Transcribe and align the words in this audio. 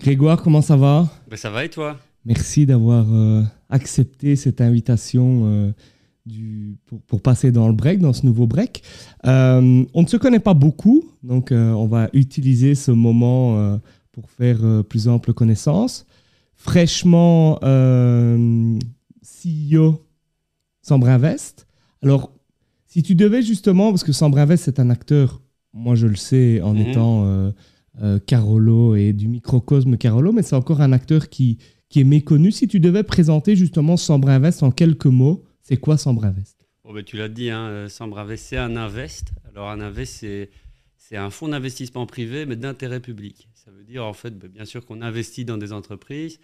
Grégoire, 0.00 0.42
comment 0.42 0.62
ça 0.62 0.76
va? 0.76 1.10
Ben, 1.28 1.36
Ça 1.36 1.50
va 1.50 1.62
et 1.66 1.68
toi? 1.68 1.98
Merci 2.24 2.64
d'avoir 2.64 3.06
euh, 3.12 3.42
accepté 3.68 4.34
cette 4.34 4.62
invitation 4.62 5.42
euh, 5.44 5.72
du, 6.24 6.78
pour, 7.06 7.20
passer 7.20 7.52
dans 7.52 7.68
le 7.68 7.74
break, 7.74 7.98
dans 7.98 8.14
ce 8.14 8.24
nouveau 8.24 8.46
break. 8.46 8.82
Euh, 9.26 9.84
on 9.92 10.02
ne 10.02 10.06
se 10.06 10.16
connaît 10.16 10.40
pas 10.40 10.54
beaucoup, 10.54 11.04
donc 11.22 11.50
on 11.52 11.86
va 11.86 12.08
utiliser 12.14 12.74
ce 12.74 12.90
moment 12.90 13.78
pour 14.12 14.30
faire 14.30 14.58
plus 14.88 15.06
ample 15.06 15.34
connaissance. 15.34 16.06
Fraîchement 16.54 17.58
CEO 19.22 20.02
Sambrinvest. 20.80 21.66
Alors, 22.02 22.32
si 22.86 23.02
tu 23.02 23.14
devais 23.14 23.42
justement, 23.42 23.90
parce 23.90 24.04
que 24.04 24.12
Sambrinvest 24.12 24.64
c'est 24.64 24.80
un 24.80 24.88
acteur, 24.88 25.42
moi 25.74 25.94
je 25.94 26.06
le 26.06 26.16
sais 26.16 26.62
en 26.62 26.72
mhm. 26.72 26.80
étant 26.80 27.52
Carolo 28.26 28.94
et 28.96 29.12
du 29.12 29.28
microcosme 29.28 29.96
Carolo, 29.96 30.32
mais 30.32 30.42
c'est 30.42 30.56
encore 30.56 30.80
un 30.80 30.92
acteur 30.92 31.28
qui, 31.28 31.58
qui 31.90 32.00
est 32.00 32.04
méconnu. 32.04 32.50
Si 32.52 32.68
tu 32.68 32.80
devais 32.80 33.02
présenter 33.02 33.56
justement 33.56 33.96
Sambrinvest 33.96 34.62
en 34.62 34.70
quelques 34.70 35.06
mots, 35.06 35.44
c'est 35.62 35.76
quoi 35.76 35.98
Sambrinvest 35.98 36.66
oh 36.84 36.94
ben, 36.94 37.04
Tu 37.04 37.16
l'as 37.16 37.28
dit, 37.28 37.50
hein, 37.50 37.66
euh, 37.66 37.88
Sambrinvest, 37.88 38.46
c'est 38.46 38.56
un 38.56 38.76
invest. 38.76 39.32
Alors 39.48 39.68
un 39.68 39.80
invest, 39.80 40.14
c'est, 40.20 40.50
c'est 40.96 41.16
un 41.16 41.30
fonds 41.30 41.48
d'investissement 41.48 42.06
privé, 42.06 42.46
mais 42.46 42.56
d'intérêt 42.56 43.00
public. 43.00 43.48
Ça 43.54 43.70
veut 43.70 43.84
dire 43.84 44.06
en 44.06 44.14
fait, 44.14 44.38
ben, 44.38 44.48
bien 44.48 44.64
sûr 44.64 44.86
qu'on 44.86 45.02
investit 45.02 45.44
dans 45.44 45.58
des 45.58 45.72
entreprises, 45.72 46.38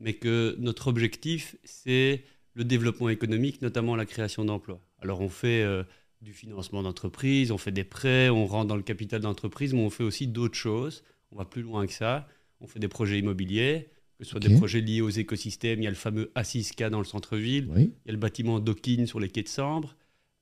mais 0.00 0.14
que 0.14 0.56
notre 0.58 0.88
objectif, 0.88 1.56
c'est 1.64 2.24
le 2.54 2.64
développement 2.64 3.08
économique, 3.08 3.62
notamment 3.62 3.96
la 3.96 4.04
création 4.04 4.44
d'emplois. 4.44 4.80
Alors 5.00 5.20
on 5.20 5.28
fait... 5.28 5.62
Euh, 5.62 5.84
du 6.20 6.32
financement 6.32 6.82
d'entreprise, 6.82 7.52
on 7.52 7.58
fait 7.58 7.70
des 7.70 7.84
prêts, 7.84 8.28
on 8.28 8.46
rentre 8.46 8.66
dans 8.68 8.76
le 8.76 8.82
capital 8.82 9.20
d'entreprise, 9.20 9.72
mais 9.72 9.80
on 9.80 9.90
fait 9.90 10.04
aussi 10.04 10.26
d'autres 10.26 10.56
choses. 10.56 11.04
On 11.30 11.36
va 11.36 11.44
plus 11.44 11.62
loin 11.62 11.86
que 11.86 11.92
ça. 11.92 12.26
On 12.60 12.66
fait 12.66 12.80
des 12.80 12.88
projets 12.88 13.18
immobiliers, 13.18 13.88
que 14.18 14.24
ce 14.24 14.30
soit 14.30 14.40
des 14.40 14.54
projets 14.56 14.80
liés 14.80 15.00
aux 15.00 15.10
écosystèmes. 15.10 15.80
Il 15.80 15.84
y 15.84 15.86
a 15.86 15.90
le 15.90 15.96
fameux 15.96 16.32
A6K 16.34 16.90
dans 16.90 16.98
le 16.98 17.04
centre-ville. 17.04 17.68
Il 17.76 17.90
y 18.06 18.08
a 18.08 18.12
le 18.12 18.18
bâtiment 18.18 18.58
Docking 18.58 19.06
sur 19.06 19.20
les 19.20 19.28
quais 19.28 19.42
de 19.42 19.48
Sambre. 19.48 19.96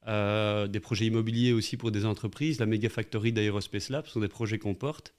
Euh, 0.09 0.69
des 0.69 0.79
projets 0.79 1.07
immobiliers 1.07 1.53
aussi 1.53 1.77
pour 1.77 1.91
des 1.91 2.07
entreprises. 2.07 2.59
La 2.61 2.67
Mega 2.67 2.89
Factory 2.89 3.33
d'Aerospace 3.33 3.91
Lab 3.91 4.07
sont 4.07 4.21
des 4.21 4.29
projets 4.29 4.59
qu'on 4.59 4.75
porte. 4.75 5.15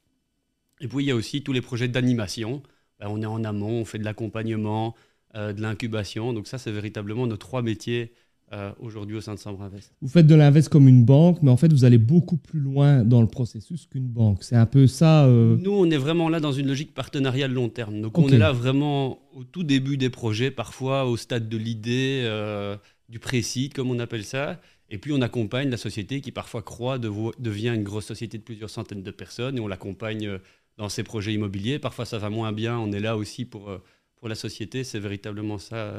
Et 0.80 0.88
puis 0.88 1.04
il 1.04 1.08
y 1.08 1.12
a 1.12 1.16
aussi 1.16 1.44
tous 1.44 1.54
les 1.54 1.62
projets 1.62 1.88
d'animation. 1.88 2.64
Ben, 3.00 3.08
on 3.10 3.22
est 3.22 3.26
en 3.26 3.44
amont, 3.44 3.82
on 3.82 3.86
fait 3.86 4.00
de 4.00 4.06
l'accompagnement, 4.06 4.95
euh, 5.36 5.54
de 5.54 5.62
l'incubation. 5.62 6.34
Donc 6.34 6.48
ça, 6.48 6.58
c'est 6.58 6.72
véritablement 6.72 7.28
nos 7.28 7.38
trois 7.38 7.62
métiers 7.62 8.14
euh, 8.53 8.72
aujourd'hui 8.80 9.17
au 9.17 9.20
sein 9.20 9.34
de 9.34 9.40
Sambre 9.40 9.62
Invest. 9.62 9.92
Vous 10.02 10.08
faites 10.08 10.26
de 10.26 10.34
l'invest 10.34 10.70
comme 10.70 10.88
une 10.88 11.03
banque, 11.03 11.40
mais 11.42 11.52
en 11.52 11.58
fait, 11.58 11.70
vous 11.73 11.84
allez 11.84 11.98
beaucoup 11.98 12.38
plus 12.38 12.62
loin 12.62 13.04
dans 13.04 13.20
le 13.20 13.28
processus 13.28 13.88
qu'une 13.88 14.08
banque. 14.08 14.42
C'est 14.42 14.56
un 14.56 14.66
peu 14.66 14.88
ça. 14.88 15.26
Euh, 15.26 15.58
Nous, 15.58 15.73
on 15.73 15.89
est 15.92 15.98
vraiment 15.98 16.30
là 16.30 16.39
dans 16.39 16.54
une 16.54 16.67
logique 16.67 16.94
partenariale 16.94 17.52
long 17.52 17.67
terme. 17.67 18.00
Donc, 18.00 18.17
on 18.17 18.30
est 18.30 18.38
là 18.38 18.54
vraiment 18.54 19.20
au 19.34 19.44
tout 19.44 19.64
début 19.64 19.98
des 19.98 20.09
projets, 20.09 20.50
parfois 20.50 21.04
au 21.04 21.17
stade 21.17 21.50
de 21.50 21.58
l'idée, 21.58 22.22
euh, 22.23 22.78
du 23.09 23.20
précis, 23.20 23.67
comme 23.67 23.92
on 23.92 24.00
appelle 24.00 24.23
ça. 24.23 24.61
Et 24.89 24.98
puis, 24.98 25.11
on 25.11 25.22
accompagne 25.22 25.70
la 25.70 25.76
société 25.76 26.22
qui 26.22 26.32
parfois 26.32 26.61
croit 26.61 27.00
devient 27.00 27.73
une 27.76 27.84
grosse 27.84 28.06
société 28.06 28.38
de 28.38 28.44
plusieurs 28.44 28.70
centaines 28.70 29.04
de 29.04 29.11
personnes 29.11 29.58
et 29.58 29.59
on 29.59 29.67
l'accompagne 29.67 30.39
dans 30.78 30.88
ses 30.88 31.04
projets 31.04 31.34
immobiliers. 31.34 31.80
Parfois, 31.80 32.06
ça 32.06 32.17
va 32.17 32.30
moins 32.30 32.54
bien. 32.54 32.80
On 32.80 32.94
est 32.94 33.02
là 33.02 33.17
aussi 33.17 33.44
pour, 33.44 33.70
pour 34.16 34.30
la 34.30 34.36
société. 34.36 34.86
C'est 34.86 35.00
véritablement 35.00 35.58
ça 35.58 35.94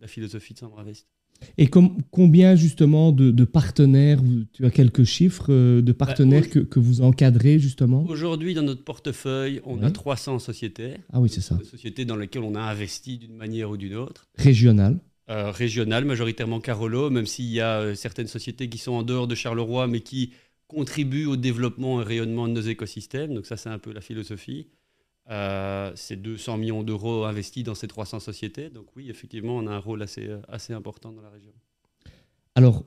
la 0.00 0.08
philosophie 0.08 0.54
de 0.54 0.60
Sambre 0.60 0.80
Invest. 0.80 1.06
Et 1.58 1.68
combien 1.68 2.54
justement 2.54 3.12
de, 3.12 3.44
partenaires, 3.44 4.20
tu 4.52 4.64
as 4.64 4.70
quelques 4.70 5.04
chiffres 5.04 5.46
euh, 5.50 5.82
de 5.82 5.92
partenaires 5.92 6.44
bah, 6.54 6.60
que, 6.68 6.78
vous 6.78 7.00
encadrez 7.00 7.58
justement? 7.58 8.04
Aujourd'hui, 8.08 8.54
dans 8.54 8.62
notre 8.62 8.84
portefeuille, 8.84 9.60
on 9.64 9.82
a 9.82 9.90
300 9.90 10.38
sociétés. 10.38 10.94
Ah 11.12 11.20
oui, 11.20 11.28
c'est 11.28 11.40
ça. 11.40 11.56
Des 11.56 11.64
sociétés 11.64 12.04
dans 12.04 12.16
lesquelles 12.16 12.42
on 12.42 12.54
a 12.54 12.60
investi 12.60 13.18
d'une 13.18 13.36
manière 13.36 13.70
ou 13.70 13.76
d'une 13.76 13.94
autre. 13.94 14.28
Régionales 14.36 14.98
euh, 15.30 15.52
Régionales, 15.52 16.04
majoritairement 16.04 16.60
Carolo, 16.60 17.08
même 17.08 17.26
s'il 17.26 17.46
y 17.46 17.60
a 17.60 17.80
euh, 17.80 17.94
certaines 17.94 18.26
sociétés 18.26 18.68
qui 18.68 18.78
sont 18.78 18.92
en 18.92 19.04
dehors 19.04 19.28
de 19.28 19.36
Charleroi, 19.36 19.86
mais 19.86 20.00
qui 20.00 20.32
contribuent 20.66 21.26
au 21.26 21.36
développement 21.36 22.00
et 22.00 22.04
rayonnement 22.04 22.48
de 22.48 22.52
nos 22.52 22.60
écosystèmes. 22.60 23.34
Donc 23.34 23.46
ça, 23.46 23.56
c'est 23.56 23.68
un 23.68 23.78
peu 23.78 23.92
la 23.92 24.00
philosophie. 24.00 24.66
Euh, 25.30 25.92
c'est 25.94 26.20
200 26.20 26.58
millions 26.58 26.82
d'euros 26.82 27.24
investis 27.24 27.62
dans 27.62 27.74
ces 27.74 27.86
300 27.86 28.20
sociétés. 28.20 28.68
Donc 28.68 28.86
oui, 28.96 29.08
effectivement, 29.10 29.56
on 29.56 29.66
a 29.66 29.72
un 29.72 29.78
rôle 29.78 30.02
assez, 30.02 30.26
euh, 30.26 30.38
assez 30.48 30.72
important 30.72 31.12
dans 31.12 31.22
la 31.22 31.30
région. 31.30 31.52
Alors, 32.56 32.84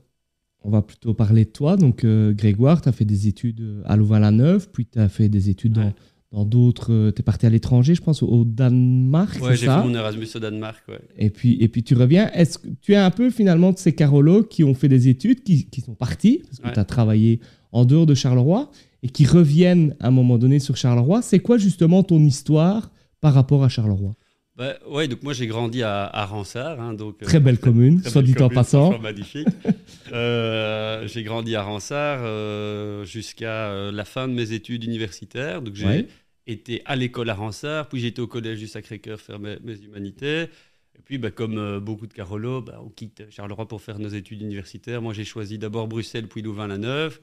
on 0.62 0.70
va 0.70 0.82
plutôt 0.82 1.14
parler 1.14 1.46
de 1.46 1.50
toi. 1.50 1.78
Donc, 1.78 2.04
euh, 2.04 2.34
Grégoire, 2.34 2.82
tu 2.82 2.90
as 2.90 2.92
fait 2.92 3.06
des 3.06 3.28
études 3.28 3.82
à 3.86 3.96
Louvain-la-Neuve, 3.96 4.70
puis 4.72 4.86
tu 4.86 5.00
as 5.00 5.08
fait 5.08 5.30
des 5.30 5.50
études 5.50 5.94
dans, 6.32 6.46
d'autres... 6.46 7.12
tu 7.12 7.22
es 7.22 7.24
parti 7.24 7.46
à 7.46 7.50
l'étranger, 7.50 7.96
je 7.96 8.02
pense, 8.02 8.24
au 8.24 8.44
Danemark, 8.44 9.38
Oui, 9.42 9.56
j'ai 9.56 9.68
fait 9.68 9.78
mon 9.78 9.94
Erasmus 9.94 10.28
au 10.36 10.40
Danemark, 10.40 10.84
ouais. 10.90 11.00
Et 11.18 11.30
puis, 11.30 11.58
et 11.62 11.68
puis 11.70 11.84
tu 11.84 11.96
reviens. 11.96 12.30
Est-ce 12.32 12.58
que 12.58 12.68
tu 12.82 12.94
es 12.94 12.98
un 12.98 13.12
peu, 13.12 13.30
finalement, 13.30 13.72
de 13.72 13.78
ces 13.78 13.94
Carolos 13.94 14.44
qui 14.44 14.64
ont 14.64 14.74
fait 14.74 14.90
des 14.90 15.08
études, 15.08 15.44
qui, 15.44 15.66
qui 15.66 15.82
sont 15.82 15.96
partis, 15.96 16.42
parce 16.44 16.60
que 16.60 16.74
tu 16.74 16.80
as 16.80 16.86
travaillé 16.86 17.40
en 17.72 17.86
dehors 17.86 18.06
de 18.06 18.16
Charleroi 18.16 18.70
et 19.04 19.10
qui 19.10 19.26
reviennent 19.26 19.96
à 20.00 20.08
un 20.08 20.12
moment 20.12 20.38
donné 20.38 20.60
sur 20.60 20.76
Charleroi. 20.76 21.22
C'est 21.22 21.40
quoi 21.40 21.58
justement 21.58 22.02
ton 22.02 22.20
histoire 22.20 22.92
par 23.22 23.34
rapport 23.34 23.64
à 23.64 23.70
Charleroi? 23.70 24.16
Bah, 24.56 24.76
ouais, 24.88 25.08
donc 25.08 25.24
moi 25.24 25.34
j'ai 25.34 25.48
grandi 25.48 25.82
à, 25.82 26.06
à 26.06 26.26
Ransard, 26.26 26.80
hein, 26.80 26.94
donc 26.94 27.18
très 27.20 27.40
belle 27.40 27.58
commune, 27.58 28.04
soit 28.04 28.22
dit 28.22 28.36
en 28.40 28.50
passant. 28.50 29.00
Magnifique. 29.00 29.48
euh, 30.12 31.08
j'ai 31.08 31.24
grandi 31.24 31.56
à 31.56 31.64
Ransard 31.64 32.20
euh, 32.22 33.04
jusqu'à 33.04 33.72
euh, 33.72 33.92
la 33.92 34.06
fin 34.06 34.28
de 34.28 34.34
mes 34.34 34.52
études 34.52 34.84
universitaires. 34.84 35.62
Donc 35.64 35.76
j'ai 35.76 36.08
été 36.46 36.82
à 36.86 36.96
l'école 36.96 37.30
à 37.30 37.34
Ransard, 37.34 37.90
puis 37.90 38.00
j'étais 38.00 38.20
au 38.20 38.28
collège 38.28 38.60
du 38.60 38.68
Sacré-Cœur 38.68 39.20
faire 39.20 39.40
mes, 39.40 39.58
humanités. 39.84 40.50
Et 40.96 41.02
puis, 41.04 41.18
bah, 41.18 41.32
comme 41.32 41.58
euh, 41.58 41.80
beaucoup 41.80 42.06
de 42.06 42.14
Carolo, 42.14 42.62
bah, 42.62 42.80
on 42.86 42.90
quitte 42.90 43.24
Charleroi 43.32 43.68
pour 43.68 43.82
faire 43.82 43.98
nos 43.98 44.10
études 44.10 44.42
universitaires. 44.42 45.02
Moi, 45.02 45.14
j'ai 45.14 45.26
choisi 45.26 45.58
d'abord 45.58 45.88
Bruxelles, 45.88 46.28
puis 46.28 46.42
Louvain-la-Neuve. 46.42 47.20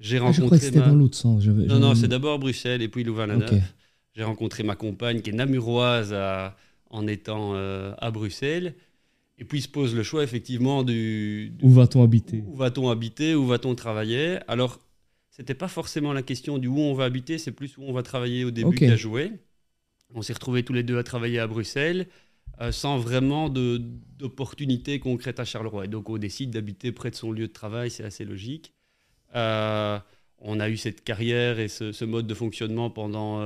J'ai 0.00 0.18
rencontré. 0.18 0.38
Ah, 0.38 0.42
je 0.42 0.46
crois 0.46 0.58
que 0.58 0.64
c'était 0.64 0.78
dans 0.78 0.94
l'autre 0.94 1.16
sens. 1.16 1.44
Non, 1.44 1.78
non, 1.78 1.94
c'est 1.94 2.08
d'abord 2.08 2.38
Bruxelles 2.38 2.82
et 2.82 2.88
puis 2.88 3.04
Louvain-la-Neuve. 3.04 3.62
J'ai 4.14 4.24
rencontré 4.24 4.62
ma 4.62 4.74
compagne 4.74 5.20
qui 5.20 5.30
est 5.30 5.32
namuroise 5.32 6.14
en 6.90 7.06
étant 7.06 7.52
euh, 7.54 7.94
à 7.98 8.10
Bruxelles. 8.10 8.74
Et 9.40 9.44
puis 9.44 9.58
il 9.58 9.62
se 9.62 9.68
pose 9.68 9.94
le 9.94 10.02
choix 10.02 10.24
effectivement 10.24 10.82
du. 10.82 11.52
Où 11.62 11.70
va-t-on 11.70 12.02
habiter? 12.02 12.42
Où 12.46 12.56
va-t-on 12.56 12.90
habiter? 12.90 13.34
Où 13.36 13.46
va-t-on 13.46 13.74
travailler? 13.76 14.38
Alors, 14.48 14.80
c'était 15.30 15.54
pas 15.54 15.68
forcément 15.68 16.12
la 16.12 16.22
question 16.22 16.58
du 16.58 16.66
où 16.66 16.78
on 16.80 16.94
va 16.94 17.04
habiter, 17.04 17.38
c'est 17.38 17.52
plus 17.52 17.76
où 17.78 17.82
on 17.82 17.92
va 17.92 18.02
travailler 18.02 18.44
au 18.44 18.50
début 18.50 18.68
okay. 18.68 18.88
qu'à 18.88 18.96
jouer. 18.96 19.32
On 20.14 20.22
s'est 20.22 20.32
retrouvés 20.32 20.64
tous 20.64 20.72
les 20.72 20.82
deux 20.82 20.98
à 20.98 21.04
travailler 21.04 21.38
à 21.38 21.46
Bruxelles. 21.46 22.08
Euh, 22.60 22.72
sans 22.72 22.98
vraiment 22.98 23.48
d'opportunité 23.48 24.98
concrète 24.98 25.38
à 25.38 25.44
Charleroi. 25.44 25.84
Et 25.84 25.88
donc 25.88 26.08
on 26.10 26.18
décide 26.18 26.50
d'habiter 26.50 26.90
près 26.90 27.10
de 27.10 27.14
son 27.14 27.30
lieu 27.30 27.46
de 27.46 27.52
travail, 27.52 27.90
c'est 27.90 28.02
assez 28.02 28.24
logique. 28.24 28.72
Euh, 29.34 29.98
on 30.38 30.60
a 30.60 30.68
eu 30.68 30.76
cette 30.76 31.02
carrière 31.04 31.58
et 31.58 31.68
ce, 31.68 32.04
mode 32.04 32.26
de 32.26 32.34
fonctionnement 32.34 32.90
pendant 32.90 33.42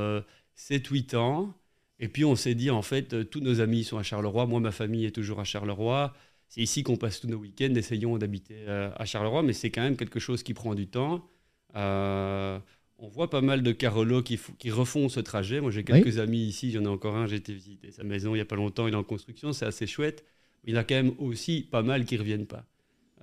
7-8 0.57 1.15
euh, 1.15 1.19
ans. 1.19 1.55
Et 1.99 2.09
puis 2.09 2.25
on 2.25 2.37
s'est 2.37 2.55
dit, 2.55 2.71
en 2.71 2.83
fait, 2.83 3.15
euh, 3.15 3.25
tous 3.25 3.41
nos 3.41 3.61
amis 3.61 3.85
sont 3.85 3.99
à 3.99 4.03
Charleroi, 4.03 4.47
moi 4.47 4.61
ma 4.61 4.73
famille 4.73 5.05
est 5.05 5.13
toujours 5.13 5.41
à 5.41 5.45
Charleroi. 5.45 6.15
C'est 6.49 6.61
ici 6.61 6.83
qu'on 6.83 6.97
passe 6.97 7.21
tous 7.21 7.29
nos 7.29 7.39
week-ends, 7.39 7.75
essayons 7.75 8.19
d'habiter 8.19 8.67
à 8.69 9.07
Charleroi, 9.07 9.43
mais 9.43 9.55
c'est 9.55 9.71
quand 9.71 9.81
même 9.81 9.97
quelque 9.97 10.21
chose 10.21 10.43
qui 10.43 10.53
prend 10.53 10.75
du 10.75 10.87
temps. 10.87 11.27
on 11.75 13.09
voit 13.09 13.31
pas 13.31 13.41
mal 13.41 13.63
de 13.63 13.73
Carolo 13.73 14.23
qui, 14.23 14.39
qui 14.59 14.71
refont 14.71 15.09
ce 15.09 15.21
trajet. 15.21 15.63
Moi 15.63 15.71
j'ai 15.71 15.83
quelques 15.83 16.19
amis 16.19 16.43
ici, 16.43 16.69
il 16.69 16.75
y 16.75 16.79
en 16.79 16.85
a 16.85 16.91
encore 16.91 17.17
un, 17.17 17.27
j'ai 17.27 17.37
été 17.37 17.55
visiter 17.55 17.91
sa 17.91 18.05
maison 18.05 18.35
il 18.35 18.39
n'y 18.39 18.43
a 18.43 18.45
pas 18.45 18.57
longtemps, 18.57 18.87
il 18.87 18.93
est 18.93 18.97
en 18.97 19.03
construction, 19.03 19.55
c'est 19.55 19.65
assez 19.65 19.87
chouette. 19.87 20.27
Mais 20.65 20.73
il 20.73 20.75
y 20.75 20.79
en 20.79 20.83
a 20.83 20.85
quand 20.85 20.95
même 20.95 21.15
aussi 21.19 21.63
pas 21.63 21.83
mal 21.83 22.05
qui 22.05 22.17
ne 22.17 22.21
reviennent 22.21 22.47
pas. 22.47 22.67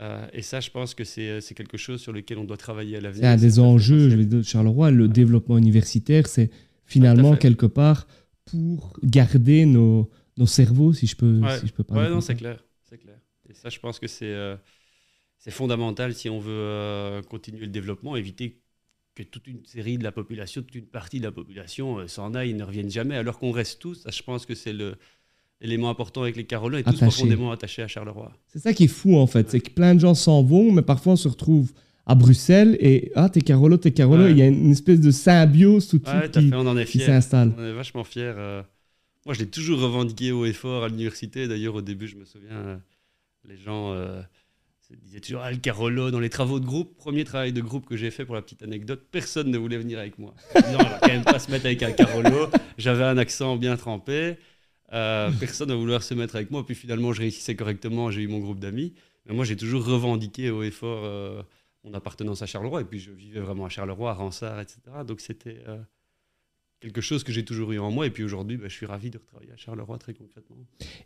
Euh, 0.01 0.25
et 0.31 0.41
ça, 0.41 0.59
je 0.59 0.69
pense 0.69 0.93
que 0.93 1.03
c'est 1.03 1.53
quelque 1.55 1.77
chose 1.77 2.01
sur 2.01 2.13
lequel 2.13 2.37
on 2.37 2.45
doit 2.45 2.57
travailler 2.57 2.97
à 2.97 3.01
l'avenir. 3.01 3.23
C'est 3.23 3.27
un 3.27 3.35
des 3.35 3.59
enjeux, 3.59 4.09
je 4.09 4.15
vais 4.15 4.25
dire, 4.25 4.43
Charleroi, 4.43 4.91
le 4.91 5.07
développement 5.07 5.57
universitaire, 5.57 6.27
c'est 6.27 6.49
finalement 6.85 7.35
quelque 7.35 7.65
part 7.65 8.07
pour 8.45 8.97
garder 9.03 9.65
nos, 9.65 10.09
nos 10.37 10.47
cerveaux, 10.47 10.93
si 10.93 11.05
je 11.05 11.15
peux, 11.15 11.41
si 11.59 11.67
je 11.67 11.73
peux 11.73 11.83
parler. 11.83 12.07
Oui, 12.07 12.13
non, 12.13 12.21
c'est 12.21 12.35
clair, 12.35 12.63
c'est 12.83 12.97
clair. 12.97 13.17
Et 13.49 13.53
ça, 13.53 13.69
je 13.69 13.79
pense 13.79 13.99
que 13.99 14.07
c'est 14.07 14.33
euh, 14.33 14.55
fondamental 15.49 16.13
si 16.13 16.29
on 16.29 16.39
veut 16.39 16.51
euh, 16.53 17.21
continuer 17.21 17.61
le 17.61 17.67
développement, 17.67 18.15
éviter 18.15 18.61
que 19.15 19.23
toute 19.23 19.47
une 19.47 19.65
série 19.65 19.97
de 19.97 20.03
la 20.03 20.13
population, 20.13 20.61
toute 20.61 20.75
une 20.75 20.85
partie 20.85 21.19
de 21.19 21.25
la 21.25 21.33
population 21.33 22.07
s'en 22.07 22.33
aille 22.35 22.51
et 22.51 22.53
ne 22.53 22.63
revienne 22.63 22.89
jamais, 22.89 23.17
alors 23.17 23.37
qu'on 23.37 23.51
reste 23.51 23.81
tous. 23.81 23.95
Ça, 23.95 24.11
je 24.11 24.23
pense 24.23 24.45
que 24.45 24.55
c'est 24.55 24.71
le 24.71 24.95
élément 25.61 25.89
important 25.89 26.23
avec 26.23 26.35
les 26.35 26.45
Carolins 26.45 26.79
et 26.79 26.83
tous 26.83 26.97
profondément 26.97 27.51
attachés 27.51 27.81
à 27.81 27.87
Charleroi. 27.87 28.31
C'est 28.47 28.59
ça 28.59 28.73
qui 28.73 28.85
est 28.85 28.87
fou 28.87 29.17
en 29.17 29.27
fait, 29.27 29.49
c'est 29.49 29.59
que 29.59 29.71
plein 29.71 29.95
de 29.95 29.99
gens 29.99 30.13
s'en 30.13 30.43
vont, 30.43 30.71
mais 30.71 30.81
parfois 30.81 31.13
on 31.13 31.17
se 31.17 31.27
retrouve 31.27 31.71
à 32.05 32.15
Bruxelles 32.15 32.77
et 32.79 33.11
ah 33.15 33.29
t'es 33.29 33.41
Carolo, 33.41 33.77
t'es 33.77 33.91
Carolo, 33.91 34.27
il 34.27 34.37
y 34.37 34.41
a 34.41 34.47
une 34.47 34.71
espèce 34.71 34.99
de 34.99 35.11
symbiose 35.11 35.87
tout, 35.87 36.01
ouais, 36.07 36.29
qui, 36.29 36.49
on 36.53 36.65
en 36.65 36.77
est 36.77 36.85
qui 36.85 36.99
s'installe. 36.99 37.53
On 37.57 37.63
est 37.63 37.73
vachement 37.73 38.03
fiers. 38.03 38.33
Euh. 38.35 38.63
Moi 39.25 39.35
je 39.35 39.41
l'ai 39.41 39.47
toujours 39.47 39.79
revendiqué 39.79 40.31
haut 40.31 40.45
et 40.45 40.53
fort 40.53 40.83
à 40.83 40.87
l'université, 40.87 41.47
d'ailleurs 41.47 41.75
au 41.75 41.81
début 41.81 42.07
je 42.07 42.15
me 42.15 42.25
souviens, 42.25 42.55
euh, 42.55 42.77
les 43.47 43.57
gens... 43.57 43.93
Euh, 43.93 44.21
disait 45.03 45.19
toujours 45.19 45.41
ah, 45.43 45.51
le 45.51 45.57
Carolo 45.57 46.11
dans 46.11 46.19
les 46.19 46.29
travaux 46.29 46.59
de 46.59 46.65
groupe. 46.65 46.97
Premier 46.97 47.23
travail 47.23 47.53
de 47.53 47.61
groupe 47.61 47.85
que 47.85 47.95
j'ai 47.95 48.11
fait 48.11 48.25
pour 48.25 48.35
la 48.35 48.41
petite 48.41 48.63
anecdote, 48.63 49.05
personne 49.11 49.51
ne 49.51 49.57
voulait 49.57 49.77
venir 49.77 49.99
avec 49.99 50.17
moi. 50.17 50.33
Non, 50.55 50.79
on 50.79 50.83
va 50.83 50.99
quand 51.01 51.07
même 51.09 51.23
pas 51.23 51.39
se 51.39 51.51
mettre 51.51 51.65
avec 51.65 51.83
un 51.83 51.91
Carolo. 51.91 52.47
J'avais 52.77 53.03
un 53.03 53.17
accent 53.17 53.55
bien 53.57 53.77
trempé. 53.77 54.37
Euh, 54.93 55.31
personne 55.39 55.69
ne 55.69 55.75
vouloir 55.75 56.03
se 56.03 56.13
mettre 56.13 56.35
avec 56.35 56.51
moi. 56.51 56.65
Puis 56.65 56.75
finalement, 56.75 57.13
je 57.13 57.21
réussissais 57.21 57.55
correctement. 57.55 58.11
J'ai 58.11 58.21
eu 58.21 58.27
mon 58.27 58.39
groupe 58.39 58.59
d'amis. 58.59 58.93
Mais 59.25 59.33
moi, 59.33 59.45
j'ai 59.45 59.55
toujours 59.55 59.85
revendiqué 59.85 60.49
haut 60.49 60.63
et 60.63 60.71
fort 60.71 61.03
euh, 61.03 61.43
mon 61.83 61.93
appartenance 61.93 62.41
à 62.41 62.45
Charleroi. 62.45 62.81
Et 62.81 62.85
puis, 62.85 62.99
je 62.99 63.11
vivais 63.11 63.39
vraiment 63.39 63.65
à 63.65 63.69
Charleroi, 63.69 64.11
à 64.11 64.13
Ransard, 64.13 64.59
etc. 64.59 64.79
Donc, 65.05 65.21
c'était 65.21 65.61
euh, 65.67 65.77
quelque 66.79 67.01
chose 67.01 67.23
que 67.23 67.31
j'ai 67.31 67.43
toujours 67.43 67.71
eu 67.71 67.79
en 67.79 67.91
moi. 67.91 68.05
Et 68.05 68.09
puis 68.09 68.23
aujourd'hui, 68.23 68.57
bah, 68.57 68.65
je 68.67 68.73
suis 68.73 68.85
ravi 68.85 69.09
de 69.09 69.17
retravailler 69.17 69.51
à 69.51 69.57
Charleroi 69.57 69.97
très 69.97 70.13
concrètement. 70.13 70.57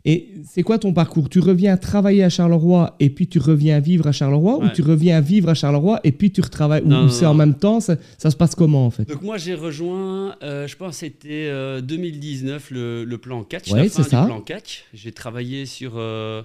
Et 0.04 0.34
c'est 0.44 0.62
quoi 0.62 0.78
ton 0.78 0.92
parcours? 0.92 1.28
Tu 1.28 1.40
reviens 1.40 1.76
travailler 1.76 2.22
à 2.22 2.28
Charleroi 2.28 2.94
et 3.00 3.10
puis 3.10 3.26
tu 3.26 3.38
reviens 3.38 3.80
vivre 3.80 4.06
à 4.06 4.12
Charleroi 4.12 4.58
ou 4.58 4.68
tu 4.68 4.82
reviens 4.82 5.20
vivre 5.20 5.48
à 5.48 5.54
Charleroi 5.54 6.00
et 6.04 6.12
puis 6.12 6.30
tu 6.30 6.40
retravailles 6.40 6.82
Ou 6.82 7.08
c'est 7.08 7.26
en 7.26 7.34
même 7.34 7.54
temps 7.54 7.80
ça, 7.80 7.96
se 8.18 8.36
passe 8.36 8.54
comment 8.54 8.86
en 8.86 8.90
fait? 8.90 9.08
Donc 9.08 9.22
moi 9.22 9.36
j'ai 9.36 9.54
rejoint, 9.54 10.36
euh, 10.42 10.66
je 10.66 10.76
pense 10.76 10.98
c'était 10.98 11.50
2019 11.82 12.70
euh, 12.72 13.04
le, 13.04 13.18
plan 13.18 13.42
catch. 13.42 13.70
Oui, 13.72 13.88
c'est 13.88 14.02
ça. 14.02 14.24
plan 14.24 14.40
catch. 14.40 14.84
J'ai 14.92 15.12
travaillé 15.12 15.66
sur 15.66 15.94
euh, 15.96 16.42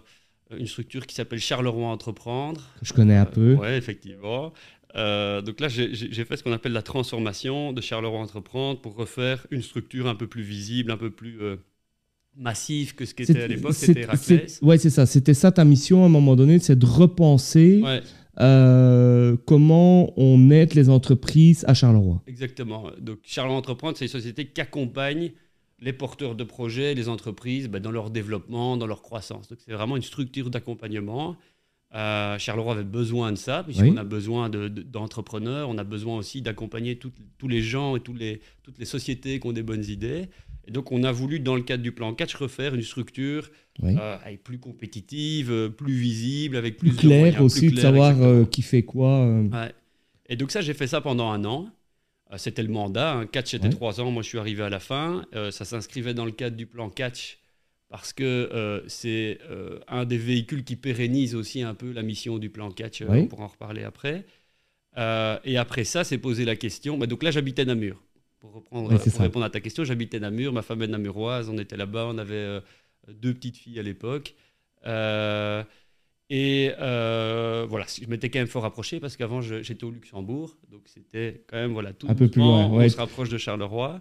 une 0.58 0.68
structure 0.68 1.06
qui 1.06 1.16
s'appelle 1.16 1.40
Charleroi 1.40 1.88
Entreprendre. 1.88 2.62
Je 2.82 2.94
connais 2.94 3.18
un 3.18 3.26
peu. 3.26 3.58
Oui, 3.60 3.68
effectivement. 3.70 4.54
Euh, 4.96 5.42
donc 5.42 5.60
là, 5.60 5.68
j'ai 5.70 6.26
fait 6.26 6.38
ce 6.38 6.44
qu'on 6.44 6.52
appelle 6.52 6.72
la 6.72 6.82
transformation 6.82 7.74
de 7.74 7.82
Charleroi 7.82 8.20
Entreprendre 8.20 8.82
pour 8.82 8.96
refaire 8.96 9.46
une 9.52 9.62
structure 9.62 10.08
un 10.08 10.16
peu 10.16 10.28
plus 10.28 10.42
visible, 10.42 10.92
un 10.92 10.98
peu 10.98 11.12
plus 11.12 11.42
euh, 11.42 11.58
massive 12.36 12.96
que 12.96 13.06
ce 13.06 13.14
qu'était 13.14 13.42
à 13.42 13.48
l'époque, 13.48 13.74
c'était 13.74 14.02
Héraclès. 14.02 14.60
Oui, 14.62 14.80
c'est 14.80 14.90
ça. 14.90 15.06
C'était 15.06 15.34
ça 15.34 15.52
ta 15.52 15.64
mission 15.64 16.04
à 16.04 16.06
un 16.08 16.10
moment 16.10 16.36
donné, 16.36 16.60
c'est 16.60 16.78
de 16.78 16.86
repenser 16.86 17.84
euh, 18.40 19.36
comment 19.46 20.12
on 20.18 20.50
aide 20.50 20.74
les 20.74 20.90
entreprises 20.90 21.66
à 21.68 21.74
Charleroi. 21.74 22.24
Exactement. 22.26 22.90
Donc 23.00 23.20
Charleroi 23.24 23.58
Entreprendre, 23.58 23.98
c'est 23.98 24.06
une 24.06 24.12
société 24.12 24.48
qui 24.48 24.62
accompagne 24.62 25.32
les 25.82 25.94
porteurs 25.94 26.36
de 26.36 26.44
projets, 26.44 26.94
les 26.94 27.10
entreprises, 27.10 27.70
ben, 27.70 27.82
dans 27.82 27.92
leur 27.92 28.10
développement, 28.10 28.76
dans 28.76 28.88
leur 28.88 29.02
croissance. 29.02 29.48
Donc 29.48 29.60
c'est 29.64 29.72
vraiment 29.72 29.96
une 29.96 30.04
structure 30.04 30.50
d'accompagnement 30.50 31.38
euh, 31.96 32.38
Charleroi 32.38 32.74
avait 32.74 32.84
besoin 32.84 33.32
de 33.32 33.38
ça, 33.38 33.64
puisqu'on 33.64 33.98
a 33.98 34.04
besoin 34.04 34.50
d'entrepreneurs, 34.50 35.70
on 35.70 35.78
a 35.78 35.84
besoin 35.84 36.18
aussi 36.18 36.42
d'accompagner 36.42 36.98
tous 36.98 37.48
les 37.48 37.62
gens 37.62 37.96
et 37.96 38.02
les, 38.16 38.42
toutes 38.64 38.78
les 38.78 38.86
sociétés 38.86 39.40
qui 39.40 39.48
ont 39.48 39.54
des 39.54 39.64
bonnes 39.64 39.86
idées. 39.86 40.30
Et 40.68 40.72
donc, 40.72 40.92
on 40.92 41.04
a 41.04 41.12
voulu, 41.12 41.40
dans 41.40 41.56
le 41.56 41.64
cadre 41.64 41.82
du 41.82 41.92
plan 41.92 42.14
catch, 42.14 42.36
refaire 42.36 42.76
une 42.76 42.84
structure 42.84 43.50
euh, 43.84 44.18
plus 44.44 44.60
compétitive, 44.60 45.72
plus 45.76 45.94
visible, 45.94 46.58
avec 46.58 46.78
plus, 46.78 46.90
plus 46.92 47.08
clair 47.08 47.42
aussi, 47.42 47.72
de 47.72 47.80
savoir 47.80 48.22
euh, 48.22 48.46
qui 48.46 48.62
fait 48.62 48.84
quoi. 48.84 49.28
Et 50.28 50.36
donc, 50.36 50.52
ça, 50.52 50.62
j'ai 50.62 50.76
fait 50.76 50.88
ça 50.88 51.02
pendant 51.02 51.32
un 51.32 51.44
an. 51.46 51.70
C'était 52.38 52.62
le 52.62 52.70
mandat. 52.70 53.14
Hein. 53.14 53.26
Catch, 53.26 53.50
c'était 53.50 53.70
trois 53.70 54.00
ans. 54.00 54.12
Moi, 54.12 54.22
je 54.22 54.28
suis 54.28 54.38
arrivé 54.38 54.62
à 54.62 54.70
la 54.70 54.80
fin. 54.80 55.26
ça 55.50 55.66
s'inscrivait 55.66 56.14
dans 56.14 56.26
le 56.26 56.32
cadre 56.32 56.56
du 56.56 56.68
plan 56.68 56.92
catch 56.92 57.40
parce 57.90 58.14
que 58.14 58.24
euh, 58.24 58.82
c'est 58.88 59.40
euh, 59.50 59.80
un 59.88 60.06
des 60.06 60.18
véhicules 60.18 60.64
qui 60.64 60.76
pérennise 60.76 61.36
aussi 61.36 61.64
un 61.64 61.74
peu 61.74 61.92
la 61.92 62.04
mission 62.04 62.38
du 62.38 62.50
plan 62.50 62.70
catch, 62.72 63.02
euh, 63.02 63.08
on 63.10 63.28
pourra 63.28 63.46
en 63.46 63.48
reparler 63.48 63.84
après. 63.84 64.26
et 64.96 65.58
après 65.58 65.84
ça, 65.84 66.04
c'est 66.04 66.20
poser 66.20 66.46
la 66.46 66.56
question. 66.56 66.98
Bah, 66.98 67.08
donc 67.08 67.24
là, 67.24 67.32
j'habitais 67.32 67.66
Namur. 67.66 68.02
Pour, 68.40 68.54
reprendre, 68.54 68.98
pour 68.98 69.20
répondre 69.20 69.44
à 69.44 69.50
ta 69.50 69.60
question, 69.60 69.84
j'habitais 69.84 70.20
Namur, 70.20 70.54
ma 70.54 70.62
femme 70.62 70.82
est 70.84 70.88
namuroise, 70.88 71.50
on 71.50 71.58
était 71.58 71.76
là-bas, 71.76 72.06
on 72.08 72.18
avait 72.20 72.62
deux 73.10 73.34
petites 73.34 73.58
filles 73.58 73.80
à 73.80 73.84
l'époque. 73.84 74.36
et 74.86 76.72
voilà, 76.78 77.86
je 78.02 78.08
m'étais 78.08 78.30
quand 78.30 78.40
même 78.40 78.48
fort 78.48 78.64
rapproché 78.64 79.00
parce 79.00 79.18
qu'avant, 79.18 79.42
j'étais 79.42 79.84
au 79.84 79.92
Luxembourg, 79.92 80.56
donc 80.72 80.84
c'était 80.86 81.44
quand 81.48 81.58
même 81.58 81.74
voilà, 81.74 81.92
tout 81.92 82.08
un 82.08 82.14
peu 82.14 82.30
plus 82.30 82.40
loin. 82.40 82.68
On 82.68 82.88
se 82.88 82.98
rapproche 82.98 83.30
de 83.30 83.40
Charleroi. 83.40 84.00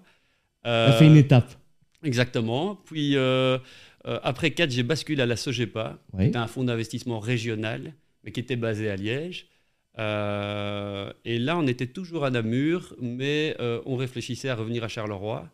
Ça 0.63 0.93
fait 0.93 1.07
une 1.07 1.17
étape. 1.17 1.55
Exactement. 2.03 2.77
Puis 2.85 3.17
euh, 3.17 3.59
euh, 4.07 4.21
après 4.23 4.51
4, 4.53 4.71
j'ai 4.71 4.83
basculé 4.83 5.23
à 5.23 5.27
la 5.27 5.37
Sogepa, 5.37 5.99
qui 6.17 6.27
était 6.27 6.37
un 6.37 6.47
fonds 6.47 6.65
d'investissement 6.65 7.19
régional, 7.19 7.95
mais 8.25 8.33
qui 8.33 8.41
était 8.41 8.57
basé 8.57 8.91
à 8.91 8.97
Liège. 8.97 9.49
Euh, 9.99 11.13
et 11.25 11.39
là, 11.39 11.59
on 11.59 11.67
était 11.67 11.89
toujours 11.89 12.25
à 12.25 12.31
Namur, 12.31 12.95
mais 13.01 13.57
on 13.87 13.97
réfléchissait 13.97 14.49
à 14.49 14.55
revenir 14.55 14.85
à 14.85 14.89
Charleroi. 14.89 15.49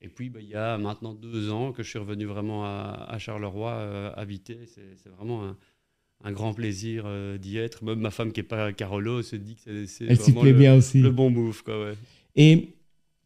Et 0.00 0.08
puis, 0.08 0.28
bah, 0.28 0.40
il 0.42 0.48
y 0.48 0.54
a 0.54 0.76
maintenant 0.76 1.14
deux 1.14 1.50
ans 1.50 1.72
que 1.72 1.82
je 1.82 1.88
suis 1.88 1.98
revenu 1.98 2.26
vraiment 2.26 2.64
à, 2.64 3.16
Charleroi 3.18 4.12
habiter. 4.16 4.58
C'est 4.66 5.08
vraiment 5.10 5.54
un, 6.24 6.32
grand 6.32 6.54
plaisir 6.54 7.06
d'y 7.38 7.58
être. 7.58 7.84
Même 7.84 8.00
ma 8.00 8.10
femme 8.10 8.32
qui 8.32 8.40
n'est 8.40 8.46
pas 8.46 8.72
Carolo 8.72 9.22
se 9.22 9.36
dit 9.36 9.54
que 9.54 9.86
c'est 9.86 10.06
vraiment 10.06 10.42
le, 10.42 10.52
bien 10.52 10.74
aussi. 10.74 11.00
le 11.00 11.10
bon 11.10 11.30
move. 11.30 11.62
Quoi, 11.62 11.84
ouais. 11.84 11.94
Et 12.34 12.74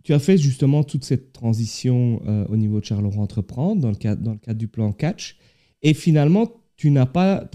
tu 0.05 0.13
as 0.15 0.19
fait 0.19 0.39
justement 0.39 0.85
toute 0.85 1.05
cette 1.05 1.33
transition 1.33 2.23
euh, 2.27 2.45
au 2.49 2.57
niveau 2.57 2.81
de 2.81 2.85
Charleroi 2.85 3.23
Entreprendre 3.23 3.83
dans 3.83 3.91
le, 3.91 3.97
cadre, 3.97 4.23
dans 4.23 4.33
le 4.33 4.39
cadre 4.39 4.59
du 4.59 4.69
plan 4.69 4.93
Catch. 4.93 5.37
Et 5.83 5.95
finalement, 5.95 6.51
tu 6.77 6.91
n'as 6.91 7.07
pas, 7.07 7.49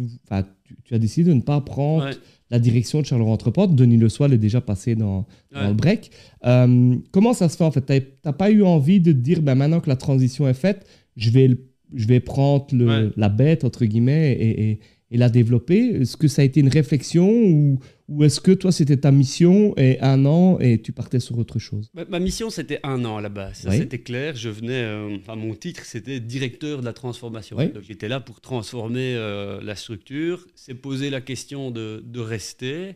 tu, 0.84 0.94
as 0.94 1.00
décidé 1.00 1.30
de 1.30 1.36
ne 1.36 1.42
pas 1.42 1.62
prendre 1.62 2.10
la 2.50 2.60
direction 2.60 3.02
de 3.02 3.06
Charleroi 3.06 3.34
Entreprendre. 3.34 3.74
Denis 3.74 3.98
Le 3.98 4.10
Soil 4.10 4.34
est 4.34 4.38
déjà 4.38 4.62
passé 4.62 4.96
dans, 4.96 5.26
le 5.52 5.74
break. 5.74 6.12
Euh, 6.46 6.96
comment 7.12 7.34
ça 7.34 7.50
se 7.50 7.58
fait 7.58 7.64
en 7.64 7.72
fait? 7.72 7.86
Tu 7.86 8.02
n'as 8.26 8.34
pas 8.34 8.52
eu 8.52 8.64
envie 8.64 9.00
de 9.00 9.12
te 9.12 9.18
dire, 9.18 9.42
ben, 9.42 9.56
maintenant 9.56 9.80
que 9.80 9.90
la 9.90 9.96
transition 9.96 10.48
est 10.48 10.54
faite, 10.54 10.86
je 11.16 11.32
vais, 11.32 11.58
je 11.94 12.08
vais 12.08 12.20
prendre 12.20 12.68
le, 12.74 13.14
la 13.16 13.30
bête, 13.30 13.64
entre 13.64 13.86
guillemets, 13.86 14.34
et, 14.34 14.72
et 14.72 14.80
la 15.18 15.30
développer 15.30 16.02
Est-ce 16.02 16.18
que 16.18 16.28
ça 16.28 16.42
a 16.42 16.46
été 16.46 16.60
une 16.60 16.70
réflexion 16.70 17.30
ou, 17.30 17.80
ou 18.10 18.24
est-ce 18.24 18.42
que 18.42 18.52
toi, 18.52 18.72
c'était 18.72 18.98
ta 18.98 19.12
mission 19.12 19.74
et 19.78 20.00
un 20.02 20.26
an 20.26 20.60
et 20.60 20.82
tu 20.82 20.92
partais 20.92 21.20
sur 21.20 21.38
autre 21.38 21.60
chose? 21.60 21.90
Ma, 21.94 22.20
mission, 22.20 22.50
c'était 22.50 22.80
un 22.84 23.06
an 23.06 23.22
base. 23.30 23.62
Ça, 23.62 23.72
c'était 23.72 24.00
clair. 24.00 24.36
Je 24.36 24.50
venais, 24.50 24.84
euh, 24.84 25.18
à 25.28 25.36
mon 25.36 25.56
titre, 25.56 25.86
c'était 25.86 26.20
directeur 26.20 26.82
de 26.82 26.86
la 26.86 26.94
transformation. 26.94 27.56
Donc, 27.56 27.84
j'étais 27.84 28.08
là 28.08 28.20
pour 28.20 28.42
transformer 28.42 29.16
euh, 29.16 29.62
la 29.62 29.76
structure. 29.76 30.46
C'est 30.56 30.74
poser 30.74 31.10
la 31.10 31.22
question 31.22 31.72
de, 31.72 32.04
de 32.06 32.20
rester. 32.20 32.96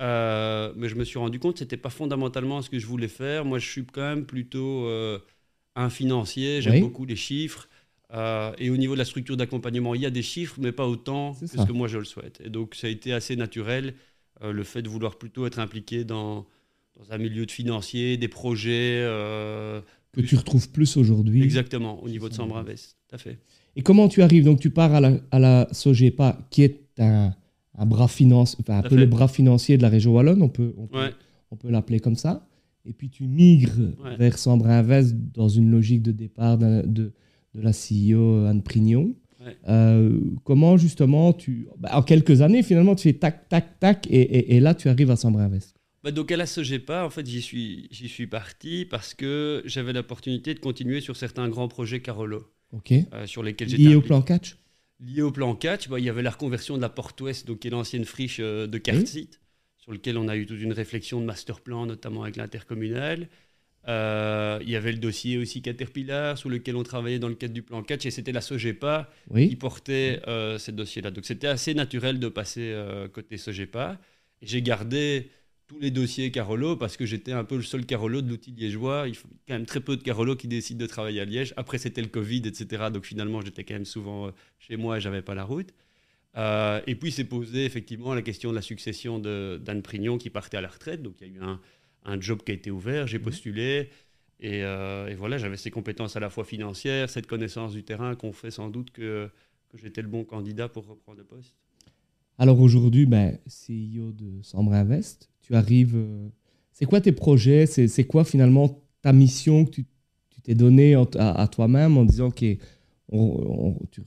Euh, 0.00 0.72
mais 0.76 0.88
je 0.88 0.94
me 0.94 1.04
suis 1.04 1.18
rendu 1.18 1.38
compte 1.38 1.54
que 1.54 1.58
ce 1.60 1.64
n'était 1.64 1.76
pas 1.76 1.90
fondamentalement 1.90 2.62
ce 2.62 2.70
que 2.70 2.78
je 2.78 2.86
voulais 2.86 3.08
faire. 3.08 3.44
Moi, 3.44 3.58
je 3.58 3.68
suis 3.68 3.84
quand 3.84 4.02
même 4.02 4.26
plutôt 4.26 4.88
un 5.74 5.90
financier. 5.90 6.62
J'aime 6.62 6.80
beaucoup 6.80 7.04
les 7.04 7.16
chiffres. 7.16 7.68
Euh, 8.14 8.52
et 8.58 8.70
au 8.70 8.76
niveau 8.76 8.94
de 8.94 8.98
la 8.98 9.04
structure 9.04 9.36
d'accompagnement, 9.36 9.94
il 9.94 10.02
y 10.02 10.06
a 10.06 10.10
des 10.10 10.22
chiffres, 10.22 10.56
mais 10.60 10.72
pas 10.72 10.86
autant 10.86 11.34
que 11.34 11.46
ce 11.46 11.56
que 11.56 11.72
moi 11.72 11.88
je 11.88 11.98
le 11.98 12.04
souhaite. 12.04 12.40
Et 12.44 12.50
donc 12.50 12.74
ça 12.74 12.86
a 12.86 12.90
été 12.90 13.12
assez 13.12 13.34
naturel, 13.36 13.94
euh, 14.42 14.52
le 14.52 14.62
fait 14.62 14.82
de 14.82 14.88
vouloir 14.88 15.18
plutôt 15.18 15.46
être 15.46 15.58
impliqué 15.58 16.04
dans, 16.04 16.46
dans 16.96 17.12
un 17.12 17.18
milieu 17.18 17.46
de 17.46 17.50
financier, 17.50 18.16
des 18.16 18.28
projets. 18.28 19.00
Euh, 19.02 19.80
que 20.12 20.20
tu 20.20 20.36
retrouves 20.36 20.70
plus 20.70 20.96
aujourd'hui. 20.96 21.42
Exactement, 21.42 22.02
au 22.02 22.08
niveau 22.08 22.28
de 22.28 22.34
Sambre 22.34 22.56
Invest, 22.56 22.96
tout 23.08 23.16
à 23.16 23.18
fait. 23.18 23.38
Et 23.74 23.82
comment 23.82 24.08
tu 24.08 24.22
arrives 24.22 24.44
Donc 24.44 24.60
tu 24.60 24.70
pars 24.70 24.94
à 24.94 25.00
la, 25.00 25.12
à 25.30 25.38
la 25.38 25.68
Sogepa, 25.72 26.38
qui 26.50 26.62
est 26.62 26.80
un, 26.98 27.34
un 27.76 27.86
bras 27.86 28.08
financier, 28.08 28.58
enfin, 28.62 28.78
un 28.78 28.82
peu 28.82 28.96
le 28.96 29.06
bras 29.06 29.28
financier 29.28 29.76
de 29.76 29.82
la 29.82 29.88
région 29.88 30.14
Wallonne, 30.14 30.42
on 30.42 30.48
peut, 30.48 30.74
on 30.78 30.86
peut, 30.86 31.10
on 31.50 31.56
peut 31.56 31.70
l'appeler 31.70 32.00
comme 32.00 32.16
ça. 32.16 32.48
Et 32.86 32.92
puis 32.92 33.10
tu 33.10 33.26
migres 33.26 33.72
vers 34.16 34.38
Sambre 34.38 34.68
Invest 34.68 35.14
dans 35.34 35.48
une 35.48 35.70
logique 35.70 36.02
de 36.02 36.12
départ 36.12 36.56
de 36.56 37.12
de 37.56 37.62
la 37.62 37.72
CEO 37.72 38.46
Anne 38.46 38.62
Prignon. 38.62 39.14
Euh, 39.68 40.18
comment 40.44 40.76
justement 40.76 41.32
tu, 41.32 41.68
bah, 41.78 41.90
en 41.92 42.02
quelques 42.02 42.40
années 42.40 42.62
finalement 42.62 42.94
tu 42.94 43.04
fais 43.04 43.12
tac 43.12 43.48
tac 43.48 43.78
tac 43.78 44.06
et, 44.10 44.56
et, 44.56 44.60
là 44.60 44.74
tu 44.74 44.88
arrives 44.88 45.10
à 45.10 45.16
Sambre 45.16 45.40
Invest. 45.40 45.76
Bah 46.02 46.10
donc 46.10 46.30
à 46.32 46.36
la 46.36 46.46
pas 46.84 47.04
en 47.04 47.10
fait 47.10 47.26
j'y 47.26 47.42
suis 47.42 47.88
j'y 47.90 48.08
suis 48.08 48.26
parti 48.26 48.84
parce 48.84 49.14
que 49.14 49.62
j'avais 49.64 49.92
l'opportunité 49.92 50.54
de 50.54 50.58
continuer 50.58 51.00
sur 51.00 51.16
certains 51.16 51.48
grands 51.48 51.68
projets 51.68 52.00
Carolo. 52.00 52.44
Ok. 52.72 52.92
Euh, 52.92 53.26
sur 53.26 53.42
lesquels 53.42 53.68
j'étais. 53.68 53.82
Lié 53.82 53.94
au 53.94 54.00
plan 54.00 54.22
catch. 54.22 54.56
Lié 55.00 55.22
au 55.22 55.30
plan 55.30 55.54
catch, 55.54 55.88
bah, 55.88 56.00
il 56.00 56.04
y 56.04 56.08
avait 56.08 56.22
la 56.22 56.30
reconversion 56.30 56.76
de 56.76 56.82
la 56.82 56.88
porte 56.88 57.20
ouest 57.20 57.46
donc 57.46 57.60
qui 57.60 57.68
est 57.68 57.70
l'ancienne 57.70 58.04
friche 58.04 58.38
euh, 58.40 58.66
de 58.66 58.78
Cartit, 58.78 59.30
sur 59.78 59.92
lequel 59.92 60.18
on 60.18 60.26
a 60.28 60.36
eu 60.36 60.46
toute 60.46 60.60
une 60.60 60.72
réflexion 60.72 61.20
de 61.20 61.26
master 61.26 61.60
plan 61.60 61.86
notamment 61.86 62.22
avec 62.22 62.36
l'intercommunal. 62.36 63.28
Euh, 63.88 64.58
il 64.62 64.70
y 64.70 64.76
avait 64.76 64.90
le 64.90 64.98
dossier 64.98 65.38
aussi 65.38 65.62
Caterpillar 65.62 66.36
sur 66.36 66.48
lequel 66.48 66.74
on 66.76 66.82
travaillait 66.82 67.20
dans 67.20 67.28
le 67.28 67.36
cadre 67.36 67.54
du 67.54 67.62
plan 67.62 67.82
catch 67.82 68.04
et 68.06 68.10
c'était 68.10 68.32
la 68.32 68.40
Sogepa 68.40 69.08
qui 69.34 69.54
portait 69.56 70.20
euh, 70.26 70.58
ces 70.58 70.72
dossiers-là. 70.72 71.10
Donc 71.10 71.24
c'était 71.24 71.46
assez 71.46 71.72
naturel 71.74 72.18
de 72.18 72.28
passer 72.28 72.72
euh, 72.72 73.08
côté 73.08 73.36
Sogepa. 73.36 73.98
J'ai 74.42 74.60
gardé 74.60 75.30
tous 75.68 75.78
les 75.78 75.90
dossiers 75.90 76.32
Carolo 76.32 76.76
parce 76.76 76.96
que 76.96 77.06
j'étais 77.06 77.32
un 77.32 77.44
peu 77.44 77.56
le 77.56 77.62
seul 77.62 77.86
Carolo 77.86 78.22
de 78.22 78.28
l'outil 78.28 78.50
liégeois. 78.50 79.06
Il 79.06 79.14
faut 79.14 79.28
quand 79.46 79.54
même 79.54 79.66
très 79.66 79.80
peu 79.80 79.96
de 79.96 80.02
Carolo 80.02 80.34
qui 80.34 80.48
décident 80.48 80.80
de 80.80 80.86
travailler 80.86 81.20
à 81.20 81.24
Liège. 81.24 81.54
Après 81.56 81.78
c'était 81.78 82.02
le 82.02 82.08
Covid, 82.08 82.42
etc. 82.44 82.86
Donc 82.92 83.04
finalement 83.04 83.40
j'étais 83.40 83.62
quand 83.62 83.74
même 83.74 83.84
souvent 83.84 84.32
chez 84.58 84.76
moi 84.76 84.98
et 84.98 85.00
j'avais 85.00 85.22
pas 85.22 85.36
la 85.36 85.44
route. 85.44 85.72
et 86.36 86.94
puis 86.96 87.12
s'est 87.12 87.24
posé 87.24 87.64
effectivement 87.64 88.14
la 88.14 88.22
question 88.22 88.50
de 88.50 88.56
la 88.56 88.62
succession 88.62 89.20
d'Anne 89.20 89.82
Prignon 89.82 90.18
qui 90.18 90.30
partait 90.30 90.56
à 90.56 90.60
la 90.60 90.68
retraite. 90.68 91.02
Donc 91.02 91.14
il 91.20 91.28
y 91.28 91.30
a 91.30 91.34
eu 91.34 91.40
un 91.40 91.60
un 92.06 92.20
job 92.20 92.42
qui 92.44 92.52
a 92.52 92.54
été 92.54 92.70
ouvert, 92.70 93.06
j'ai 93.06 93.18
postulé. 93.18 93.90
Euh, 94.44 95.08
et, 95.08 95.14
voilà, 95.14 95.38
j'avais 95.38 95.56
ces 95.56 95.70
compétences 95.70 96.16
à 96.16 96.20
la 96.20 96.30
fois 96.30 96.44
financières, 96.44 97.10
cette 97.10 97.26
connaissance 97.26 97.72
du 97.72 97.84
terrain 97.84 98.14
qu'on 98.14 98.32
fait 98.32 98.50
sans 98.50 98.68
doute 98.68 98.90
que, 98.90 99.28
que 99.68 99.78
j'étais 99.78 100.02
le 100.02 100.08
bon 100.08 100.24
candidat 100.24 100.68
pour 100.68 100.86
reprendre 100.86 101.18
le 101.18 101.24
poste. 101.24 101.54
Alors 102.38 102.60
aujourd'hui, 102.60 103.06
ben, 103.06 103.38
CEO 103.46 104.12
de 104.12 104.42
Sambre 104.42 104.74
Invest, 104.74 105.30
tu 105.40 105.54
arrives. 105.54 105.96
Euh, 105.96 106.28
c'est 106.72 106.84
quoi 106.84 107.00
tes 107.00 107.12
projets? 107.12 107.66
C'est 107.66 108.04
quoi 108.04 108.24
finalement 108.24 108.82
ta 109.00 109.12
mission 109.12 109.64
que 109.64 109.70
tu 109.70 109.86
t'es 110.42 110.54
donnée 110.54 110.94
à, 110.94 111.48
toi-même 111.50 111.96
en 111.96 112.04
disant 112.04 112.26
OK, 112.26 112.44
tu, 113.90 114.02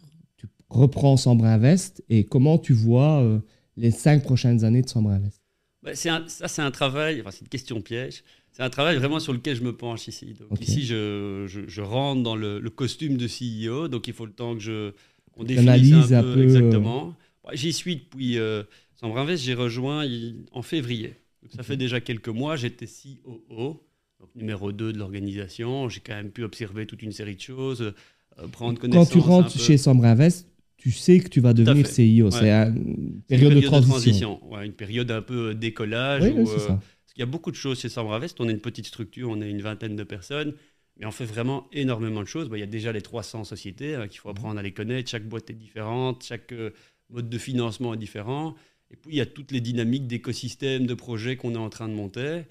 reprends 0.69 1.17
Sambre 1.17 1.45
Invest 1.45 2.03
et 2.09 2.25
comment 2.25 2.59
tu 2.59 2.73
vois 2.73 3.21
euh, 3.21 3.39
les 3.75 3.89
cinq 3.89 4.21
prochaines 4.21 4.63
années 4.63 4.83
de 4.83 4.89
Sambre 4.89 5.09
Invest? 5.09 5.38
Ben, 5.83 5.95
Ça, 5.95 6.23
c'est 6.27 6.61
un 6.61 6.71
travail, 6.71 7.21
enfin, 7.21 7.31
c'est 7.31 7.41
une 7.41 7.49
question 7.49 7.81
piège. 7.81 8.23
C'est 8.51 8.63
un 8.63 8.69
travail 8.69 8.97
vraiment 8.97 9.19
sur 9.19 9.31
lequel 9.31 9.55
je 9.55 9.63
me 9.63 9.75
penche 9.75 10.07
ici. 10.07 10.33
Donc 10.33 10.59
ici, 10.59 10.85
je, 10.85 11.45
je, 11.47 11.81
rentre 11.81 12.23
dans 12.23 12.35
le, 12.35 12.59
costume 12.69 13.17
de 13.17 13.27
CEO, 13.27 13.87
donc 13.87 14.07
il 14.07 14.13
faut 14.13 14.25
le 14.25 14.33
temps 14.33 14.53
que 14.55 14.59
je 14.59 14.91
qu'on 15.31 15.43
définisse 15.43 16.11
un, 16.11 16.21
peu, 16.21 16.43
exactement. 16.43 17.15
J'y 17.53 17.73
suis 17.73 17.95
depuis 17.97 18.37
euh, 18.37 18.63
Invest, 19.01 19.43
j'ai 19.43 19.53
rejoint 19.53 20.05
en 20.51 20.61
février. 20.61 21.15
ça 21.55 21.63
fait 21.63 21.77
déjà 21.77 22.01
quelques 22.01 22.29
mois, 22.29 22.55
j'étais 22.55 22.85
COO, 22.85 23.81
donc 24.19 24.29
numéro 24.35 24.71
2 24.71 24.93
de 24.93 24.97
l'organisation. 24.97 25.89
J'ai 25.89 26.01
quand 26.01 26.15
même 26.15 26.31
pu 26.31 26.43
observer 26.43 26.85
toute 26.85 27.01
une 27.01 27.11
série 27.11 27.35
de 27.35 27.41
choses, 27.41 27.81
euh, 27.81 28.47
prendre 28.51 28.79
connaissance. 28.79 29.09
Quand 29.09 29.19
tu 29.19 29.25
rentres 29.25 29.59
chez 29.59 29.77
Sambre 29.77 30.05
Invest, 30.05 30.47
tu 30.79 30.91
sais 30.91 31.19
que 31.19 31.27
tu 31.27 31.41
vas 31.41 31.53
devenir 31.53 31.85
CEO. 31.85 32.31
C'est 32.31 32.49
une, 32.49 33.21
période 33.27 33.53
de 33.53 33.61
transition. 33.61 34.39
une 34.63 34.73
période 34.73 35.11
un 35.11 35.21
peu 35.21 35.53
décollage. 35.53 36.23
Oui, 36.23 36.45
c'est 36.47 36.55
euh, 36.55 36.67
ça 36.67 36.79
il 37.19 37.19
y 37.19 37.23
a 37.23 37.25
beaucoup 37.25 37.51
de 37.51 37.57
choses 37.57 37.81
chez 37.81 37.89
Sambre 37.89 38.13
Invest. 38.13 38.39
On 38.39 38.47
est 38.47 38.51
une 38.53 38.61
petite 38.61 38.87
structure, 38.87 39.29
on 39.29 39.41
est 39.41 39.49
une 39.49 39.61
vingtaine 39.61 39.97
de 39.97 40.03
personnes, 40.03 40.53
mais 40.95 41.05
on 41.05 41.11
fait 41.11 41.25
vraiment 41.25 41.67
énormément 41.73 42.21
de 42.21 42.27
choses. 42.27 42.49
il 42.53 42.59
y 42.59 42.63
a 42.63 42.65
déjà 42.65 42.93
les 42.93 43.01
300 43.01 43.43
sociétés 43.43 43.95
hein, 43.95 44.07
qu'il 44.07 44.21
faut 44.21 44.29
apprendre 44.29 44.57
à 44.57 44.63
les 44.63 44.71
connaître. 44.71 45.09
Chaque 45.09 45.27
boîte 45.27 45.49
est 45.49 45.53
différente, 45.53 46.23
chaque 46.23 46.53
euh, 46.53 46.71
mode 47.09 47.29
de 47.29 47.37
financement 47.37 47.93
est 47.93 47.97
différent. 47.97 48.55
Et 48.89 48.95
puis, 48.95 49.11
il 49.11 49.17
y 49.17 49.21
a 49.21 49.25
toutes 49.25 49.51
les 49.51 49.59
dynamiques 49.59 50.07
d'écosystèmes, 50.07 50.85
de 50.85 50.93
projets 50.93 51.35
qu'on 51.35 51.55
est 51.55 51.57
en 51.57 51.69
train 51.69 51.89
de 51.89 51.93
monter. 51.93 52.43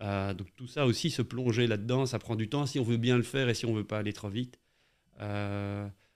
Euh, 0.00 0.32
donc, 0.32 0.46
tout 0.56 0.68
ça 0.68 0.86
aussi, 0.86 1.10
se 1.10 1.20
plonger 1.20 1.66
là-dedans, 1.66 2.06
ça 2.06 2.18
prend 2.18 2.34
du 2.34 2.48
temps 2.48 2.64
si 2.64 2.78
on 2.78 2.82
veut 2.82 2.96
bien 2.96 3.18
le 3.18 3.22
faire 3.22 3.50
et 3.50 3.54
si 3.54 3.66
on 3.66 3.72
ne 3.72 3.76
veut 3.76 3.84
pas 3.84 3.98
aller 3.98 4.14
trop 4.14 4.30
vite. 4.30 4.58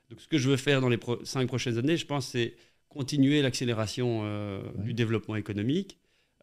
Euh, 0.08 0.14
donc, 0.14 0.20
ce 0.20 0.28
que 0.28 0.38
je 0.38 0.48
veux 0.48 0.56
faire 0.56 0.80
dans 0.80 0.88
les 0.88 0.98
cinq 1.24 1.46
prochaines 1.48 1.78
années, 1.78 1.96
je 1.96 2.06
pense, 2.06 2.28
c'est 2.28 2.54
continuer 2.88 3.42
l'accélération 3.42 4.24
du 4.78 4.94
développement 4.94 5.36
économique. 5.36 5.98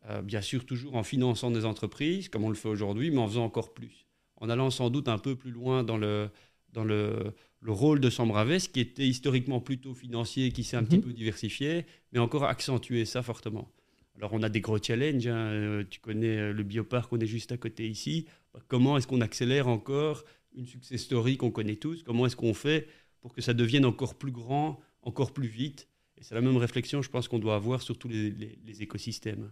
Euh, 0.10 0.22
bien 0.22 0.42
sûr 0.42 0.66
toujours 0.66 0.96
en 0.96 1.04
finançant 1.04 1.50
des 1.50 1.66
entreprises, 1.66 2.30
comme 2.30 2.44
on 2.44 2.50
le 2.50 2.56
fait 2.56 2.70
aujourd'hui, 2.70 3.10
mais 3.10 3.18
en 3.18 3.28
faisant 3.28 3.46
encore 3.46 3.74
plus. 3.74 4.06
En 4.38 4.50
allant 4.50 4.70
sans 4.70 4.92
doute 4.92 5.08
un 5.08 5.18
peu 5.18 5.36
plus 5.36 5.50
loin 5.50 5.84
dans 5.84 5.98
le, 5.98 6.30
dans 6.74 6.84
le, 6.84 7.34
le 7.62 7.72
rôle 7.72 8.00
de 8.00 8.12
Sambraves, 8.12 8.68
qui 8.72 8.82
était 8.82 9.08
historiquement 9.08 9.62
plutôt 9.62 9.96
financier, 9.96 10.52
qui 10.52 10.64
s'est 10.64 10.78
un 10.78 10.84
petit 10.84 10.98
mhm. 10.98 11.04
peu 11.04 11.14
diversifié, 11.14 11.86
mais 12.12 12.20
encore 12.20 12.44
accentuer 12.44 13.06
ça 13.06 13.24
fortement. 13.24 13.72
Alors 14.18 14.34
on 14.34 14.44
a 14.44 14.50
des 14.50 14.62
gros 14.62 14.78
challenges, 14.78 15.28
hein. 15.28 15.36
euh, 15.36 15.84
tu 15.90 16.00
connais 16.00 16.38
euh, 16.38 16.54
le 16.54 16.64
bioparc, 16.64 17.12
on 17.12 17.20
est 17.20 17.26
juste 17.26 17.52
à 17.52 17.58
côté 17.58 17.88
ici. 17.88 18.28
Bah, 18.54 18.60
comment 18.68 18.98
est-ce 18.98 19.08
qu'on 19.08 19.22
accélère 19.22 19.68
encore 19.68 20.24
une 20.56 20.68
success 20.68 21.02
story 21.02 21.38
qu'on 21.38 21.52
connaît 21.52 21.78
tous? 21.78 22.04
Comment 22.04 22.28
est-ce 22.28 22.36
qu'on 22.36 22.54
fait 22.54 22.88
pour 23.26 23.34
que 23.34 23.42
ça 23.42 23.56
devienne 23.56 23.86
encore 23.86 24.14
plus 24.14 24.32
grand, 24.32 24.80
encore 25.02 25.34
plus 25.34 25.48
vite 25.48 25.88
Et 26.16 26.24
c'est 26.24 26.36
la 26.36 26.42
même 26.42 26.58
réflexion, 26.58 27.02
je 27.02 27.10
pense, 27.10 27.28
qu'on 27.28 27.40
doit 27.40 27.56
avoir 27.56 27.82
sur 27.82 27.98
tous 27.98 28.08
les, 28.08 28.30
les 28.30 28.84
écosystèmes. 28.84 29.50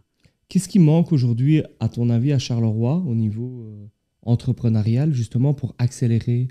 Qu'est-ce 0.48 0.70
qui 0.70 0.78
manque 0.78 1.12
aujourd'hui, 1.12 1.64
à 1.80 1.90
ton 1.90 2.12
avis, 2.12 2.34
à 2.34 2.38
Charleroi 2.38 2.98
au 2.98 3.16
niveau 3.16 3.64
euh, 3.64 3.88
entrepreneurial, 4.22 5.12
justement, 5.12 5.56
pour 5.56 5.74
accélérer 5.80 6.50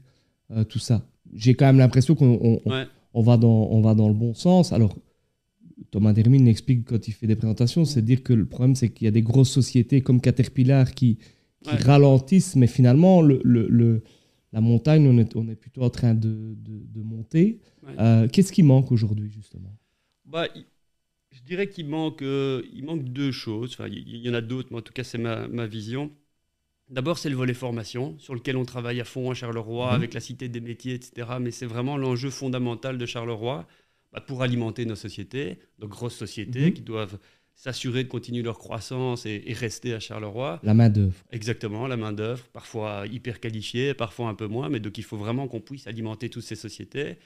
euh, 0.51 0.65
tout 0.65 0.81
ça? 0.81 1.07
J'ai 1.33 1.55
quand 1.55 1.67
même 1.67 1.79
l'impression 1.79 2.17
qu'on 2.17 2.61
on, 3.15 3.23
va 3.23 3.37
dans, 3.37 3.69
on 3.71 3.81
va 3.81 3.95
dans 3.95 4.09
le 4.09 4.15
bon 4.15 4.35
sens. 4.35 4.73
Alors, 4.73 4.99
Thomas 5.93 6.13
Dermine 6.13 6.49
explique 6.49 6.87
quand 6.87 7.07
il 7.07 7.13
fait 7.13 7.29
des 7.29 7.37
présentations, 7.37 7.85
c'est 7.85 8.03
dire 8.03 8.25
que 8.25 8.33
le 8.33 8.47
problème, 8.47 8.75
c'est 8.75 8.89
qu'il 8.89 9.05
y 9.05 9.09
a 9.09 9.13
des 9.13 9.23
grosses 9.23 9.53
sociétés 9.53 10.01
comme 10.01 10.21
Caterpillar 10.21 10.93
qui, 10.93 11.19
ralentissent, 11.65 12.57
mais 12.57 12.67
finalement, 12.67 13.23
le, 13.23 13.41
le, 13.45 14.03
la 14.53 14.61
montagne, 14.61 15.07
on 15.09 15.19
est, 15.19 15.35
on 15.37 15.49
est, 15.49 15.57
plutôt 15.57 15.83
en 15.83 15.91
train 15.91 16.15
de, 16.15 16.55
de, 16.57 17.03
monter. 17.03 17.61
Euh, 17.99 18.29
qu'est-ce 18.29 18.53
qui 18.53 18.63
manque 18.63 18.93
aujourd'hui, 18.93 19.31
justement? 19.31 19.75
Bah, 20.27 20.47
je 21.31 21.41
dirais 21.43 21.69
qu'il 21.69 21.89
manque, 21.89 22.23
euh, 22.23 22.63
il 22.75 22.85
manque 22.85 23.05
deux 23.05 23.33
choses. 23.33 23.73
Enfin, 23.73 23.89
il 23.89 24.17
y, 24.17 24.29
en 24.29 24.35
a 24.35 24.43
d'autres, 24.43 24.69
mais 24.71 24.79
en 24.79 24.83
tout 24.83 24.93
cas, 24.93 25.05
c'est 25.05 25.19
ma, 25.19 25.49
ma, 25.49 25.67
vision. 25.67 26.11
D'abord, 26.91 27.19
c'est 27.19 27.31
le 27.31 27.37
volet 27.37 27.55
formation, 27.55 28.19
sur 28.19 28.35
lequel 28.35 28.57
on 28.59 28.67
travaille 28.67 29.01
à 29.01 29.05
fond 29.05 29.31
à 29.31 29.35
Charleroi, 29.35 29.89
mhm. 29.89 29.95
avec 29.95 30.13
la 30.13 30.21
Cité 30.21 30.49
des 30.49 30.61
métiers, 30.61 30.95
etc. 30.95 31.29
Mais 31.41 31.51
c'est 31.51 31.67
vraiment 31.67 31.97
l'enjeu 31.97 32.29
fondamental 32.29 32.99
de 32.99 33.07
Charleroi 33.07 33.67
bah, 34.13 34.21
pour 34.21 34.43
alimenter 34.43 34.85
nos 34.85 34.97
sociétés, 34.97 35.59
nos 35.79 35.89
grosses 35.89 36.17
sociétés 36.17 36.67
mhm. 36.67 36.73
qui 36.75 36.83
doivent 36.83 37.19
s'assurer 37.55 38.05
de 38.05 38.09
continuer 38.09 38.43
leur 38.43 38.59
croissance 38.59 39.27
et, 39.27 39.43
et, 39.47 39.53
rester 39.53 39.95
à 39.95 40.01
Charleroi. 40.01 40.61
La 40.63 40.75
main-d'œuvre. 40.75 41.15
Exactement, 41.31 41.87
la 41.87 41.97
main-d'œuvre, 41.97 42.45
parfois 42.53 43.07
hyper 43.07 43.41
qualifiée, 43.41 43.95
parfois 43.95 44.29
un 44.29 44.35
peu 44.35 44.47
moins, 44.47 44.69
mais 44.69 44.81
donc 44.81 44.99
il 44.99 45.05
faut 45.05 45.17
vraiment 45.17 45.47
qu'on 45.49 45.61
puisse 45.61 45.87
alimenter 45.87 46.29
toutes 46.29 46.45
ces 46.45 46.57
sociétés. 46.57 47.19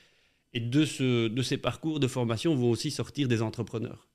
Et 0.53 0.61
de, 0.61 0.85
ce, 0.85 1.29
de 1.29 1.43
ces 1.43 1.57
parcours 1.57 2.01
de 2.01 2.07
formation 2.07 2.55
vont 2.55 2.71
aussi 2.71 2.91
sortir 2.91 3.29
des 3.29 3.43
entrepreneurs. 3.43 4.09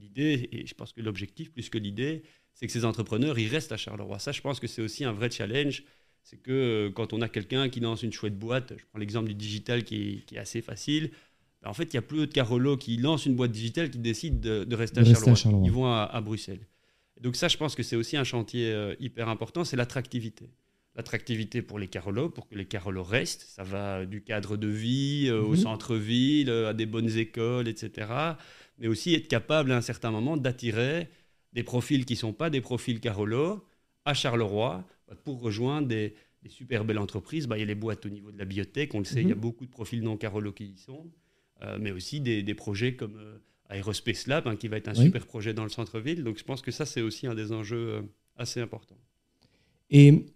L'idée, 0.00 0.48
et 0.52 0.66
je 0.66 0.74
pense 0.74 0.92
que 0.92 1.00
l'objectif, 1.00 1.52
plus 1.52 1.68
que 1.68 1.78
l'idée, 1.78 2.22
c'est 2.54 2.66
que 2.66 2.72
ces 2.72 2.84
entrepreneurs, 2.84 3.38
ils 3.38 3.48
restent 3.48 3.72
à 3.72 3.76
Charleroi. 3.76 4.18
Ça, 4.18 4.32
je 4.32 4.40
pense 4.40 4.60
que 4.60 4.66
c'est 4.66 4.82
aussi 4.82 5.04
un 5.04 5.12
vrai 5.12 5.30
challenge. 5.30 5.84
C'est 6.22 6.42
que 6.42 6.50
euh, 6.50 6.90
quand 6.90 7.12
on 7.12 7.22
a 7.22 7.28
quelqu'un 7.28 7.68
qui 7.68 7.80
lance 7.80 8.02
une 8.02 8.12
chouette 8.12 8.38
boîte, 8.38 8.74
je 8.76 8.84
prends 8.90 8.98
l'exemple 8.98 9.28
du 9.28 9.34
digital 9.34 9.84
qui 9.84 10.24
est, 10.30 10.38
assez 10.38 10.60
facile, 10.60 11.10
en 11.64 11.74
fait, 11.74 11.92
il 11.92 11.94
y 11.94 11.98
a 11.98 12.02
plus 12.02 12.20
de 12.20 12.26
Carolo 12.26 12.76
qui 12.76 12.96
lance 12.96 13.26
une 13.26 13.36
boîte 13.36 13.52
digitale 13.52 13.90
qui 13.90 13.98
décide 13.98 14.40
de, 14.40 14.74
rester, 14.74 15.00
à, 15.00 15.04
Charleroi. 15.04 15.62
Ils 15.64 15.70
vont 15.72 15.92
à, 15.92 16.20
Bruxelles. 16.20 16.66
donc 17.20 17.36
ça, 17.36 17.48
je 17.48 17.56
pense 17.56 17.74
que 17.74 17.82
c'est 17.82 17.96
aussi 17.96 18.16
un 18.16 18.24
chantier 18.24 18.72
euh, 18.72 18.94
hyper 18.98 19.28
important, 19.28 19.64
c'est 19.64 19.76
l'attractivité 19.76 20.50
l'attractivité 20.94 21.62
pour 21.62 21.78
les 21.78 21.88
Carolos, 21.88 22.30
pour 22.30 22.48
que 22.48 22.54
les 22.54 22.66
Carolos 22.66 23.04
restent. 23.04 23.42
Ça 23.42 23.62
va 23.62 24.04
du 24.06 24.22
cadre 24.22 24.56
de 24.56 24.68
vie 24.68 25.26
euh, 25.28 25.40
au 25.42 25.50
mhm. 25.50 25.56
centre-ville, 25.56 26.50
euh, 26.50 26.70
à 26.70 26.74
des 26.74 26.86
bonnes 26.86 27.16
écoles, 27.16 27.68
etc. 27.68 28.08
Mais 28.78 28.88
aussi 28.88 29.14
être 29.14 29.28
capable 29.28 29.72
à 29.72 29.76
un 29.76 29.80
certain 29.80 30.10
moment 30.10 30.36
d'attirer 30.36 31.08
des 31.52 31.62
profils 31.62 32.04
qui 32.04 32.14
ne 32.14 32.18
sont 32.18 32.32
pas 32.32 32.50
des 32.50 32.60
profils 32.60 33.00
Carolos 33.00 33.64
à 34.04 34.14
Charleroi 34.14 34.84
pour 35.24 35.40
rejoindre 35.40 35.88
des, 35.88 36.14
super 36.48 36.84
belles 36.84 36.98
entreprises. 36.98 37.46
Bah, 37.46 37.56
il 37.58 37.60
y 37.60 37.64
a 37.64 37.66
les 37.66 37.74
boîtes 37.74 38.06
au 38.06 38.08
niveau 38.08 38.30
de 38.32 38.38
la 38.38 38.44
biotech, 38.44 38.94
on 38.94 39.00
le 39.00 39.04
sait, 39.04 39.22
il 39.22 39.28
y 39.28 39.32
a 39.32 39.34
mhm. 39.34 39.40
beaucoup 39.40 39.66
de 39.66 39.70
profils 39.70 40.02
non 40.02 40.16
Carolos 40.16 40.52
qui 40.52 40.64
y 40.64 40.78
sont, 40.78 41.10
mais 41.78 41.92
aussi 41.92 42.20
des, 42.20 42.54
projets 42.54 42.94
comme 42.94 43.18
Aerospace 43.70 44.26
Lab, 44.26 44.48
hein, 44.48 44.56
qui 44.56 44.68
va 44.68 44.76
être 44.76 44.88
un 44.88 44.94
super 44.94 45.26
projet 45.26 45.54
dans 45.54 45.64
le 45.64 45.70
centre-ville. 45.70 46.24
Donc 46.24 46.38
je 46.38 46.44
pense 46.44 46.62
que 46.62 46.70
ça, 46.70 46.86
c'est 46.86 47.02
aussi 47.02 47.26
un 47.26 47.34
des 47.34 47.52
enjeux 47.52 48.02
assez 48.36 48.60
importants. 48.60 48.98
Et 49.90 50.26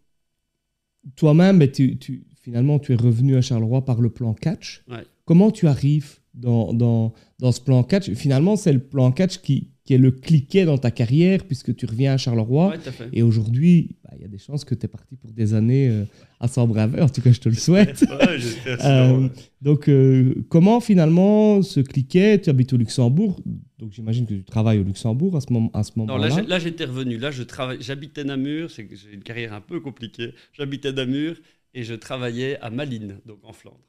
toi-même, 1.16 1.66
tu, 1.70 1.98
finalement, 2.40 2.78
tu 2.78 2.92
es 2.92 2.96
revenu 2.96 3.36
à 3.36 3.42
Charleroi 3.42 3.84
par 3.84 4.00
le 4.00 4.10
plan 4.10 4.34
catch. 4.34 4.84
Comment 5.24 5.50
tu 5.50 5.66
arrives 5.66 6.18
dans, 6.34 6.72
dans, 6.74 7.14
dans, 7.38 7.52
ce 7.52 7.60
plan 7.60 7.82
catch? 7.82 8.10
Finalement, 8.12 8.56
c'est 8.56 8.72
le 8.72 8.80
plan 8.80 9.10
catch 9.12 9.38
qui, 9.38 9.70
qui 9.84 9.92
est 9.92 9.98
le 9.98 10.10
cliquet 10.10 10.64
dans 10.64 10.78
ta 10.78 10.90
carrière 10.90 11.44
puisque 11.44 11.76
tu 11.76 11.84
reviens 11.84 12.14
à 12.14 12.16
Charleroi. 12.16 12.74
et 13.12 13.22
aujourd'hui, 13.22 13.96
bah, 14.02 14.10
il 14.16 14.22
y 14.22 14.24
a 14.24 14.28
des 14.28 14.38
chances 14.38 14.64
que 14.64 14.74
tu 14.74 14.86
es 14.86 14.88
parti 14.88 15.16
pour 15.16 15.30
des 15.30 15.52
années 15.52 15.88
euh, 15.88 16.04
à 16.40 16.48
Sambravet. 16.48 17.02
En 17.02 17.08
tout 17.08 17.20
cas, 17.20 17.32
je 17.32 17.40
te 17.40 17.50
le 17.50 17.54
souhaite. 17.54 18.04
euh, 18.66 19.28
donc, 19.60 19.88
euh, 19.88 20.34
comment 20.48 20.80
finalement 20.80 21.60
ce 21.62 21.80
cliquet 21.80 22.40
Tu 22.40 22.48
habites 22.48 22.72
au 22.72 22.78
Luxembourg? 22.78 23.38
Donc, 23.78 23.92
j'imagine 23.92 24.24
que 24.24 24.34
tu 24.34 24.44
travailles 24.44 24.78
au 24.78 24.84
Luxembourg 24.84 25.36
à 25.36 25.42
ce, 25.42 25.52
moment, 25.52 25.70
à 25.74 25.82
ce 25.82 25.92
moment-là. 25.96 26.28
Non, 26.30 26.46
là, 26.48 26.58
j'étais 26.58 26.86
revenu. 26.86 27.18
Là, 27.18 27.30
je 27.30 27.42
travaille, 27.42 27.78
j'habitais 27.80 28.24
Namur. 28.24 28.70
C'est, 28.70 28.88
j'ai 28.90 29.12
une 29.12 29.22
carrière 29.22 29.52
un 29.52 29.60
peu 29.60 29.80
compliquée. 29.80 30.32
J'habitais 30.54 30.92
Namur 30.92 31.36
et 31.74 31.82
je 31.82 31.94
travaillais 31.94 32.58
à 32.60 32.70
Malines, 32.70 33.18
donc 33.26 33.38
en 33.42 33.52
Flandre. 33.52 33.80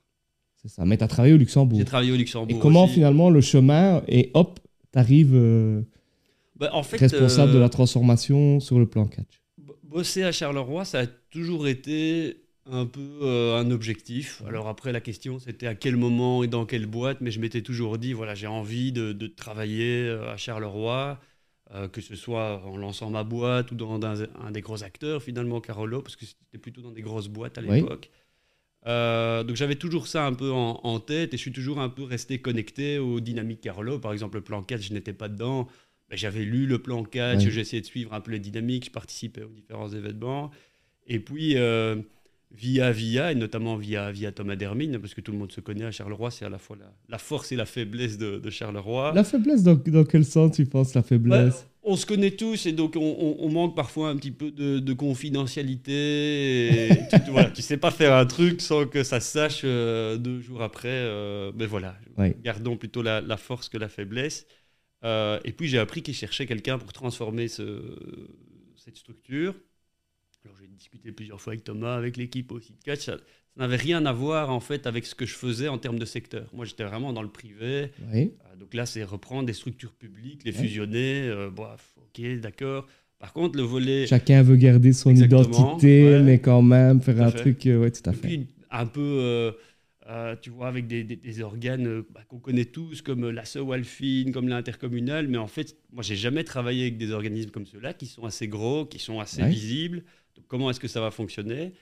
C'est 0.56 0.68
ça. 0.68 0.84
Mais 0.84 0.98
tu 0.98 1.04
as 1.06 1.08
travaillé 1.08 1.36
au 1.36 1.38
Luxembourg. 1.38 1.80
J'ai 1.80 1.86
travaillé 1.86 2.12
au 2.12 2.18
Luxembourg. 2.18 2.58
Et 2.58 2.60
comment 2.60 2.88
finalement 2.88 3.30
le 3.30 3.40
chemin 3.40 4.02
et 4.08 4.32
hop, 4.34 4.60
arrive 4.96 5.32
euh, 5.34 5.82
bah, 6.56 6.70
en 6.74 6.84
fait, 6.84 6.98
responsable 6.98 7.54
de 7.54 7.60
la 7.60 7.66
euh, 7.66 7.70
transformation 7.70 8.60
sur 8.60 8.80
le 8.80 8.86
plan 8.86 9.06
catch 9.06 9.42
Bosser 9.84 10.24
à 10.24 10.32
Charleroi, 10.32 10.84
ça 10.84 11.02
a 11.02 11.08
toujours 11.08 11.68
été 11.68 12.42
un 12.66 12.86
peu 12.86 13.20
euh, 13.22 13.58
un 13.58 13.72
objectif. 13.72 14.42
Alors 14.48 14.68
après, 14.68 14.92
la 14.92 15.00
question, 15.00 15.40
c'était 15.40 15.68
à 15.68 15.75
quel 15.75 15.96
moment 15.96 16.44
et 16.44 16.48
dans 16.48 16.66
quelle 16.66 16.88
boîte, 16.88 17.22
mais 17.22 17.32
je 17.32 17.40
m'étais 17.40 17.62
toujours 17.62 17.98
dit, 17.98 18.14
voilà, 18.14 18.36
j'ai 18.36 18.48
envie 18.48 18.92
de, 18.92 19.28
travailler 19.28 20.10
à 20.10 20.36
Charleroi, 20.36 21.20
que 21.94 22.02
ce 22.02 22.16
soit 22.16 22.62
en 22.66 22.78
lançant 22.78 23.10
ma 23.10 23.24
boîte 23.24 23.72
ou 23.72 23.75
dans 23.75 24.04
un, 24.04 24.52
des 24.52 24.62
gros 24.62 24.84
acteurs, 24.84 25.22
finalement, 25.22 25.62
Carolo, 25.62 26.02
parce 26.02 26.16
que 26.16 26.25
c'était 26.25 26.58
plutôt 26.58 26.82
dans 26.82 26.92
des 26.92 27.02
grosses 27.02 27.30
boîtes 27.30 27.58
à 27.58 27.62
l'époque. 27.62 28.10
Euh, 28.88 29.44
donc 29.44 29.56
j'avais 29.56 29.75
toujours 29.75 30.08
ça 30.08 30.25
un 30.25 30.34
peu 30.34 30.51
en, 30.51 31.00
tête 31.00 31.34
et 31.34 31.38
je 31.38 31.42
suis 31.42 31.51
toujours 31.51 31.80
un 31.80 31.89
peu 31.89 32.04
resté 32.04 32.39
connecté 32.39 33.00
aux 33.00 33.20
dynamiques 33.20 33.62
Carolo. 33.62 34.00
Par 34.00 34.13
exemple, 34.13 34.38
le 34.38 34.44
plan 34.44 34.62
4, 34.62 34.82
je 34.82 34.94
n'étais 34.94 35.13
pas 35.13 35.30
dedans. 35.30 35.68
Mais 36.10 36.18
j'avais 36.18 36.44
lu 36.44 36.68
le 36.68 36.80
plan 36.80 37.04
4, 37.04 37.39
j'ai 37.39 37.60
essayé 37.60 37.82
de 37.82 37.88
suivre 37.88 38.13
un 38.13 38.22
peu 38.22 38.32
les 38.32 38.39
dynamiques, 38.39 38.86
je 38.86 38.92
participais 38.92 39.42
aux 39.42 39.50
différents 39.50 39.89
événements. 39.89 40.51
Et 41.08 41.20
puis, 41.20 41.58
euh, 41.58 41.96
via 42.58 42.92
via, 42.92 43.32
et 43.32 43.36
notamment 43.36 43.76
via, 43.76 44.12
via 44.12 44.32
Thomas 44.32 44.56
Dermine, 44.56 44.98
parce 45.00 45.14
que 45.14 45.22
tout 45.22 45.32
le 45.32 45.38
monde 45.38 45.52
se 45.52 45.62
connaît 45.62 45.86
à 45.86 45.92
Charleroi, 45.92 46.32
c'est 46.32 46.46
à 46.46 46.50
la 46.50 46.58
fois 46.58 46.78
la, 47.10 47.18
force 47.18 47.52
et 47.52 47.56
la 47.56 47.66
faiblesse 47.66 48.18
de, 48.18 48.50
Charleroi. 48.50 49.12
La 49.14 49.24
faiblesse, 49.24 49.64
dans, 49.64 49.76
dans, 49.76 50.04
quel 50.04 50.26
sens 50.26 50.56
tu 50.56 50.66
penses 50.66 50.94
la 50.94 51.04
faiblesse? 51.04 51.68
On 51.84 51.96
se 51.96 52.06
connaît 52.06 52.32
tous, 52.32 52.66
et 52.66 52.72
donc 52.72 52.96
on, 52.98 53.50
manque 53.50 53.76
parfois 53.76 54.10
un 54.10 54.16
petit 54.16 54.32
peu 54.32 54.50
de, 54.52 54.94
confidentialité. 54.94 56.90
tu, 57.26 57.32
voilà, 57.32 57.52
tu 57.52 57.62
sais 57.62 57.78
pas 57.78 57.92
faire 57.92 58.14
un 58.14 58.26
truc 58.26 58.62
sans 58.62 58.86
que 58.88 59.04
ça 59.04 59.20
se 59.20 59.32
sache 59.32 59.62
euh, 59.64 60.18
deux 60.18 60.40
jours 60.42 60.64
après. 60.64 60.88
Euh, 60.90 61.52
mais 61.56 61.68
voilà, 61.68 61.96
gardons 62.44 62.78
plutôt 62.78 63.04
la, 63.04 63.22
la, 63.22 63.38
force 63.38 63.70
que 63.70 63.78
la 63.78 63.90
faiblesse. 63.90 64.48
Euh, 65.04 65.40
et 65.46 65.52
puis 65.52 65.68
j'ai 65.68 65.78
appris 65.78 66.02
qu'il 66.02 66.16
cherchait 66.16 66.48
quelqu'un 66.48 66.80
pour 66.80 66.92
transformer 66.92 67.48
ce, 67.48 67.82
cette 68.76 68.98
structure. 68.98 69.54
Alors 70.46 70.58
j'ai 70.62 70.68
discuté 70.68 71.12
plusieurs 71.12 71.42
fois 71.42 71.54
avec 71.54 71.64
Thomas, 71.64 71.96
avec 71.96 72.18
l'équipe 72.18 72.52
aussi 72.52 72.74
de 72.74 72.84
catch. 72.84 73.00
Ça, 73.00 73.18
n'avait 73.58 73.78
rien 73.78 74.06
à 74.06 74.14
voir 74.14 74.52
en 74.52 74.60
fait 74.60 74.86
avec 74.86 75.06
ce 75.06 75.16
que 75.16 75.25
je 75.25 75.34
faisais 75.34 75.68
en 75.68 75.80
termes 75.80 75.98
de 75.98 76.06
secteur. 76.06 76.48
Moi 76.54 76.66
j'étais 76.66 76.84
vraiment 76.84 77.14
dans 77.14 77.24
le 77.24 77.30
privé. 77.30 77.92
Euh, 78.14 78.25
donc 78.60 78.74
là 78.75 78.86
c'est 78.86 79.04
reprendre 79.04 79.48
des 79.48 79.54
structures 79.54 79.94
publiques, 79.94 80.44
les 80.46 80.52
fusionner. 80.52 81.22
Euh, 81.24 81.50
ok, 81.50 82.40
d'accord. 82.42 82.86
Par 83.18 83.34
contre, 83.34 83.58
le 83.58 83.64
volet. 83.64 84.06
Chacun 84.06 84.44
veut 84.44 84.58
garder 84.58 84.94
son 84.94 85.16
identité, 85.16 86.20
mais 86.22 86.38
quand 86.38 86.62
même 86.62 87.02
faire 87.02 87.22
un 87.22 87.32
truc. 87.32 87.66
Euh, 87.66 87.80
ouais, 87.80 87.90
tout 87.90 88.08
à 88.08 88.14
fait. 88.14 88.34
Et 88.34 88.38
puis, 88.38 88.48
un 88.70 88.86
peu. 88.86 89.56
tu 90.44 90.52
vois, 90.52 90.68
avec 90.68 90.86
des, 90.86 91.04
des, 91.04 91.42
organes 91.42 92.04
bah, 92.14 92.22
qu'on 92.28 92.40
connaît 92.40 92.66
tous, 92.66 93.02
comme 93.02 93.30
la 93.32 93.44
Walfine, 93.56 94.32
comme 94.32 94.48
l'intercommunal, 94.48 95.28
mais 95.28 95.40
en 95.40 95.48
fait, 95.48 95.78
moi, 95.92 96.04
j'ai 96.04 96.18
jamais 96.18 96.44
travaillé 96.44 96.84
avec 96.84 96.98
des 96.98 97.12
organismes 97.12 97.50
comme 97.50 97.66
ceux-là, 97.66 97.94
qui 97.94 98.06
sont 98.06 98.25
assez 98.25 98.48
gros, 98.48 98.86
qui 98.86 99.00
sont 99.00 99.20
assez 99.20 99.44
visibles, 99.44 100.04
comment 100.48 100.70
est-ce 100.70 100.80
que 100.80 100.88
ça 100.88 101.01
va 101.01 101.12
fonctionner 101.12 101.74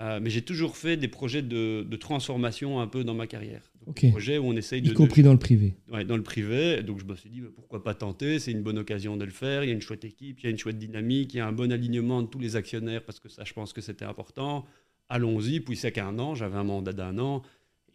euh, 0.00 0.18
mais 0.20 0.30
j'ai 0.30 0.40
toujours 0.40 0.78
fait 0.78 0.96
des 0.96 1.08
projets 1.08 1.42
de, 1.42 1.84
transformation 1.96 2.80
un 2.80 2.86
peu 2.86 3.04
dans 3.04 3.14
ma 3.14 3.26
carrière. 3.26 3.70
Des 3.86 4.10
projets 4.10 4.38
où 4.38 4.44
on 4.44 4.56
essaye 4.56 4.80
y 4.82 4.94
compris 4.94 5.22
dans 5.22 5.32
le 5.32 5.38
privé. 5.38 5.74
Ouais, 5.92 6.04
dans 6.04 6.16
le 6.16 6.22
privé. 6.22 6.82
Donc 6.82 7.00
je 7.00 7.04
me 7.04 7.14
suis 7.14 7.28
dit, 7.28 7.40
bah, 7.40 7.48
pourquoi 7.54 7.84
pas 7.84 7.94
tenter? 7.94 8.38
C'est 8.38 8.52
une 8.52 8.62
bonne 8.62 8.78
occasion 8.78 9.18
de 9.18 9.24
le 9.24 9.30
faire. 9.30 9.62
Il 9.62 9.66
y 9.66 9.70
a 9.70 9.74
une 9.74 9.82
chouette 9.82 10.04
équipe, 10.04 10.40
il 10.40 10.44
y 10.44 10.46
a 10.46 10.50
une 10.50 10.58
chouette 10.58 10.78
dynamique, 10.78 11.34
il 11.34 11.38
y 11.38 11.40
a 11.40 11.46
un 11.46 11.52
bon 11.52 11.70
alignement 11.70 12.22
de 12.22 12.28
tous 12.28 12.38
les 12.38 12.56
actionnaires 12.56 13.04
parce 13.04 13.20
que 13.20 13.28
ça, 13.28 13.44
je 13.44 13.52
pense 13.52 13.74
que 13.74 13.82
c'était 13.82 14.06
important. 14.06 14.64
Allons-y. 15.10 15.60
Puis 15.60 15.76
c'est 15.76 15.92
qu'un 15.92 16.18
an, 16.18 16.34
j'avais 16.34 16.56
un 16.56 16.64
mandat 16.64 16.94
d'un 16.94 17.18
an 17.18 17.42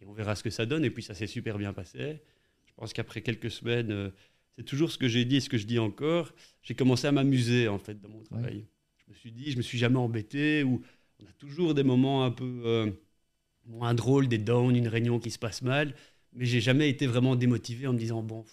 et 0.00 0.06
on 0.06 0.12
verra 0.12 0.36
ce 0.36 0.44
que 0.44 0.50
ça 0.50 0.64
donne. 0.64 0.84
Et 0.84 0.90
puis 0.90 1.02
ça 1.02 1.14
s'est 1.14 1.26
super 1.26 1.58
bien 1.58 1.72
passé. 1.72 2.20
Je 2.66 2.74
pense 2.76 2.92
qu'après 2.92 3.20
quelques 3.20 3.50
semaines, 3.50 3.90
euh, 3.90 4.10
c'est 4.56 4.64
toujours 4.64 4.92
ce 4.92 4.98
que 4.98 5.08
j'ai 5.08 5.24
dit 5.24 5.36
et 5.36 5.40
ce 5.40 5.48
que 5.48 5.58
je 5.58 5.66
dis 5.66 5.80
encore. 5.80 6.32
J'ai 6.62 6.74
commencé 6.74 7.08
à 7.08 7.12
m'amuser 7.12 7.66
en 7.66 7.78
fait 7.78 8.00
dans 8.00 8.10
mon 8.10 8.22
travail 8.22 8.66
je 9.06 9.12
me 9.12 9.14
suis 9.16 9.32
dit, 9.32 9.50
je 9.50 9.56
me 9.56 9.62
suis 9.62 9.78
jamais 9.78 9.98
embêté, 9.98 10.62
ou 10.64 10.82
on 11.20 11.26
a 11.26 11.32
toujours 11.38 11.74
des 11.74 11.84
moments 11.84 12.24
un 12.24 12.30
peu 12.30 12.62
euh, 12.64 12.90
moins 13.64 13.94
drôles, 13.94 14.28
des 14.28 14.38
downs, 14.38 14.76
une 14.76 14.88
réunion 14.88 15.18
qui 15.18 15.30
se 15.30 15.38
passe 15.38 15.62
mal, 15.62 15.94
mais 16.32 16.44
j'ai 16.44 16.60
jamais 16.60 16.88
été 16.88 17.06
vraiment 17.06 17.36
démotivé 17.36 17.86
en 17.86 17.92
me 17.92 17.98
disant, 17.98 18.22
bon, 18.22 18.44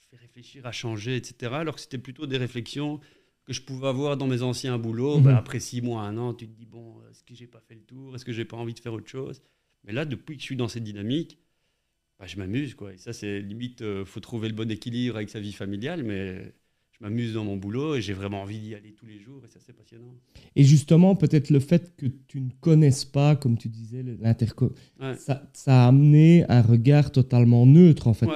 je 0.00 0.10
vais 0.10 0.18
réfléchir 0.18 0.66
à 0.66 0.72
changer, 0.72 1.16
etc. 1.16 1.60
Alors 1.60 1.76
que 1.76 1.80
c'était 1.80 1.98
plutôt 1.98 2.26
des 2.26 2.36
réflexions 2.36 3.00
que 3.44 3.52
je 3.52 3.62
pouvais 3.62 3.88
avoir 3.88 4.16
dans 4.16 4.26
mes 4.26 4.42
anciens 4.42 4.78
boulots. 4.78 5.18
Mhm. 5.18 5.24
Bah, 5.24 5.36
après 5.38 5.60
six 5.60 5.80
mois, 5.80 6.02
un 6.02 6.16
an, 6.18 6.34
tu 6.34 6.46
te 6.46 6.52
dis, 6.52 6.66
bon, 6.66 7.00
est-ce 7.10 7.24
que 7.24 7.34
j'ai 7.34 7.46
pas 7.46 7.60
fait 7.60 7.74
le 7.74 7.82
tour? 7.82 8.14
Est-ce 8.14 8.24
que 8.24 8.32
j'ai 8.32 8.44
pas 8.44 8.56
envie 8.56 8.74
de 8.74 8.80
faire 8.80 8.92
autre 8.92 9.08
chose? 9.08 9.42
Mais 9.84 9.92
là, 9.92 10.04
depuis 10.04 10.36
que 10.36 10.40
je 10.40 10.46
suis 10.46 10.56
dans 10.56 10.68
cette 10.68 10.84
dynamique, 10.84 11.38
bah, 12.18 12.26
je 12.26 12.36
m'amuse. 12.36 12.74
quoi. 12.74 12.92
Et 12.92 12.98
ça, 12.98 13.12
c'est 13.12 13.40
limite, 13.40 13.80
il 13.80 13.86
euh, 13.86 14.04
faut 14.04 14.20
trouver 14.20 14.48
le 14.48 14.54
bon 14.54 14.70
équilibre 14.70 15.16
avec 15.16 15.30
sa 15.30 15.40
vie 15.40 15.52
familiale, 15.52 16.04
mais 16.04 16.54
m'amuse 17.02 17.34
dans 17.34 17.44
mon 17.44 17.56
boulot 17.56 17.96
et 17.96 18.00
j'ai 18.00 18.12
vraiment 18.12 18.42
envie 18.42 18.60
d'y 18.60 18.74
aller 18.74 18.92
tous 18.92 19.06
les 19.06 19.18
jours 19.18 19.42
et 19.44 19.48
c'est 19.50 19.58
assez 19.58 19.72
passionnant. 19.72 20.14
Et 20.54 20.62
justement, 20.62 21.16
peut-être 21.16 21.50
le 21.50 21.58
fait 21.58 21.94
que 21.96 22.06
tu 22.28 22.40
ne 22.40 22.50
connaisses 22.60 23.04
pas, 23.04 23.34
comme 23.34 23.58
tu 23.58 23.68
disais, 23.68 24.04
l'interco, 24.20 24.72
ça, 25.16 25.50
ça, 25.52 25.84
a 25.84 25.88
amené 25.88 26.44
un 26.48 26.62
regard 26.62 27.10
totalement 27.10 27.66
neutre 27.66 28.06
en 28.06 28.14
fait. 28.14 28.28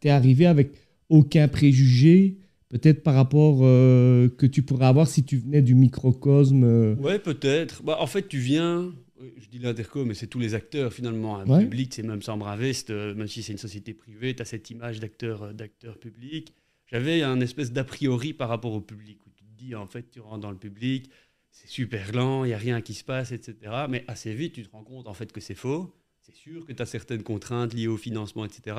Tu 0.00 0.08
es 0.08 0.10
arrivé 0.10 0.46
avec 0.46 0.72
aucun 1.10 1.46
préjugé, 1.46 2.38
peut-être 2.70 3.02
par 3.02 3.14
rapport 3.14 3.58
euh, 3.62 4.28
que 4.28 4.46
tu 4.46 4.62
pourrais 4.62 4.86
avoir 4.86 5.06
si 5.06 5.22
tu 5.22 5.36
venais 5.36 5.60
du 5.60 5.74
microcosme. 5.74 6.64
Euh. 6.64 6.94
Ouais, 6.96 7.18
peut-être. 7.18 7.82
Bah, 7.82 7.98
en 8.00 8.06
fait, 8.06 8.28
tu 8.28 8.38
viens, 8.38 8.94
je 9.38 9.48
dis 9.48 9.58
l'interco, 9.58 10.06
mais 10.06 10.14
c'est 10.14 10.28
tous 10.28 10.38
les 10.38 10.54
acteurs 10.54 10.92
finalement. 10.92 11.38
Un 11.38 11.58
public, 11.58 11.92
c'est 11.92 12.02
même 12.02 12.22
sans 12.22 12.40
Invest, 12.40 12.88
euh, 12.88 13.14
même 13.14 13.28
si 13.28 13.42
c'est 13.42 13.52
une 13.52 13.58
société 13.58 13.92
privée, 13.92 14.34
tu 14.34 14.40
as 14.40 14.46
cette 14.46 14.70
image 14.70 15.00
d'acteur 15.00 15.52
public 16.00 16.54
j'avais 16.90 17.22
un 17.22 17.40
espèce 17.40 17.72
d'a 17.72 17.84
priori 17.84 18.32
par 18.32 18.48
rapport 18.48 18.72
au 18.72 18.80
public, 18.80 19.18
où 19.26 19.30
tu 19.30 19.44
te 19.44 19.52
dis, 19.56 19.74
en 19.74 19.86
fait, 19.86 20.10
tu 20.10 20.20
rentres 20.20 20.40
dans 20.40 20.50
le 20.50 20.58
public, 20.58 21.10
c'est 21.50 21.68
super 21.68 22.12
lent, 22.12 22.44
il 22.44 22.48
n'y 22.48 22.54
a 22.54 22.58
rien 22.58 22.80
qui 22.80 22.94
se 22.94 23.04
passe, 23.04 23.32
etc. 23.32 23.56
Mais 23.88 24.04
assez 24.08 24.34
vite, 24.34 24.54
tu 24.54 24.62
te 24.62 24.70
rends 24.70 24.84
compte, 24.84 25.06
en 25.06 25.14
fait, 25.14 25.32
que 25.32 25.40
c'est 25.40 25.54
faux. 25.54 25.94
C'est 26.20 26.34
sûr 26.34 26.66
que 26.66 26.72
tu 26.72 26.82
as 26.82 26.86
certaines 26.86 27.22
contraintes 27.22 27.74
liées 27.74 27.88
au 27.88 27.96
financement, 27.96 28.44
etc. 28.44 28.76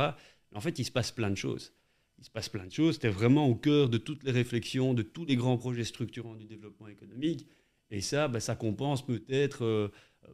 En 0.54 0.62
fait, 0.62 0.80
il 0.80 0.86
se 0.86 0.92
passe 0.92 1.12
plein 1.12 1.30
de 1.30 1.36
choses. 1.36 1.74
Il 2.20 2.26
se 2.26 2.30
passe 2.30 2.50
plein 2.50 2.66
de 2.66 2.72
choses. 2.72 3.00
Tu 3.00 3.08
es 3.08 3.10
vraiment 3.10 3.48
au 3.48 3.56
cœur 3.56 3.90
de 3.90 3.98
toutes 3.98 4.24
les 4.24 4.32
réflexions, 4.32 4.94
de 4.94 5.02
tous 5.02 5.26
les 5.26 5.36
grands 5.36 5.58
projets 5.58 5.84
structurants 5.84 6.36
du 6.36 6.46
développement 6.46 6.88
économique. 6.88 7.48
Et 7.90 8.02
ça, 8.02 8.28
bah, 8.28 8.40
ça 8.40 8.56
compense 8.56 9.06
peut-être 9.06 9.66
euh, 9.66 9.90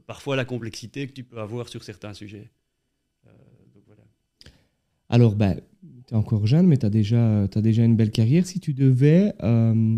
parfois 0.05 0.35
la 0.35 0.45
complexité 0.45 1.07
que 1.07 1.13
tu 1.13 1.23
peux 1.23 1.39
avoir 1.39 1.69
sur 1.69 1.83
certains 1.83 2.13
sujets. 2.13 2.51
Euh, 3.25 3.29
donc 3.73 3.83
voilà. 3.85 4.03
Alors, 5.09 5.35
ben, 5.35 5.61
tu 6.07 6.13
es 6.13 6.17
encore 6.17 6.47
jeune, 6.47 6.67
mais 6.67 6.77
tu 6.77 6.85
as, 6.85 6.89
déjà, 6.89 7.43
as 7.43 7.61
déjà 7.61 7.83
une 7.83 7.95
belle 7.95 8.11
carrière. 8.11 8.45
Si 8.45 8.59
tu 8.59 8.73
devais 8.73 9.33
euh, 9.43 9.97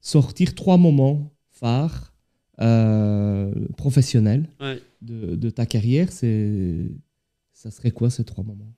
sortir 0.00 0.54
trois 0.54 0.76
moments 0.76 1.32
phares 1.50 2.12
euh, 2.60 3.52
professionnels 3.76 4.48
de, 5.00 5.36
de, 5.36 5.50
ta 5.50 5.66
carrière, 5.66 6.10
ça 6.12 7.70
serait 7.70 7.92
quoi 7.92 8.10
ces 8.10 8.24
trois 8.24 8.44
moments? 8.44 8.74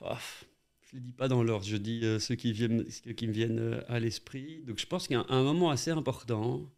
Je 0.00 0.96
ne 0.96 1.00
les 1.00 1.06
dis 1.06 1.12
pas 1.12 1.28
dans 1.28 1.42
l'ordre, 1.42 1.66
je 1.66 1.76
dis 1.76 2.00
euh, 2.04 2.18
ceux, 2.18 2.34
qui 2.34 2.52
viennent, 2.52 2.84
ceux 2.88 3.12
qui 3.12 3.26
me 3.26 3.32
viennent 3.32 3.80
à 3.88 3.98
l'esprit. 3.98 4.62
Donc 4.66 4.78
je 4.78 4.86
pense 4.86 5.06
qu'il 5.06 5.16
y 5.16 5.20
a 5.20 5.26
un, 5.28 5.42
moment 5.42 5.70
assez 5.70 5.90
important, 5.90 6.70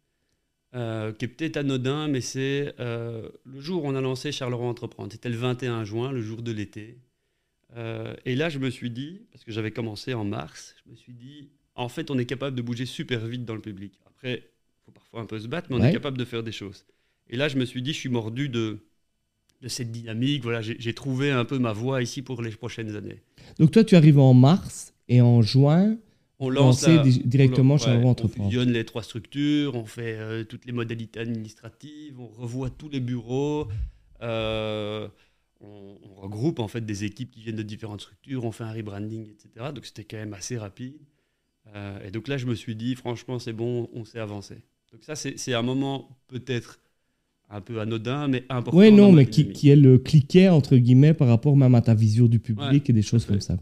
qui 0.73 0.77
est 0.77 1.27
peut-être 1.27 1.57
anodin, 1.57 2.07
mais 2.07 2.21
c'est 2.21 2.73
le 2.79 3.59
jour 3.59 3.83
où 3.83 3.87
on 3.87 3.95
a 3.95 4.01
lancé 4.01 4.31
Charleroi 4.31 4.67
Entreprendre. 4.67 5.11
C'était 5.11 5.29
le 5.29 5.35
21 5.35 5.83
juin, 5.83 6.13
le 6.13 6.21
jour 6.21 6.41
de 6.41 6.53
l'été. 6.53 6.97
Euh, 7.77 8.13
et 8.25 8.35
là, 8.35 8.49
je 8.49 8.59
me 8.59 8.69
suis 8.69 8.89
dit, 8.89 9.21
parce 9.31 9.43
que 9.43 9.51
j'avais 9.51 9.71
commencé 9.71 10.13
en 10.13 10.25
mars, 10.25 10.75
je 10.83 10.91
me 10.91 10.95
suis 10.95 11.13
dit, 11.13 11.49
en 11.75 11.89
fait, 11.89 12.11
on 12.11 12.17
est 12.17 12.25
capable 12.25 12.55
de 12.55 12.61
bouger 12.61 12.85
super 12.85 13.25
vite 13.25 13.45
dans 13.45 13.55
le 13.55 13.61
public. 13.61 13.93
Après, 14.05 14.43
il 14.43 14.85
faut 14.85 14.91
parfois 14.91 15.21
un 15.21 15.25
peu 15.25 15.39
se 15.39 15.47
battre, 15.47 15.67
mais 15.69 15.77
on 15.77 15.83
est 15.83 15.93
capable 15.93 16.17
de 16.17 16.25
faire 16.25 16.43
des 16.43 16.51
choses. 16.51 16.85
Et 17.29 17.37
là, 17.37 17.47
je 17.47 17.57
me 17.57 17.65
suis 17.65 17.81
dit, 17.81 17.93
je 17.93 17.99
suis 17.99 18.09
mordu 18.09 18.49
de, 18.49 18.79
de 19.61 19.67
cette 19.67 19.91
dynamique. 19.91 20.43
Voilà, 20.43 20.61
j'ai 20.61 20.93
trouvé 20.93 21.31
un 21.31 21.45
peu 21.45 21.59
ma 21.59 21.71
voie 21.71 22.01
ici 22.01 22.21
pour 22.21 22.41
les 22.41 22.51
prochaines 22.51 22.95
années. 22.95 23.21
Donc 23.57 23.71
toi, 23.71 23.83
tu 23.83 23.95
arrives 23.95 24.19
en 24.19 24.33
mars 24.33 24.93
et 25.07 25.21
en 25.21 25.41
juin, 25.41 25.97
on 26.39 26.49
lance 26.49 26.83
directement 27.23 27.77
chez 27.77 27.95
ouais, 27.95 28.03
On 28.03 28.27
fusionne 28.27 28.71
les 28.71 28.83
trois 28.83 29.03
structures, 29.03 29.75
on 29.75 29.85
fait 29.85 30.15
euh, 30.17 30.43
toutes 30.43 30.65
les 30.65 30.71
modalités 30.71 31.19
administratives, 31.19 32.19
on 32.19 32.27
revoit 32.27 32.71
tous 32.71 32.89
les 32.89 32.99
bureaux. 32.99 33.67
Euh, 34.21 35.07
on, 35.63 35.97
regroupe 36.21 36.59
en 36.59 36.67
fait 36.67 36.85
des 36.85 37.03
équipes 37.03 37.31
qui 37.31 37.41
viennent 37.41 37.55
de 37.55 37.63
différentes 37.63 38.01
structures, 38.01 38.45
on 38.45 38.51
fait 38.51 38.63
un 38.63 38.71
rebranding, 38.71 39.27
etc. 39.27 39.71
Donc 39.73 39.85
c'était 39.85 40.03
quand 40.03 40.17
même 40.17 40.33
assez 40.33 40.55
rapide. 40.57 40.93
Euh, 41.75 42.05
et 42.05 42.11
donc 42.11 42.27
là, 42.27 42.37
je 42.37 42.45
me 42.45 42.53
suis 42.53 42.75
dit, 42.75 42.95
franchement, 42.95 43.39
c'est 43.39 43.53
bon, 43.53 43.89
on 43.93 44.05
s'est 44.05 44.19
avancé. 44.19 44.55
Donc 44.91 45.03
ça, 45.03 45.15
c'est 45.15 45.53
un 45.53 45.61
moment 45.61 46.09
peut-être 46.27 46.79
un 47.49 47.61
peu 47.61 47.79
anodin, 47.79 48.27
mais 48.27 48.45
important. 48.49 48.77
Oui, 48.77 48.91
non, 48.91 49.11
mais 49.11 49.25
qui, 49.25 49.51
qui, 49.51 49.69
est 49.69 49.75
le 49.75 49.97
cliquet, 49.97 50.49
entre 50.49 50.77
guillemets, 50.77 51.13
par 51.13 51.27
rapport 51.27 51.57
même 51.57 51.75
à 51.75 51.81
ta 51.81 51.95
vision 51.95 52.27
du 52.27 52.39
public 52.39 52.89
et 52.89 52.93
des 52.93 53.01
choses 53.01 53.25
comme 53.25 53.41
ça. 53.41 53.57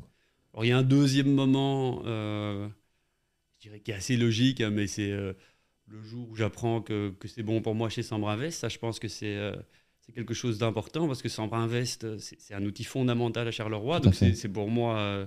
Alors, 0.53 0.65
il 0.65 0.67
y 0.67 0.71
a 0.71 0.77
un 0.77 0.83
deuxième 0.83 1.31
moment, 1.31 2.01
euh, 2.05 2.67
je 3.57 3.67
dirais, 3.67 3.79
qui 3.79 3.91
est 3.91 3.95
assez 3.95 4.17
logique, 4.17 4.61
hein, 4.61 4.69
mais 4.69 4.87
c'est 4.87 5.11
euh, 5.11 5.33
le 5.87 6.01
jour 6.03 6.27
où 6.29 6.35
j'apprends 6.35 6.81
que, 6.81 7.13
que 7.19 7.27
c'est 7.27 7.43
bon 7.43 7.61
pour 7.61 7.73
moi 7.73 7.89
chez 7.89 8.03
Sambre 8.03 8.29
Invest. 8.29 8.59
Ça, 8.59 8.69
je 8.69 8.77
pense 8.77 8.99
que 8.99 9.07
c'est 9.07 9.37
c'est 10.09 10.15
quelque 10.15 10.33
chose 10.33 10.57
d'important 10.57 11.07
parce 11.07 11.21
que 11.21 11.29
Sambra 11.29 11.59
Invest, 11.59 12.03
euh, 12.03 12.17
c'est 12.19 12.53
un 12.55 12.65
outil 12.65 12.83
fondamental 12.83 13.47
à 13.47 13.51
Charleroi. 13.51 13.99
donc 13.99 14.15
c'est 14.15 14.49
pour 14.49 14.69
moi 14.69 14.97
euh, 14.97 15.25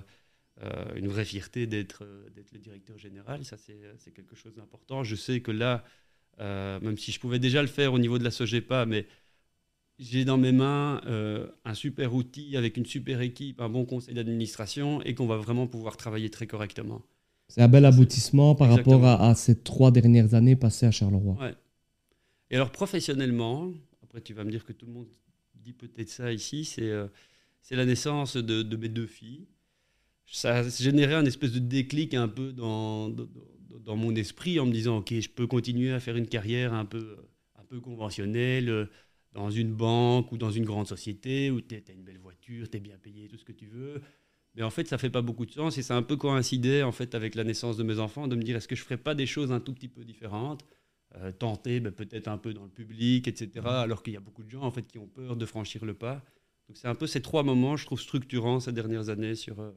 euh, 0.61 0.95
une 0.95 1.07
vraie 1.07 1.23
fierté 1.23 1.67
d'être 1.67 2.05
le 2.51 2.59
directeur 2.59 2.97
général. 2.97 3.45
Ça, 3.45 3.55
c'est 3.57 4.11
quelque 4.11 4.35
chose 4.35 4.55
d'important. 4.55 5.03
Je 5.03 5.15
sais 5.15 5.39
que 5.39 5.51
là, 5.51 5.83
même 6.39 6.97
si 6.97 7.11
je 7.11 7.19
pouvais 7.19 7.39
déjà 7.39 7.61
le 7.61 7.67
faire 7.67 7.93
au 7.93 7.99
niveau 7.99 8.19
de 8.19 8.23
la 8.23 8.31
SOGEPA, 8.31 8.85
mais 8.85 9.07
j'ai 9.99 10.25
dans 10.25 10.37
mes 10.37 10.51
mains 10.51 11.01
un 11.63 11.73
super 11.73 12.13
outil 12.13 12.57
avec 12.57 12.75
une 12.75 12.85
super 12.85 13.21
équipe, 13.21 13.61
un 13.61 13.69
bon 13.69 13.85
conseil 13.85 14.15
d'administration 14.15 15.01
et 15.03 15.15
qu'on 15.15 15.27
va 15.27 15.37
vraiment 15.37 15.67
pouvoir 15.67 15.95
travailler 15.95 16.29
très 16.29 16.47
correctement. 16.47 17.01
C'est 17.47 17.61
un 17.61 17.67
bel 17.67 17.85
aboutissement 17.85 18.55
par 18.55 18.69
rapport 18.69 19.05
à, 19.05 19.29
à, 19.29 19.35
ces 19.35 19.55
trois 19.55 19.91
dernières 19.91 20.33
années 20.33 20.55
passées 20.55 20.87
à 20.87 20.91
Charleroi. 20.91 21.37
Ouais. 21.39 21.53
Et 22.49 22.55
alors 22.55 22.71
professionnellement, 22.71 23.71
tu 24.21 24.33
vas 24.33 24.43
me 24.43 24.51
dire 24.51 24.65
que 24.65 24.73
tout 24.73 24.85
le 24.85 24.91
monde 24.91 25.07
dit 25.55 25.73
peut-être 25.73 26.09
ça 26.09 26.31
ici, 26.31 26.65
c'est 26.65 26.89
euh, 26.89 27.07
la 27.71 27.85
naissance 27.85 28.37
de, 28.37 28.75
mes 28.75 28.89
deux 28.89 29.07
filles. 29.07 29.47
Ça 30.25 30.57
a 30.57 30.69
généré 30.69 31.13
un 31.15 31.25
espèce 31.25 31.51
de 31.51 31.59
déclic 31.59 32.13
un 32.13 32.27
peu 32.27 32.53
dans, 32.53 33.09
dans, 33.09 33.95
mon 33.95 34.15
esprit 34.15 34.59
en 34.59 34.65
me 34.65 34.71
disant, 34.71 34.97
OK, 34.97 35.13
je 35.13 35.29
peux 35.29 35.47
continuer 35.47 35.91
à 35.91 35.99
faire 35.99 36.15
une 36.15 36.27
carrière 36.27 36.73
un 36.73 36.85
peu, 36.85 37.17
un 37.59 37.65
peu 37.65 37.79
conventionnel 37.79 38.89
dans 39.33 39.49
une 39.49 39.73
banque 39.73 40.31
ou 40.31 40.37
dans 40.37 40.51
une 40.51 40.65
grande 40.65 40.87
société 40.87 41.51
où 41.51 41.59
tu 41.61 41.75
as 41.75 41.91
une 41.91 42.03
belle 42.03 42.19
voiture, 42.19 42.69
tu 42.69 42.77
es 42.77 42.79
bien 42.79 42.97
payé, 42.97 43.27
tout 43.27 43.37
ce 43.37 43.45
que 43.45 43.51
tu 43.51 43.67
veux. 43.67 44.01
Mais 44.55 44.61
en 44.61 44.69
fait, 44.69 44.87
ça 44.87 44.97
fait 44.97 45.09
pas 45.09 45.21
beaucoup 45.21 45.45
de 45.45 45.51
sens 45.51 45.77
et 45.77 45.81
ça 45.81 45.95
a 45.95 45.97
un 45.97 46.03
peu 46.03 46.15
coïncidé 46.15 46.83
en 46.83 46.91
fait 46.91 47.15
avec 47.15 47.33
la 47.35 47.43
naissance 47.43 47.75
de 47.75 47.83
mes 47.83 47.99
enfants 47.99 48.27
de 48.27 48.35
me 48.35 48.43
dire 48.43 48.55
est-ce 48.55 48.67
que 48.67 48.75
je 48.75 48.83
ferais 48.83 48.97
pas 48.97 49.15
des 49.15 49.25
choses 49.25 49.51
un 49.51 49.59
tout 49.59 49.73
petit 49.73 49.87
peu 49.87 50.05
différentes, 50.05 50.63
euh, 51.17 51.31
tenter 51.31 51.79
ben, 51.79 51.91
peut-être 51.91 52.27
un 52.27 52.37
peu 52.37 52.53
dans 52.53 52.63
le 52.63 52.69
public, 52.69 53.27
etc. 53.27 53.65
Alors 53.65 54.03
qu'il 54.03 54.13
y 54.13 54.17
a 54.17 54.19
beaucoup 54.19 54.43
de 54.43 54.49
gens 54.49 54.63
en 54.63 54.71
fait 54.71 54.83
qui 54.83 54.97
ont 54.97 55.07
peur 55.07 55.35
de 55.35 55.45
franchir 55.45 55.85
le 55.85 55.93
pas. 55.93 56.23
Donc 56.67 56.77
c'est 56.77 56.87
un 56.87 56.95
peu 56.95 57.07
ces 57.07 57.21
trois 57.21 57.43
moments, 57.43 57.75
je 57.75 57.85
trouve 57.85 57.99
structurants 57.99 58.59
ces 58.59 58.71
dernières 58.71 59.09
années 59.09 59.35
sur, 59.35 59.59
euh, 59.59 59.71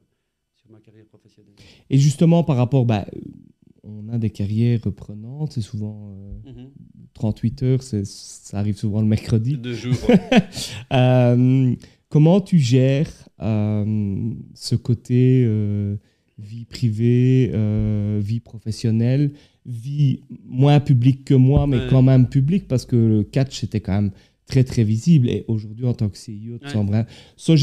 sur 0.55 0.69
ma 0.71 0.79
carrière 0.79 1.05
professionnelle. 1.05 1.53
Et 1.89 1.97
justement 1.97 2.43
par 2.43 2.57
rapport, 2.57 2.85
bah, 2.85 3.05
on 3.83 4.09
a 4.09 4.17
des 4.17 4.29
carrières 4.29 4.81
reprenantes, 4.83 5.53
c'est 5.53 5.61
souvent 5.61 6.13
38 7.13 7.61
mhm. 7.61 7.67
heures, 7.67 7.83
ça 7.83 8.57
arrive 8.57 8.77
souvent 8.77 9.01
le 9.01 9.07
mercredi. 9.07 9.57
Deux 9.57 9.73
jours. 9.73 9.95
Euh, 10.93 11.75
comment 12.09 12.39
tu 12.39 12.59
gères 12.59 13.11
euh, 13.41 14.33
ce 14.53 14.75
côté 14.75 15.43
euh, 15.45 15.97
vie 16.39 16.65
privée, 16.65 17.51
vie 18.19 18.39
professionnelle, 18.39 19.31
vie 19.65 20.21
moins 20.45 20.79
publique 20.79 21.25
que 21.25 21.33
moi, 21.33 21.67
mais 21.67 21.79
quand 21.89 22.01
même 22.01 22.27
publique, 22.27 22.67
parce 22.67 22.85
que 22.85 22.95
le 22.95 23.23
catch 23.23 23.63
était 23.63 23.79
quand 23.79 23.93
même 23.93 24.11
très 24.45 24.63
très 24.63 24.83
visible. 24.83 25.29
Et 25.29 25.45
aujourd'hui, 25.47 25.85
en 25.85 25.93
tant 25.93 26.09
que 26.09 26.17
CEO 26.17 26.57
de 26.59 26.67
Sambrin, 26.69 27.05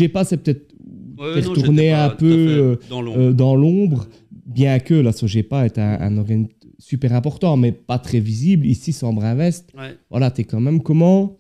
pas, 0.09 0.25
c'est 0.25 0.37
peut-être 0.39 0.75
ouais, 1.19 1.41
retourné 1.41 1.93
un 1.93 2.11
peu 2.11 2.79
dans 2.89 3.55
l'ombre. 3.57 4.09
bien 4.47 4.79
que 4.79 4.95
la 4.95 5.13
Sogepa 5.13 5.65
est 5.65 5.79
un, 5.79 6.01
un 6.01 6.19
organe 6.19 6.49
super 6.85 7.13
important, 7.15 7.57
mais 7.57 7.73
pas 7.73 7.99
très 7.99 8.21
visible, 8.21 8.67
ici, 8.67 8.93
sans 8.93 9.19
Invest, 9.19 9.73
voilà, 10.11 10.31
tu 10.31 10.43
es 10.43 10.45
quand 10.45 10.61
même. 10.61 10.83
Comment, 10.83 11.39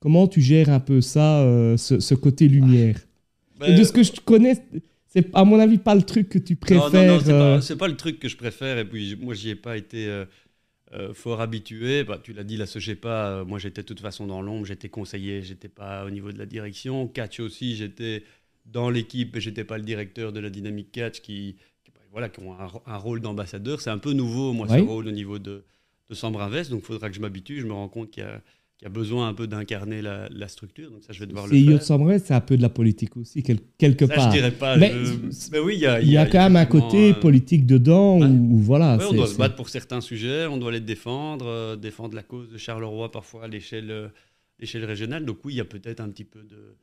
comment 0.00 0.28
tu 0.28 0.40
gères 0.40 0.68
un 0.68 0.80
peu 0.80 1.00
ça, 1.00 1.40
euh, 1.40 1.76
ce, 1.76 2.14
côté 2.14 2.48
lumière? 2.48 2.98
Ben, 3.58 3.76
De 3.76 3.84
ce 3.84 3.92
que 3.92 4.02
je 4.02 4.12
connais, 4.24 4.56
c'est 5.12 5.28
à 5.34 5.44
mon 5.44 5.58
avis 5.58 5.78
pas 5.78 5.94
le 5.94 6.02
truc 6.02 6.28
que 6.28 6.38
tu 6.38 6.56
préfères. 6.56 6.90
Non, 6.90 7.20
non, 7.20 7.54
non 7.54 7.60
c'est 7.60 7.74
pas, 7.74 7.84
pas, 7.84 7.88
le 7.88 7.96
truc 7.96 8.18
que 8.18 8.28
je 8.28 8.36
préfère, 8.36 8.78
et 8.78 8.84
puis 8.84 9.16
moi, 9.16 9.34
j'y 9.34 9.50
ai 9.50 9.54
pas 9.54 9.76
été. 9.76 10.06
Euh, 10.06 10.24
euh, 10.94 11.14
fort 11.14 11.40
habitué, 11.40 12.04
bah, 12.04 12.20
tu 12.22 12.34
l'as 12.34 12.44
dit, 12.44 12.58
la 12.58 12.66
Sogepa, 12.66 13.44
moi 13.46 13.58
j'étais 13.58 13.80
de 13.80 13.86
toute 13.86 14.00
façon 14.00 14.26
dans 14.26 14.42
l'ombre, 14.42 14.66
j'étais 14.66 14.90
conseiller, 14.90 15.40
j'étais 15.40 15.70
pas 15.70 16.04
au 16.04 16.10
niveau 16.10 16.32
de 16.32 16.38
la 16.38 16.44
direction. 16.44 17.08
Catch 17.08 17.40
aussi, 17.40 17.76
j'étais 17.76 18.24
dans 18.66 18.90
l'équipe 18.90 19.34
et 19.34 19.40
j'étais 19.40 19.64
pas 19.64 19.78
le 19.78 19.84
directeur 19.84 20.32
de 20.32 20.40
la 20.40 20.50
dynamique 20.50 20.92
catch 20.92 21.22
qui, 21.22 21.56
voilà, 22.10 22.28
qui 22.28 22.40
ont 22.40 22.54
un, 22.86 22.96
rôle 22.98 23.20
d'ambassadeur. 23.20 23.80
C'est 23.80 23.90
un 23.90 23.98
peu 23.98 24.12
nouveau, 24.12 24.52
moi, 24.52 24.68
ce 24.68 24.80
rôle 24.80 25.08
au 25.08 25.12
niveau 25.12 25.38
de, 25.38 25.64
de 26.10 26.14
Sambre 26.14 26.42
Invest. 26.42 26.70
Donc, 26.70 26.80
il 26.82 26.86
faudra 26.86 27.08
que 27.08 27.16
je 27.16 27.20
m'habitue. 27.20 27.60
Je 27.60 27.66
me 27.66 27.72
rends 27.72 27.88
compte 27.88 28.10
qu'il 28.10 28.22
y, 28.22 28.26
a 28.26 28.42
besoin 28.88 29.28
un 29.28 29.34
peu 29.34 29.46
d'incarner 29.46 30.02
la, 30.02 30.48
structure. 30.48 30.90
Donc, 30.90 31.02
ça, 31.04 31.12
je 31.12 31.20
vais 31.20 31.26
devoir 31.26 31.46
le 31.46 31.52
faire. 31.56 32.20
C'est 32.20 32.34
un 32.34 32.40
peu 32.40 32.56
de 32.56 32.62
la 32.62 32.68
politique 32.68 33.16
aussi, 33.16 33.42
quelque 33.42 34.04
part. 34.04 34.30
Je 34.30 34.36
dirais 34.36 34.50
pas. 34.50 34.76
Mais, 34.76 34.92
oui, 35.62 35.74
il 35.74 35.80
y 35.80 35.86
a, 35.86 36.00
y 36.00 36.16
a, 36.16 36.26
quand 36.26 36.40
même 36.40 36.56
un 36.56 36.66
côté 36.66 37.14
politique 37.14 37.66
dedans 37.66 38.20
où, 38.20 38.58
voilà. 38.58 38.98
on 39.08 39.12
doit 39.12 39.26
se 39.26 39.36
battre 39.36 39.54
pour 39.54 39.68
certains 39.68 40.00
sujets, 40.00 40.46
on 40.46 40.56
doit 40.56 40.72
les 40.72 40.80
défendre, 40.80 41.46
euh, 41.46 41.76
défendre 41.76 42.14
la 42.14 42.22
cause 42.22 42.50
de 42.50 42.58
Charleroi 42.58 43.10
parfois 43.10 43.44
à 43.44 43.48
l'échelle 43.48 43.90
euh, 43.90 44.08
régionale. 44.58 45.24
Donc, 45.24 45.38
oui, 45.44 45.54
il 45.54 45.56
y 45.56 45.60
a 45.60 45.64
peut-être 45.64 46.00
un 46.00 46.08
petit 46.08 46.24
peu 46.24 46.42
de, 46.42 46.76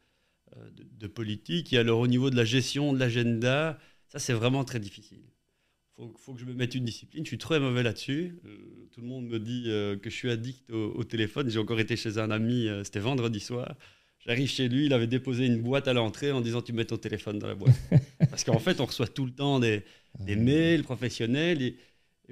euh, 0.56 0.70
de, 0.76 0.86
de, 1.00 1.08
politique. 1.08 1.74
Et 1.74 1.78
alors, 1.78 2.00
au 2.00 2.08
niveau 2.08 2.30
de 2.30 2.36
la 2.36 2.46
gestion 2.46 2.94
de 2.94 3.00
l'agenda, 3.00 3.78
ça, 4.08 4.20
c'est 4.20 4.34
vraiment 4.34 4.64
très 4.64 4.80
difficile. 4.80 5.20
Il 6.02 6.08
faut, 6.18 6.34
que 6.34 6.40
je 6.40 6.46
me 6.46 6.54
mette 6.54 6.76
une 6.76 6.86
discipline. 6.86 7.26
Je 7.26 7.30
suis 7.30 7.38
très 7.38 7.60
mauvais 7.60 7.84
là-dessus. 7.84 8.40
Euh, 8.46 8.58
tout 8.92 9.02
le 9.02 9.08
monde 9.08 9.28
me 9.28 9.40
dit 9.40 9.66
euh, 9.68 9.98
que 9.98 10.10
je 10.10 10.16
suis 10.16 10.30
addict 10.30 10.70
au, 10.72 11.04
téléphone. 11.04 11.50
J'ai 11.50 11.60
encore 11.60 11.80
été 11.80 11.98
chez 11.98 12.18
un 12.18 12.32
ami, 12.32 12.68
euh, 12.68 12.84
c'était 12.84 13.00
vendredi 13.00 13.40
soir. 13.40 13.76
J'arrive 14.20 14.50
chez 14.50 14.70
lui, 14.70 14.86
il 14.86 14.94
avait 14.94 15.08
déposé 15.08 15.46
une 15.46 15.62
boîte 15.62 15.88
à 15.88 15.94
l'entrée 15.94 16.32
en 16.32 16.42
disant 16.42 16.62
Tu 16.62 16.72
mets 16.72 16.86
ton 16.86 16.98
téléphone 16.98 17.40
dans 17.40 17.48
la 17.48 17.56
boîte. 17.56 17.76
Parce 18.30 18.44
qu'en 18.46 18.60
fait, 18.60 18.80
on 18.80 18.86
reçoit 18.86 19.08
tout 19.08 19.26
le 19.26 19.32
temps 19.32 19.60
des, 19.60 19.84
des 20.22 20.36
mails 20.38 20.84
professionnels. 20.84 21.62
Et, 21.62 21.76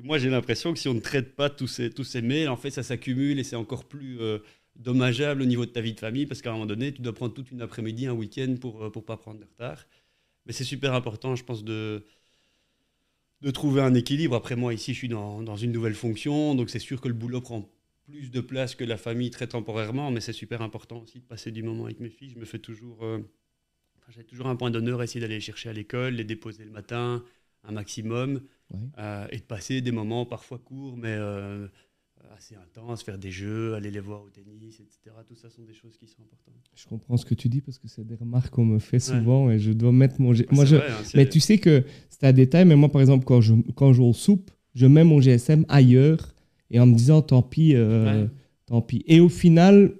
moi, 0.04 0.18
j'ai 0.18 0.30
l'impression 0.30 0.74
que 0.74 0.80
si 0.80 0.88
on 0.88 0.94
ne 0.94 1.00
traite 1.00 1.36
pas 1.36 1.50
tous 1.50 1.68
ces, 1.68 1.90
tous 1.90 2.04
ces 2.04 2.22
mails, 2.22 2.50
en 2.50 2.58
fait, 2.58 2.70
ça 2.70 2.84
s'accumule 2.84 3.40
et 3.40 3.44
c'est 3.44 3.56
encore 3.56 3.86
plus 3.86 4.20
dommageable 4.76 5.42
au 5.42 5.46
niveau 5.46 5.66
de 5.66 5.72
ta 5.72 5.82
vie 5.82 5.94
de 5.94 6.00
famille. 6.00 6.28
Parce 6.28 6.44
qu'à 6.44 6.52
un 6.52 6.54
moment 6.54 6.68
donné, 6.68 6.94
tu 6.94 7.02
dois 7.02 7.14
prendre 7.14 7.34
toute 7.34 7.50
une 7.52 7.62
après-midi, 7.62 8.06
un 8.06 8.14
week-end 8.14 8.56
pour 8.62 8.84
ne 8.84 8.90
pas 8.90 9.18
prendre 9.18 9.40
de 9.40 9.46
retard. 9.46 9.88
Mais 10.46 10.54
c'est 10.54 10.64
super 10.64 10.94
important, 10.94 11.36
je 11.36 11.44
pense, 11.44 11.64
de, 11.64 12.06
de 13.42 13.52
trouver 13.52 13.82
un 13.82 13.94
équilibre. 13.94 14.36
Après, 14.36 14.56
moi, 14.56 14.74
ici, 14.74 14.94
je 14.94 15.00
suis 15.00 15.08
dans, 15.10 15.42
dans 15.42 15.56
une 15.56 15.72
nouvelle 15.72 15.96
fonction, 15.96 16.56
donc 16.56 16.70
c'est 16.70 16.80
sûr 16.80 17.02
que 17.02 17.08
le 17.08 17.14
boulot 17.14 17.42
prend 17.42 17.70
plus 18.08 18.32
de 18.32 18.42
place 18.42 18.76
que 18.76 18.84
la 18.84 18.98
famille 18.98 19.30
très 19.32 19.48
temporairement, 19.48 20.12
mais 20.12 20.22
c'est 20.22 20.34
super 20.34 20.62
important 20.62 21.02
aussi 21.02 21.20
de 21.20 21.26
passer 21.26 21.52
du 21.52 21.62
moment 21.62 21.86
avec 21.86 22.00
mes 22.00 22.10
filles. 22.10 22.32
Je 22.32 22.40
me 22.40 22.46
fais 22.46 22.60
toujours. 22.60 23.04
Euh, 23.04 23.20
j'ai 24.10 24.24
toujours 24.24 24.48
un 24.48 24.56
point 24.56 24.72
d'honneur, 24.72 25.04
essayer 25.04 25.20
d'aller 25.20 25.36
les 25.36 25.42
chercher 25.42 25.70
à 25.70 25.74
l'école, 25.74 26.14
les 26.14 26.24
déposer 26.24 26.64
le 26.64 26.72
matin, 26.72 27.26
un 27.66 27.72
maximum, 27.74 28.42
euh, 28.98 29.28
et 29.32 29.38
de 29.38 29.44
passer 29.44 29.82
des 29.82 29.92
moments 29.92 30.26
parfois 30.26 30.60
courts, 30.60 30.96
mais 30.96 31.14
euh, 31.14 31.68
assez 32.36 32.56
intense, 32.56 33.04
faire 33.04 33.18
des 33.18 33.32
jeux, 33.32 33.74
aller 33.74 33.92
les 33.92 34.00
voir 34.00 34.24
au 34.24 34.30
tennis, 34.30 34.80
etc. 34.80 35.16
Tout 35.28 35.36
ça 35.36 35.50
sont 35.50 35.64
des 35.64 35.74
choses 35.74 35.98
qui 35.98 36.08
sont 36.08 36.22
importantes. 36.22 36.64
Je 36.76 36.86
comprends 36.86 37.18
ce 37.18 37.26
que 37.26 37.34
tu 37.34 37.50
dis 37.50 37.62
parce 37.62 37.80
que 37.80 37.88
c'est 37.88 38.06
des 38.06 38.16
remarques 38.16 38.50
qu'on 38.54 38.66
me 38.66 38.80
fait 38.80 39.00
souvent 39.00 39.50
et 39.50 39.60
je 39.60 39.72
dois 39.72 39.92
mettre 39.92 40.22
mon. 40.22 40.34
moi, 40.52 40.66
je... 40.66 40.76
Hein, 40.76 40.82
mais 41.16 41.28
tu 41.28 41.40
sais 41.40 41.58
que 41.58 41.84
c'est 42.10 42.26
un 42.26 42.34
détail, 42.34 42.66
mais 42.66 42.76
moi, 42.76 42.90
par 42.90 43.02
exemple, 43.02 43.26
quand 43.26 43.42
je, 43.42 43.56
quand 43.76 43.94
je 43.94 44.12
soupe, 44.12 44.52
je 44.76 44.86
mets 44.86 45.04
mon 45.04 45.20
GSM 45.20 45.66
ailleurs 45.70 46.34
et 46.70 46.80
en 46.80 46.86
me 46.86 46.96
disant 46.96 47.22
tant 47.22 47.42
pis, 47.42 47.76
euh, 47.76 48.28
tant 48.66 48.82
pis. 48.82 49.04
Et 49.08 49.20
au 49.20 49.30
final, 49.30 49.94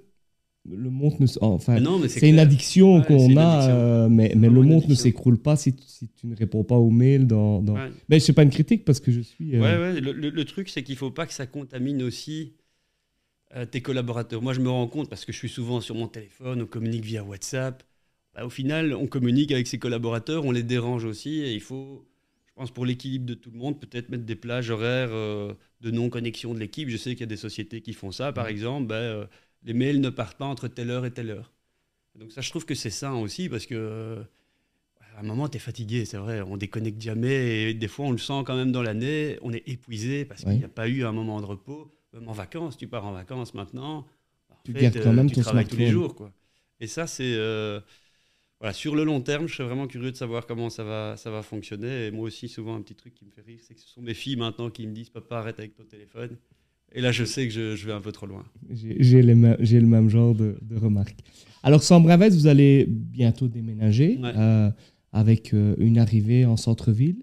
le 0.76 0.90
monde 0.90 1.18
ne 1.20 1.26
enfin 1.40 1.78
c'est 2.08 2.28
une 2.28 2.38
addiction 2.38 3.02
qu'on 3.02 3.36
a 3.36 3.68
euh, 3.68 4.08
mais, 4.08 4.32
mais 4.36 4.48
le 4.48 4.62
monde 4.62 4.88
ne 4.88 4.94
s'écroule 4.94 5.38
pas 5.38 5.56
si, 5.56 5.74
si, 5.86 6.08
tu 6.08 6.26
ne 6.26 6.36
réponds 6.36 6.64
pas 6.64 6.76
aux 6.76 6.90
mails 6.90 7.26
dans, 7.26 7.62
dans... 7.62 7.76
mais 8.08 8.20
c'est 8.20 8.32
pas 8.32 8.42
une 8.42 8.50
critique 8.50 8.84
parce 8.84 9.00
que 9.00 9.10
je 9.10 9.20
suis 9.20 9.56
euh, 9.56 9.60
ouais, 9.60 9.94
ouais. 9.94 10.00
Le, 10.00 10.12
le, 10.12 10.44
truc 10.44 10.68
c'est 10.68 10.82
qu'il 10.82 10.96
faut 10.96 11.10
pas 11.10 11.26
que 11.26 11.32
ça 11.32 11.46
contamine 11.46 12.02
aussi 12.02 12.54
euh, 13.56 13.64
tes 13.64 13.80
collaborateurs. 13.80 14.42
Moi 14.42 14.52
je 14.52 14.60
me 14.60 14.68
rends 14.68 14.88
compte 14.88 15.08
parce 15.08 15.24
que 15.24 15.32
je 15.32 15.38
suis 15.38 15.48
souvent 15.48 15.80
sur 15.80 15.94
mon 15.94 16.08
téléphone 16.08 16.62
on 16.62 16.66
communique 16.66 17.04
via 17.04 17.24
WhatsApp. 17.24 17.82
Bah, 18.34 18.44
au 18.44 18.50
final 18.50 18.94
on 18.94 19.06
communique 19.06 19.52
avec 19.52 19.66
ses 19.66 19.78
collaborateurs 19.78 20.44
on 20.44 20.50
les 20.50 20.62
dérange 20.62 21.04
aussi 21.04 21.40
et 21.40 21.52
il 21.54 21.62
faut 21.62 22.06
je 22.46 22.52
pense 22.54 22.70
pour 22.72 22.84
l'équilibre 22.84 23.26
de 23.26 23.34
tout 23.34 23.50
le 23.52 23.58
monde 23.58 23.80
peut-être 23.80 24.08
mettre 24.08 24.24
des 24.24 24.34
plages 24.34 24.70
horaires 24.70 25.10
de 25.10 25.90
non 25.92 26.10
connexion 26.10 26.54
de 26.54 26.58
l'équipe. 26.58 26.88
Je 26.88 26.96
sais 26.96 27.10
qu'il 27.12 27.20
y 27.20 27.22
a 27.22 27.26
des 27.26 27.36
sociétés 27.36 27.80
qui 27.80 27.92
font 27.92 28.10
ça 28.10 28.32
par 28.32 28.48
exemple 28.48 28.88
bah, 28.88 29.28
les 29.62 29.74
mails 29.74 30.00
ne 30.00 30.10
partent 30.10 30.38
pas 30.38 30.46
entre 30.46 30.68
telle 30.68 30.90
heure 30.90 31.04
et 31.04 31.10
telle 31.10 31.30
heure. 31.30 31.52
Donc 32.14 32.32
ça, 32.32 32.40
je 32.40 32.50
trouve 32.50 32.64
que 32.64 32.74
c'est 32.74 32.90
sain 32.90 33.14
aussi 33.14 33.48
parce 33.48 33.66
que 33.66 34.24
à 35.16 35.20
un 35.20 35.24
moment, 35.24 35.48
tu 35.48 35.56
es 35.56 35.60
fatigué, 35.60 36.04
c'est 36.04 36.16
vrai, 36.16 36.42
on 36.42 36.56
déconnecte 36.56 37.00
jamais 37.00 37.70
et 37.70 37.74
des 37.74 37.88
fois, 37.88 38.06
on 38.06 38.12
le 38.12 38.18
sent 38.18 38.44
quand 38.46 38.56
même 38.56 38.70
dans 38.70 38.82
l'année, 38.82 39.38
on 39.42 39.52
est 39.52 39.68
épuisé 39.68 40.24
parce 40.24 40.44
qu'il 40.44 40.56
n'y 40.56 40.64
a 40.64 40.68
pas 40.68 40.88
eu 40.88 41.04
un 41.04 41.12
moment 41.12 41.40
de 41.40 41.46
repos. 41.46 41.92
Même 42.12 42.28
en 42.28 42.32
vacances, 42.32 42.76
tu 42.76 42.86
pars 42.86 43.04
en 43.04 43.12
vacances 43.12 43.52
maintenant, 43.52 44.06
tu 44.64 44.72
fait, 44.72 44.90
quand 44.90 45.12
même 45.12 45.30
tu 45.30 45.40
travailles 45.40 45.66
tous 45.66 45.76
les 45.76 45.90
jours. 45.90 46.14
Quoi. 46.14 46.32
Et 46.80 46.86
ça, 46.86 47.06
c'est... 47.06 47.34
Euh, 47.34 47.80
voilà, 48.60 48.72
sur 48.72 48.96
le 48.96 49.04
long 49.04 49.20
terme, 49.20 49.46
je 49.46 49.54
suis 49.54 49.62
vraiment 49.62 49.86
curieux 49.86 50.10
de 50.10 50.16
savoir 50.16 50.46
comment 50.46 50.68
ça 50.68 50.82
va, 50.82 51.16
ça 51.16 51.30
va 51.30 51.42
fonctionner. 51.42 52.06
Et 52.06 52.10
moi 52.10 52.24
aussi, 52.24 52.48
souvent, 52.48 52.74
un 52.74 52.82
petit 52.82 52.96
truc 52.96 53.14
qui 53.14 53.24
me 53.24 53.30
fait 53.30 53.42
rire, 53.42 53.60
c'est 53.62 53.74
que 53.74 53.80
ce 53.80 53.88
sont 53.88 54.02
mes 54.02 54.14
filles 54.14 54.36
maintenant 54.36 54.70
qui 54.70 54.86
me 54.86 54.92
disent 54.92 55.10
Papa, 55.10 55.38
arrête 55.38 55.58
avec 55.58 55.74
ton 55.74 55.84
téléphone. 55.84 56.36
Et 56.94 57.00
là, 57.00 57.12
je 57.12 57.24
sais 57.24 57.46
que 57.46 57.52
je, 57.52 57.86
vais 57.86 57.92
un 57.92 58.00
peu 58.00 58.12
trop 58.12 58.26
loin. 58.26 58.44
J'ai 58.70 59.22
le 59.22 59.86
même 59.86 60.08
genre 60.08 60.34
de, 60.34 60.56
de 60.62 60.76
remarques. 60.76 61.22
Alors, 61.62 61.82
sans 61.82 62.00
Bravès, 62.00 62.34
vous 62.34 62.46
allez 62.46 62.86
bientôt 62.88 63.48
déménager 63.48 64.18
euh, 64.22 64.70
avec 65.12 65.52
euh, 65.54 65.74
une 65.78 65.98
arrivée 65.98 66.44
en 66.44 66.56
centre-ville. 66.56 67.16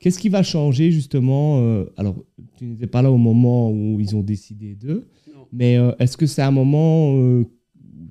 Qu'est-ce 0.00 0.18
qui 0.18 0.28
va 0.28 0.42
changer 0.42 0.90
justement 0.90 1.60
euh, 1.60 1.84
Alors, 1.96 2.16
tu 2.56 2.64
n'étais 2.64 2.86
pas 2.86 3.02
là 3.02 3.10
au 3.10 3.16
moment 3.16 3.70
où 3.70 4.00
ils 4.00 4.14
ont 4.16 4.22
décidé 4.22 4.74
d'eux, 4.74 5.08
mais 5.52 5.74
est-ce 5.98 6.16
que 6.16 6.26
c'est 6.26 6.42
un 6.42 6.50
moment 6.50 7.14
où 7.14 7.50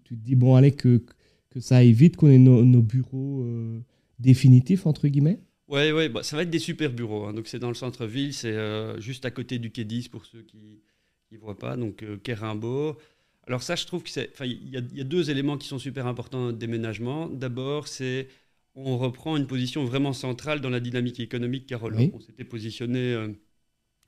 tu 0.04 0.16
te 0.16 0.24
dis, 0.24 0.36
bon, 0.36 0.56
allez, 0.56 0.72
que, 0.72 1.04
que 1.50 1.60
ça 1.60 1.78
aille 1.78 1.94
vite, 1.94 2.16
qu'on 2.16 2.30
ait 2.30 2.38
nos 2.38 2.82
bureaux 2.82 3.46
définitifs, 4.20 4.86
entre 4.86 5.08
guillemets? 5.08 5.40
Oui, 5.68 5.92
ouais, 5.92 6.10
bah, 6.10 6.22
ça 6.22 6.36
va 6.36 6.44
être 6.44 6.50
des 6.50 6.60
super 6.60 6.92
bureaux. 6.92 7.26
Hein. 7.26 7.34
Donc, 7.34 7.48
c'est 7.48 7.60
dans 7.60 7.70
le 7.70 7.76
centre-ville, 7.76 8.34
c'est 8.34 8.56
juste 9.00 9.26
à 9.26 9.32
côté 9.32 9.58
du 9.58 9.72
quai 9.72 9.86
10 9.86 10.10
pour 10.10 10.26
ceux 10.26 10.42
qui 10.42 10.82
ne 11.38 11.44
voient 11.44 11.58
pas, 11.58 11.76
donc 11.78 12.04
euh, 12.04 12.18
Alors 13.48 13.64
ça, 13.64 13.76
je 13.76 13.86
trouve 13.86 14.04
que 14.04 14.10
c'est, 14.10 14.32
il 14.42 14.70
y, 14.70 14.98
y, 14.98 15.02
a 15.02 15.04
deux 15.04 15.30
éléments 15.30 15.58
qui 15.58 15.68
sont 15.68 15.80
super 15.80 16.08
importants 16.08 16.40
dans 16.40 16.46
notre 16.48 16.58
déménagement. 16.58 17.28
D'abord, 17.28 17.88
c'est 17.88 18.28
on 18.76 18.98
reprend 18.98 19.38
une 19.38 19.48
position 19.48 19.84
vraiment 19.86 20.14
centrale 20.14 20.62
dans 20.62 20.70
la 20.70 20.80
dynamique 20.80 21.20
économique 21.20 21.66
Carole. 21.66 21.96
On 22.14 22.20
s'était 22.20 22.44
positionné 22.44 23.00
euh, 23.00 23.28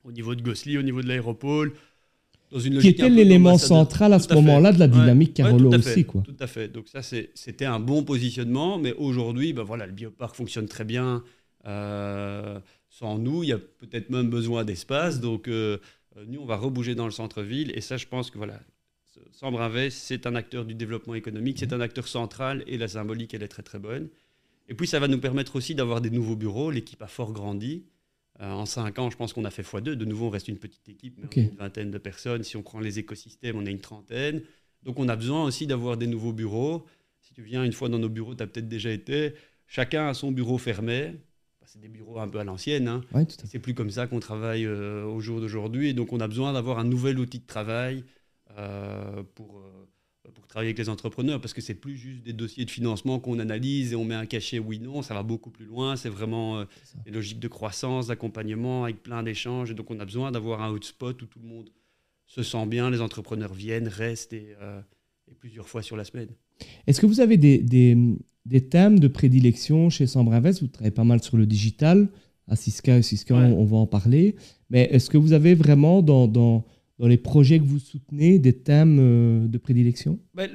au 0.03 0.11
niveau 0.11 0.35
de 0.35 0.41
Gossely, 0.41 0.77
au 0.77 0.83
niveau 0.83 1.01
de 1.01 1.07
l'aéropole. 1.07 1.73
Dans 2.51 2.59
une 2.59 2.79
qui 2.79 2.89
était 2.89 3.09
l'élément 3.09 3.57
central 3.57 4.13
à 4.13 4.19
ce 4.19 4.31
moment-là 4.35 4.71
de 4.71 4.79
la 4.79 4.87
dynamique 4.87 5.41
ouais, 5.43 5.75
aussi. 5.75 6.05
Quoi. 6.05 6.21
Tout 6.21 6.35
à 6.39 6.45
fait. 6.45 6.67
Donc 6.67 6.87
ça, 6.87 7.01
c'était 7.01 7.65
un 7.65 7.79
bon 7.79 8.03
positionnement. 8.03 8.77
Mais 8.77 8.93
aujourd'hui, 8.93 9.53
ben 9.53 9.63
voilà, 9.63 9.87
le 9.87 9.91
bioparc 9.91 10.35
fonctionne 10.35 10.67
très 10.67 10.83
bien. 10.83 11.23
Euh, 11.65 12.59
sans 12.89 13.17
nous, 13.17 13.41
il 13.41 13.49
y 13.49 13.53
a 13.53 13.57
peut-être 13.57 14.11
même 14.11 14.29
besoin 14.29 14.63
d'espace. 14.63 15.19
Donc, 15.19 15.47
euh, 15.47 15.79
nous, 16.27 16.41
on 16.41 16.45
va 16.45 16.57
rebouger 16.57 16.95
dans 16.95 17.05
le 17.05 17.11
centre-ville. 17.11 17.71
Et 17.75 17.81
ça, 17.81 17.97
je 17.97 18.07
pense 18.07 18.29
que 18.29 18.37
voilà, 18.37 18.59
Sambre 19.31 19.61
Invest, 19.61 19.97
c'est 19.97 20.25
un 20.25 20.35
acteur 20.35 20.65
du 20.65 20.75
développement 20.75 21.15
économique, 21.15 21.59
c'est 21.59 21.73
un 21.73 21.81
acteur 21.81 22.07
central 22.07 22.63
et 22.67 22.77
la 22.77 22.87
symbolique, 22.87 23.33
elle 23.33 23.43
est 23.43 23.47
très 23.47 23.63
très 23.63 23.79
bonne. 23.79 24.09
Et 24.69 24.73
puis 24.73 24.87
ça 24.87 24.99
va 24.99 25.07
nous 25.07 25.19
permettre 25.19 25.55
aussi 25.55 25.75
d'avoir 25.75 26.01
des 26.01 26.09
nouveaux 26.09 26.35
bureaux. 26.35 26.71
L'équipe 26.71 27.01
a 27.01 27.07
fort 27.07 27.33
grandi. 27.33 27.85
Euh, 28.39 28.49
en 28.49 28.65
cinq 28.65 28.97
ans, 28.97 29.09
je 29.09 29.17
pense 29.17 29.33
qu'on 29.33 29.45
a 29.45 29.51
fait 29.51 29.61
x2. 29.61 29.91
De 29.91 30.05
nouveau, 30.05 30.27
on 30.27 30.29
reste 30.29 30.47
une 30.47 30.57
petite 30.57 30.87
équipe, 30.89 31.17
mais 31.19 31.27
on 31.27 31.39
a 31.39 31.43
une 31.43 31.57
vingtaine 31.57 31.91
de 31.91 31.97
personnes. 31.97 32.43
Si 32.43 32.57
on 32.57 32.63
prend 32.63 32.79
les 32.79 32.99
écosystèmes, 32.99 33.57
on 33.57 33.65
a 33.65 33.69
une 33.69 33.81
trentaine. 33.81 34.41
Donc 34.83 34.99
on 34.99 35.07
a 35.09 35.15
besoin 35.15 35.43
aussi 35.43 35.67
d'avoir 35.67 35.97
des 35.97 36.07
nouveaux 36.07 36.33
bureaux. 36.33 36.85
Si 37.21 37.33
tu 37.33 37.41
viens 37.41 37.63
une 37.63 37.73
fois 37.73 37.89
dans 37.89 37.99
nos 37.99 38.09
bureaux, 38.09 38.35
tu 38.35 38.43
as 38.43 38.47
peut-être 38.47 38.67
déjà 38.67 38.91
été. 38.91 39.33
Chacun 39.67 40.07
a 40.07 40.13
son 40.13 40.31
bureau 40.31 40.57
fermé. 40.57 41.15
C'est 41.65 41.79
des 41.79 41.87
bureaux 41.87 42.19
un 42.19 42.27
peu 42.27 42.39
à 42.39 42.43
l'ancienne. 42.43 42.87
Hein. 42.87 43.01
c'est 43.45 43.59
plus 43.59 43.73
comme 43.73 43.89
ça 43.89 44.07
qu'on 44.07 44.19
travaille 44.19 44.65
euh, 44.65 45.05
au 45.05 45.19
jour 45.19 45.39
d'aujourd'hui. 45.39 45.93
Donc 45.93 46.13
on 46.13 46.19
a 46.19 46.27
besoin 46.27 46.53
d'avoir 46.53 46.79
un 46.79 46.83
nouvel 46.83 47.19
outil 47.19 47.39
de 47.39 47.45
travail 47.45 48.03
euh, 48.57 49.23
pour, 49.35 49.59
euh, 49.59 50.31
pour 50.33 50.45
travailler 50.47 50.69
avec 50.69 50.77
les 50.77 50.89
entrepreneurs, 50.89 51.39
parce 51.39 51.53
que 51.53 51.61
c'est 51.61 51.73
plus 51.73 51.95
juste 51.95 52.23
des 52.23 52.33
dossiers 52.33 52.65
de 52.65 52.71
financement 52.71 53.19
qu'on 53.19 53.39
analyse 53.39 53.93
et 53.93 53.95
on 53.95 54.03
met 54.03 54.15
un 54.15 54.25
cachet 54.25 54.59
oui, 54.59 54.79
non, 54.79 55.01
ça 55.01 55.13
va 55.13 55.23
beaucoup 55.23 55.49
plus 55.49 55.65
loin, 55.65 55.95
c'est 55.95 56.09
vraiment 56.09 56.65
des 57.05 57.11
logiques 57.11 57.39
de 57.39 57.47
croissance, 57.47 58.07
d'accompagnement, 58.07 58.83
avec 58.83 59.01
plein 59.01 59.23
d'échanges, 59.23 59.71
et 59.71 59.73
donc 59.73 59.89
on 59.89 59.99
a 59.99 60.05
besoin 60.05 60.31
d'avoir 60.31 60.61
un 60.61 60.69
hotspot 60.69 61.19
où 61.21 61.25
tout 61.25 61.39
le 61.39 61.47
monde 61.47 61.69
se 62.27 62.43
sent 62.43 62.65
bien, 62.67 62.89
les 62.89 63.01
entrepreneurs 63.01 63.53
viennent, 63.53 63.87
restent, 63.87 64.33
et, 64.33 64.55
plusieurs 65.39 65.67
fois 65.67 65.81
sur 65.81 65.97
la 65.97 66.03
semaine. 66.03 66.29
Est-ce 66.87 67.01
que 67.01 67.05
vous 67.05 67.19
avez 67.19 67.37
des, 67.37 67.59
des, 67.59 67.97
des, 68.45 68.61
thèmes 68.61 68.99
de 68.99 69.07
prédilection 69.07 69.89
chez 69.89 70.07
Sambre 70.07 70.33
Invest 70.33 70.61
Vous 70.61 70.67
travaillez 70.67 70.91
pas 70.91 71.03
mal 71.03 71.21
sur 71.23 71.37
le 71.37 71.45
digital, 71.45 72.09
à 72.47 72.55
Siska 72.55 72.97
et 72.97 73.01
Siska, 73.01 73.35
on, 73.35 73.65
va 73.65 73.77
en 73.77 73.87
parler, 73.87 74.35
mais 74.69 74.89
est-ce 74.91 75.09
que 75.09 75.17
vous 75.17 75.33
avez 75.33 75.55
vraiment 75.55 76.01
dans, 76.01 76.27
dans 76.27 76.65
dans 76.99 77.07
les 77.07 77.17
projets 77.17 77.59
que 77.59 77.65
vous 77.65 77.79
soutenez 77.79 78.39
des 78.39 78.53
thèmes 78.53 78.97
euh, 78.99 79.47
de 79.47 79.57
prédilection? 79.57 80.19
Ben, 80.33 80.49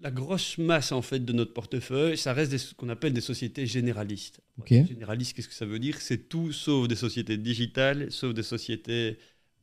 La 0.00 0.10
grosse 0.10 0.58
masse 0.58 0.92
en 0.92 1.02
fait 1.02 1.24
de 1.24 1.32
notre 1.32 1.52
portefeuille, 1.52 2.16
ça 2.16 2.32
reste 2.32 2.56
ce 2.56 2.74
qu'on 2.74 2.88
appelle 2.88 3.12
des 3.12 3.20
sociétés 3.20 3.66
généralistes. 3.66 4.40
Généralistes, 4.66 5.34
qu'est-ce 5.34 5.48
que 5.48 5.54
ça 5.54 5.66
veut 5.66 5.78
dire? 5.78 6.00
C'est 6.00 6.28
tout 6.28 6.52
sauf 6.52 6.88
des 6.88 6.94
sociétés 6.94 7.36
digitales, 7.36 8.12
sauf 8.12 8.34
des 8.34 8.42
sociétés 8.42 9.18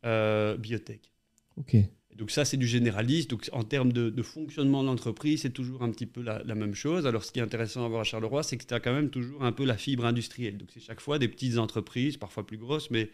euh, 0.06 0.58
biotech. 0.58 1.12
Ok. 1.58 1.78
Donc 2.16 2.32
ça, 2.32 2.46
c'est 2.46 2.58
du 2.58 2.66
généraliste. 2.68 3.30
Donc 3.30 3.50
en 3.52 3.64
termes 3.64 3.92
de, 3.92 4.22
fonctionnement 4.22 4.82
de 4.82 4.88
l'entreprise, 4.88 5.42
c'est 5.42 5.50
toujours 5.50 5.84
un 5.84 5.92
petit 5.92 6.06
peu 6.06 6.22
la, 6.22 6.56
même 6.56 6.74
chose. 6.74 7.06
Alors 7.06 7.24
ce 7.24 7.32
qui 7.32 7.40
est 7.40 7.44
intéressant 7.44 7.86
à 7.86 7.90
voir 7.90 8.02
à 8.02 8.04
Charleroi, 8.04 8.42
c'est 8.42 8.58
que 8.58 8.66
tu 8.66 8.74
as 8.74 8.80
quand 8.80 8.94
même 8.94 9.10
toujours 9.10 9.44
un 9.44 9.52
peu 9.52 9.66
la 9.66 9.78
fibre 9.78 10.06
industrielle. 10.06 10.58
Donc 10.58 10.70
c'est 10.74 10.80
chaque 10.80 11.02
fois 11.02 11.20
des 11.20 11.28
petites 11.28 11.58
entreprises, 11.58 12.18
parfois 12.18 12.46
plus 12.46 12.58
grosses, 12.58 12.90
mais 12.90 13.10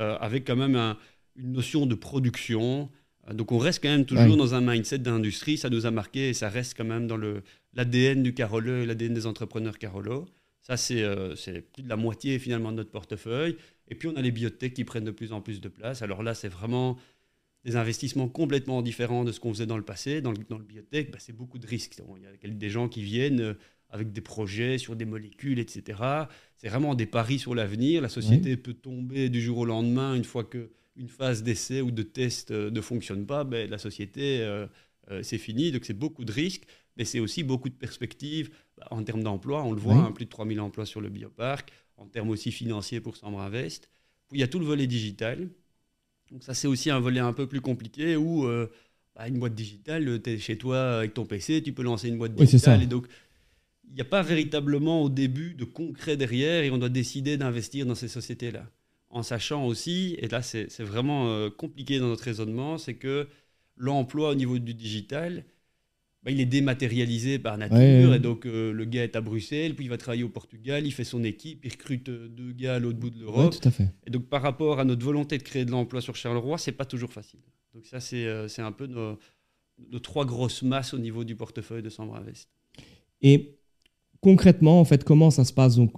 euh, 0.00 0.16
avec 0.20 0.46
quand 0.46 0.56
même 0.56 0.76
un, 0.76 0.96
une 1.36 1.52
notion 1.52 1.84
de 1.84 1.94
production. 1.94 2.90
Euh, 3.28 3.34
donc 3.34 3.52
on 3.52 3.58
reste 3.58 3.82
quand 3.82 3.90
même 3.90 4.06
toujours 4.06 4.36
dans 4.36 4.54
un 4.54 4.62
mindset 4.62 4.98
d'industrie, 4.98 5.58
ça 5.58 5.68
nous 5.68 5.84
a 5.84 5.90
marqué 5.90 6.30
et 6.30 6.34
ça 6.34 6.48
reste 6.48 6.74
quand 6.76 6.84
même 6.84 7.06
dans 7.06 7.18
l'ADN 7.74 8.22
du 8.22 8.32
Carolo 8.32 8.82
et 8.82 8.86
l'ADN 8.86 9.12
des 9.12 9.26
entrepreneurs 9.26 9.78
Carolo. 9.78 10.26
Ça, 10.62 10.74
euh, 10.92 11.34
c'est 11.34 11.62
plus 11.72 11.82
de 11.82 11.88
la 11.88 11.96
moitié 11.96 12.38
finalement 12.38 12.72
de 12.72 12.76
notre 12.76 12.90
portefeuille. 12.90 13.56
Et 13.88 13.94
puis 13.94 14.08
on 14.08 14.16
a 14.16 14.22
les 14.22 14.30
biotech 14.30 14.74
qui 14.74 14.84
prennent 14.84 15.04
de 15.04 15.10
plus 15.10 15.32
en 15.32 15.40
plus 15.40 15.60
de 15.60 15.68
place. 15.68 16.02
Alors 16.02 16.22
là, 16.22 16.34
c'est 16.34 16.48
vraiment 16.48 16.98
des 17.64 17.76
investissements 17.76 18.28
complètement 18.28 18.82
différents 18.82 19.24
de 19.24 19.32
ce 19.32 19.40
qu'on 19.40 19.52
faisait 19.52 19.66
dans 19.66 19.76
le 19.76 19.84
passé. 19.84 20.20
Dans 20.20 20.32
le, 20.32 20.38
dans 20.48 20.58
le 20.58 20.64
biotech, 20.64 21.10
bah, 21.10 21.18
c'est 21.20 21.34
beaucoup 21.34 21.58
de 21.58 21.66
risques. 21.66 22.00
Il 22.16 22.48
y 22.48 22.52
a 22.52 22.54
des 22.54 22.70
gens 22.70 22.88
qui 22.88 23.02
viennent 23.02 23.40
euh, 23.40 23.54
avec 23.90 24.12
des 24.12 24.20
projets 24.20 24.78
sur 24.78 24.96
des 24.96 25.04
molécules, 25.04 25.58
etc. 25.58 26.00
C'est 26.56 26.68
vraiment 26.68 26.94
des 26.94 27.06
paris 27.06 27.38
sur 27.38 27.54
l'avenir. 27.54 28.02
La 28.02 28.08
société 28.08 28.56
peut 28.56 28.74
tomber 28.74 29.28
du 29.28 29.40
jour 29.40 29.58
au 29.58 29.64
lendemain 29.64 30.14
une 30.14 30.24
fois 30.24 30.44
que 30.44 30.70
une 30.98 31.08
phase 31.08 31.42
d'essai 31.42 31.80
ou 31.80 31.90
de 31.90 32.02
test 32.02 32.50
euh, 32.50 32.70
ne 32.70 32.80
fonctionne 32.80 33.24
pas, 33.24 33.44
ben, 33.44 33.70
la 33.70 33.78
société, 33.78 34.40
euh, 34.40 34.66
euh, 35.10 35.22
c'est 35.22 35.38
fini. 35.38 35.70
Donc 35.72 35.84
c'est 35.84 35.98
beaucoup 35.98 36.24
de 36.24 36.32
risques, 36.32 36.64
mais 36.96 37.04
c'est 37.04 37.20
aussi 37.20 37.44
beaucoup 37.44 37.68
de 37.68 37.74
perspectives 37.74 38.50
bah, 38.76 38.88
en 38.90 39.02
termes 39.02 39.22
d'emploi. 39.22 39.62
On 39.62 39.72
le 39.72 39.80
voit, 39.80 39.94
hein, 39.94 40.12
plus 40.12 40.24
de 40.24 40.30
3000 40.30 40.60
emplois 40.60 40.86
sur 40.86 41.00
le 41.00 41.08
bioparc, 41.08 41.70
en 41.96 42.06
termes 42.06 42.30
aussi 42.30 42.52
financiers 42.52 43.00
pour 43.00 43.16
Sambre 43.16 43.40
Invest. 43.40 43.88
Puis 44.28 44.38
il 44.38 44.40
y 44.40 44.44
a 44.44 44.48
tout 44.48 44.58
le 44.58 44.66
volet 44.66 44.86
digital. 44.86 45.48
Donc 46.30 46.42
ça, 46.42 46.54
c'est 46.54 46.68
aussi 46.68 46.90
un 46.90 47.00
volet 47.00 47.20
un 47.20 47.32
peu 47.32 47.46
plus 47.46 47.60
compliqué 47.60 48.16
où 48.16 48.46
bah, 49.16 49.28
une 49.28 49.38
boîte 49.38 49.54
digitale, 49.54 50.20
tu 50.22 50.30
es 50.30 50.38
chez 50.38 50.58
toi 50.58 50.98
avec 50.98 51.14
ton 51.14 51.24
PC, 51.24 51.62
tu 51.62 51.72
peux 51.72 51.82
lancer 51.82 52.08
une 52.08 52.18
boîte 52.18 52.34
digitale. 52.34 52.82
et 52.82 52.86
donc, 52.86 53.06
il 53.88 53.94
n'y 53.94 54.00
a 54.02 54.04
pas 54.04 54.22
véritablement 54.22 55.02
au 55.02 55.08
début 55.08 55.54
de 55.54 55.64
concret 55.64 56.16
derrière 56.16 56.62
et 56.62 56.70
on 56.70 56.78
doit 56.78 56.90
décider 56.90 57.36
d'investir 57.36 57.86
dans 57.86 57.94
ces 57.94 58.08
sociétés-là 58.08 58.66
en 59.10 59.22
sachant 59.22 59.66
aussi, 59.66 60.16
et 60.18 60.28
là 60.28 60.42
c'est 60.42 60.80
vraiment 60.80 61.28
euh, 61.28 61.50
compliqué 61.50 61.98
dans 61.98 62.08
notre 62.08 62.24
raisonnement, 62.24 62.78
c'est 62.78 62.94
que 62.94 63.28
l'emploi 63.76 64.30
au 64.30 64.34
niveau 64.34 64.58
du 64.58 64.74
digital, 64.74 65.44
bah, 66.22 66.30
il 66.30 66.40
est 66.40 66.46
dématérialisé 66.46 67.38
par 67.38 67.56
nature, 67.58 68.14
et 68.14 68.18
donc 68.18 68.44
euh, 68.44 68.72
le 68.72 68.84
gars 68.84 69.04
est 69.04 69.16
à 69.16 69.20
Bruxelles, 69.20 69.74
puis 69.74 69.84
il 69.84 69.88
va 69.88 69.98
travailler 69.98 70.24
au 70.24 70.28
Portugal, 70.28 70.84
il 70.86 70.92
fait 70.92 71.04
son 71.04 71.22
équipe, 71.22 71.64
il 71.64 71.70
recrute 71.70 72.08
euh, 72.08 72.28
deux 72.28 72.52
gars 72.52 72.76
à 72.76 72.78
l'autre 72.78 72.98
bout 72.98 73.10
de 73.10 73.20
l'Europe. 73.20 73.54
tout 73.60 73.68
à 73.68 73.70
fait. 73.70 73.88
Et 74.06 74.10
donc 74.10 74.28
par 74.28 74.42
rapport 74.42 74.80
à 74.80 74.84
notre 74.84 75.04
volonté 75.04 75.38
de 75.38 75.42
créer 75.42 75.64
de 75.64 75.70
l'emploi 75.70 76.00
sur 76.00 76.16
Charleroi, 76.16 76.58
c'est 76.58 76.72
pas 76.72 76.84
toujours 76.84 77.12
facile. 77.12 77.40
Donc 77.74 77.86
ça 77.86 78.00
c'est 78.00 78.26
un 78.58 78.72
peu 78.72 78.86
nos, 78.86 79.18
nos, 79.90 79.98
trois 80.00 80.24
grosses 80.24 80.62
masses 80.62 80.94
au 80.94 80.98
niveau 80.98 81.22
du 81.22 81.36
portefeuille 81.36 81.82
de 81.82 81.90
Sambre 81.90 82.16
Invest. 82.16 82.48
Et 83.22 83.58
concrètement, 84.20 84.80
en 84.80 84.84
fait, 84.84 85.04
comment 85.04 85.30
ça 85.30 85.44
se 85.44 85.52
passe? 85.52 85.76
Donc 85.76 85.92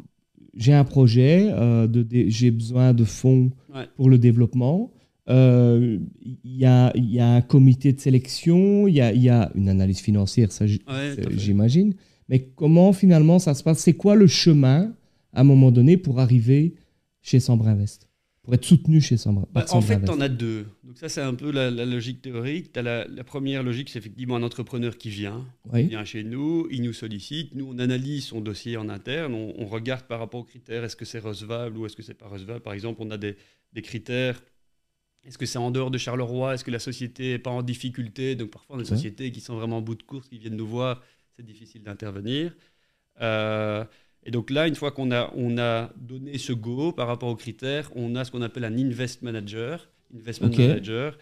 j'ai 0.54 0.72
un 0.72 0.84
projet, 0.84 1.48
euh, 1.52 1.88
j'ai 2.28 2.50
besoin 2.50 2.92
de 2.92 3.04
fonds 3.04 3.50
pour 3.96 4.10
le 4.10 4.18
développement. 4.18 4.92
Euh, 5.30 5.98
il 6.22 6.56
y, 6.56 6.66
a, 6.66 6.92
y, 6.96 7.20
a, 7.20 7.28
un 7.28 7.40
comité 7.40 7.92
de 7.92 8.00
sélection, 8.00 8.88
il 8.88 8.94
y 8.94 9.00
a, 9.00 9.12
y 9.12 9.28
a, 9.28 9.50
une 9.54 9.68
analyse 9.68 10.00
financière, 10.00 10.50
ça 10.50 10.66
j'imagine. 10.66 11.94
Mais 12.28 12.40
comment 12.56 12.92
finalement 12.92 13.38
ça 13.38 13.54
se 13.54 13.62
passe? 13.62 13.78
C'est 13.78 13.94
quoi 13.94 14.16
le 14.16 14.26
chemin 14.26 14.92
à 15.32 15.40
un 15.40 15.44
moment 15.44 15.70
donné 15.70 15.96
pour 15.96 16.20
arriver 16.20 16.74
chez 17.22 17.38
Sambre 17.38 17.68
Invest 17.68 18.10
pour 18.42 18.54
être 18.54 18.64
soutenu 18.64 19.00
chez 19.00 19.16
Sambre, 19.16 19.46
bah, 19.52 19.66
En 19.70 19.80
fait, 19.80 20.02
tu 20.02 20.10
en 20.10 20.20
as 20.20 20.28
deux. 20.28 20.66
Donc 20.82 20.96
ça, 20.96 21.08
c'est 21.08 21.20
un 21.20 21.34
peu 21.34 21.50
la, 21.50 21.70
logique 21.70 22.22
théorique. 22.22 22.76
As 22.76 22.82
la, 22.82 23.06
la, 23.06 23.22
première 23.22 23.62
logique, 23.62 23.90
c'est 23.90 23.98
effectivement 23.98 24.36
un 24.36 24.42
entrepreneur 24.42 24.96
qui 24.96 25.10
vient, 25.10 25.46
qui 25.72 25.82
vient 25.84 26.04
chez 26.04 26.24
nous, 26.24 26.66
il 26.70 26.82
nous 26.82 26.92
sollicite, 26.92 27.54
nous, 27.54 27.72
on 27.72 27.78
analyse 27.78 28.24
son 28.24 28.40
dossier 28.40 28.76
en 28.76 28.88
interne, 28.88 29.34
on, 29.34 29.66
regarde 29.66 30.02
par 30.02 30.18
rapport 30.18 30.40
aux 30.40 30.44
critères, 30.44 30.82
est-ce 30.84 30.96
que 30.96 31.04
c'est 31.04 31.18
recevable 31.18 31.76
ou 31.76 31.86
est-ce 31.86 31.94
que 31.94 32.02
c'est 32.02 32.14
pas 32.14 32.26
recevable. 32.26 32.60
Par 32.60 32.72
exemple, 32.72 33.00
on 33.02 33.10
a 33.10 33.18
des, 33.18 33.36
des 33.72 33.82
critères, 33.82 34.42
est-ce 35.24 35.36
que 35.36 35.46
c'est 35.46 35.58
en 35.58 35.70
dehors 35.70 35.90
de 35.90 35.98
Charleroi, 35.98 36.54
est-ce 36.54 36.64
que 36.64 36.70
la 36.70 36.78
société 36.78 37.32
n'est 37.32 37.38
pas 37.38 37.50
en 37.50 37.62
difficulté? 37.62 38.36
Donc 38.36 38.50
parfois, 38.50 38.78
des 38.78 38.84
sociétés 38.84 39.30
qui 39.30 39.40
sont 39.40 39.54
vraiment 39.54 39.78
en 39.78 39.82
bout 39.82 39.94
de 39.94 40.02
course, 40.02 40.28
qui 40.28 40.38
viennent 40.38 40.56
nous 40.56 40.66
voir, 40.66 41.02
c'est 41.36 41.44
difficile 41.44 41.82
d'intervenir. 41.82 42.54
Euh, 43.20 43.84
et 44.24 44.30
donc 44.30 44.50
là, 44.50 44.66
une 44.66 44.74
fois 44.74 44.92
qu'on 44.92 45.12
a, 45.12 45.30
on 45.34 45.58
a 45.58 45.92
donné 45.96 46.38
ce 46.38 46.52
go 46.52 46.92
par 46.92 47.06
rapport 47.06 47.28
aux 47.28 47.36
critères, 47.36 47.90
on 47.94 48.16
a 48.16 48.24
ce 48.24 48.30
qu'on 48.30 48.42
appelle 48.42 48.64
un 48.64 48.76
invest 48.78 49.22
manager, 49.22 49.90
investment 50.14 50.50
manager, 50.56 51.18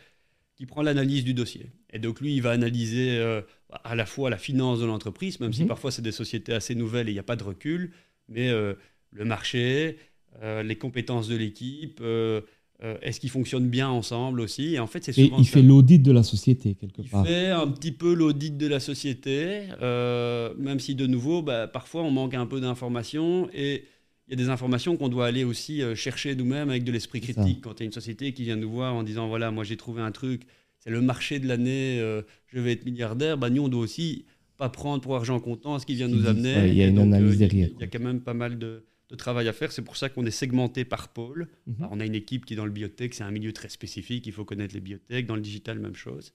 qui 0.55 0.67
prend 0.67 0.83
l'analyse 0.83 1.25
du 1.25 1.35
dossier. 1.35 1.67
Et 1.91 1.99
donc 1.99 2.21
lui, 2.21 2.35
il 2.35 2.43
va 2.43 2.53
analyser 2.53 3.19
euh, 3.19 3.43
à 3.85 3.97
la 3.97 4.07
fois 4.07 4.31
la 4.31 4.39
finance 4.39 4.79
de 4.79 4.87
l'entreprise, 4.87 5.41
même 5.41 5.53
si 5.53 5.63
mhm. 5.63 5.69
parfois 5.69 5.91
c'est 5.91 6.03
des 6.03 6.13
sociétés 6.13 6.53
assez 6.53 6.77
nouvelles 6.77 7.09
et 7.09 7.13
il 7.13 7.15
n'y 7.15 7.21
a 7.21 7.25
pas 7.25 7.37
de 7.37 7.45
recul, 7.45 7.93
mais 8.29 8.49
euh, 8.49 8.75
le 9.11 9.25
marché, 9.25 9.99
les 10.41 10.77
compétences 10.77 11.27
de 11.27 11.35
l'équipe, 11.35 12.01
euh, 12.85 12.97
est-ce 13.03 13.19
qu'ils 13.19 13.31
fonctionnent 13.31 13.69
bien 13.69 13.89
ensemble 13.89 14.41
aussi? 14.41 14.75
Et 14.75 14.79
en 14.79 14.87
fait, 14.87 15.03
c'est 15.03 15.13
souvent. 15.13 15.39
Et 15.39 15.41
il 15.41 15.49
fait 15.49 15.63
l'audit 15.63 15.99
de 15.99 16.13
la 16.13 16.23
société 16.23 16.75
quelque 16.75 17.03
part. 17.03 17.25
Il 17.25 17.29
fait 17.29 17.49
un 17.49 17.67
petit 17.67 17.91
peu 17.91 18.15
l'audit 18.15 18.57
de 18.57 18.69
la 18.69 18.79
société, 18.79 19.63
euh, 19.83 20.55
même 20.57 20.79
si 20.79 20.95
de 20.95 21.07
nouveau, 21.07 21.43
bah, 21.43 21.67
parfois 21.67 22.03
on 22.03 22.13
manque 22.13 22.35
un 22.35 22.47
peu 22.47 22.61
d'informations 22.61 23.49
et 23.53 23.85
il 24.29 24.31
y 24.31 24.35
a 24.35 24.45
des 24.45 24.49
informations 24.49 24.97
qu'on 24.97 25.09
doit 25.09 25.27
aller 25.27 25.43
aussi 25.43 25.83
euh, 25.83 25.97
chercher 25.97 26.37
nous-mêmes 26.37 26.71
avec 26.71 26.85
de 26.85 26.93
l'esprit 26.93 27.21
critique. 27.21 27.63
Quand 27.63 27.81
il 27.81 27.81
y 27.81 27.83
a 27.83 27.87
une 27.87 27.93
société 27.93 28.33
qui 28.33 28.45
vient 28.45 28.57
nous 28.57 28.71
voir 28.71 28.95
en 28.95 29.03
disant 29.03 29.27
voilà, 29.27 29.51
moi 29.51 29.65
j'ai 29.65 29.77
trouvé 29.77 30.01
un 30.01 30.13
truc, 30.13 30.43
c'est 30.79 30.91
le 30.91 31.01
marché 31.01 31.41
de 31.41 31.49
l'année, 31.49 31.99
je 32.47 32.61
vais 32.61 32.73
être 32.73 32.85
milliardaire, 32.85 33.39
bah, 33.39 33.51
nous 33.51 33.63
on 33.63 33.69
doit 33.69 33.81
aussi 33.81 34.25
pas 34.57 34.69
prendre 34.69 35.03
pour 35.03 35.17
argent 35.17 35.41
comptant 35.41 35.81
ce 35.81 35.87
qui 35.87 35.95
vient 35.95 36.09
nous 36.09 36.27
amener. 36.27 36.69
il 36.69 36.75
y 36.75 36.83
a 36.83 36.87
une 36.87 36.99
analyse 37.01 37.39
derrière. 37.39 37.71
Il 37.75 37.81
y 37.81 37.85
a 37.85 37.87
quand 37.89 38.01
même 38.01 38.21
pas 38.21 38.35
mal 38.35 38.57
de 38.57 38.85
de 39.09 39.17
travail 39.17 39.49
à 39.49 39.53
faire. 39.53 39.73
C'est 39.73 39.83
pour 39.83 39.97
ça 39.97 40.09
qu'on 40.09 40.27
est 40.27 40.31
segmenté 40.31 40.85
par 40.85 41.09
pôle. 41.09 41.49
Mhm. 41.67 41.89
on 41.91 42.01
a 42.01 42.05
une 42.05 42.15
équipe 42.15 42.45
qui 42.45 42.55
est 42.55 42.57
dans 42.57 42.67
le 42.67 42.71
biotech, 42.71 43.15
c'est 43.15 43.25
un 43.25 43.31
milieu 43.31 43.53
très 43.53 43.69
spécifique, 43.69 44.27
il 44.27 44.33
faut 44.33 44.45
connaître 44.45 44.75
les 44.75 44.81
biotech. 44.81 45.27
Dans 45.27 45.37
le 45.37 45.41
digital, 45.43 45.79
même 45.79 45.97
chose. 45.97 46.33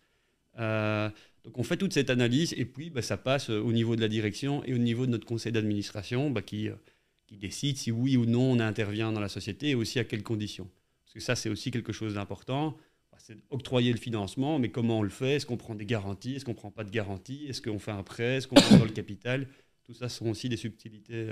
Euh, 0.59 1.09
donc 1.43 1.57
on 1.57 1.63
fait 1.63 1.77
toute 1.77 1.93
cette 1.93 2.09
analyse 2.09 2.53
et 2.55 2.65
puis 2.65 2.89
bah, 2.89 3.01
ça 3.01 3.17
passe 3.17 3.49
euh, 3.49 3.59
au 3.59 3.73
niveau 3.73 3.95
de 3.95 4.01
la 4.01 4.07
direction 4.07 4.63
et 4.65 4.73
au 4.73 4.77
niveau 4.77 5.07
de 5.07 5.12
notre 5.12 5.25
conseil 5.25 5.51
d'administration 5.51 6.29
bah, 6.29 6.43
qui, 6.43 6.69
euh, 6.69 6.75
qui 7.25 7.38
décide 7.38 7.75
si 7.77 7.91
oui 7.91 8.17
ou 8.17 8.25
non 8.25 8.51
on 8.51 8.59
intervient 8.59 9.12
dans 9.12 9.19
la 9.19 9.29
société 9.29 9.69
et 9.69 9.75
aussi 9.75 9.99
à 9.99 10.03
quelles 10.03 10.23
conditions. 10.23 10.69
Parce 11.03 11.13
que 11.15 11.19
ça, 11.19 11.36
c'est 11.36 11.49
aussi 11.49 11.71
quelque 11.71 11.91
chose 11.91 12.15
d'important. 12.15 12.77
Bah, 13.12 13.17
c'est 13.19 13.38
octroyer 13.49 13.91
le 13.91 13.99
financement, 13.99 14.57
mais 14.57 14.69
comment 14.69 14.99
on 14.99 15.03
le 15.03 15.09
fait? 15.09 15.36
Est-ce 15.36 15.45
qu'on 15.45 15.57
prend 15.57 15.75
des 15.75 15.86
garanties? 15.86 16.36
Est-ce 16.36 16.45
qu'on 16.45 16.51
ne 16.51 16.57
prend 16.57 16.71
pas 16.71 16.83
de 16.83 16.91
garanties? 16.91 17.45
Est-ce 17.47 17.62
qu'on 17.62 17.79
fait 17.79 17.91
un 17.91 18.03
prêt? 18.03 18.38
Est-ce 18.38 18.47
qu'on 18.47 18.55
prend 18.55 18.77
dans 18.77 18.86
le 18.86 18.91
capital? 18.91 19.47
Tout 19.83 19.93
ça 19.93 20.09
sont 20.09 20.27
aussi 20.27 20.49
des 20.49 20.57
subtilités 20.57 21.27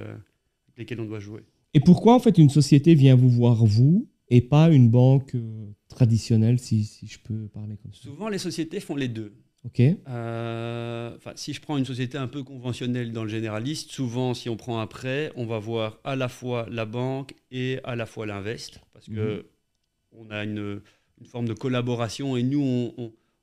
lesquels 0.77 0.99
on 0.99 1.05
doit 1.05 1.19
jouer. 1.19 1.41
Et 1.73 1.79
pourquoi 1.79 2.15
en 2.15 2.19
fait 2.19 2.37
une 2.37 2.49
société 2.49 2.95
vient 2.95 3.15
vous 3.15 3.29
voir 3.29 3.65
vous 3.65 4.07
et 4.29 4.41
pas 4.41 4.69
une 4.69 4.89
banque 4.89 5.35
euh, 5.35 5.67
traditionnelle, 5.89 6.59
si, 6.59 6.83
si, 6.85 7.07
je 7.07 7.19
peux 7.19 7.47
parler 7.47 7.77
comme 7.77 7.93
ça? 7.93 8.01
Souvent, 8.01 8.29
les 8.29 8.37
sociétés 8.37 8.79
font 8.79 8.95
les 8.95 9.07
deux. 9.07 9.33
Ok. 9.63 9.79
Euh, 9.79 11.17
si 11.35 11.53
je 11.53 11.61
prends 11.61 11.77
une 11.77 11.85
société 11.85 12.17
un 12.17 12.27
peu 12.27 12.43
conventionnelle 12.43 13.11
dans 13.11 13.23
le 13.23 13.29
généraliste, 13.29 13.91
souvent, 13.91 14.33
si 14.33 14.49
on 14.49 14.57
prend 14.57 14.79
un 14.79 14.87
prêt, 14.87 15.31
on 15.35 15.45
va 15.45 15.59
voir 15.59 15.99
à 16.03 16.15
la 16.15 16.29
fois 16.29 16.65
la 16.69 16.85
banque 16.85 17.35
et 17.51 17.79
à 17.83 17.95
la 17.95 18.05
fois 18.05 18.25
l'invest, 18.25 18.79
parce 18.93 19.05
que 19.05 19.37
mhm. 19.37 19.43
on 20.13 20.31
a 20.31 20.43
une, 20.43 20.81
forme 21.25 21.47
de 21.47 21.53
collaboration 21.53 22.35
et 22.35 22.41
nous, 22.41 22.93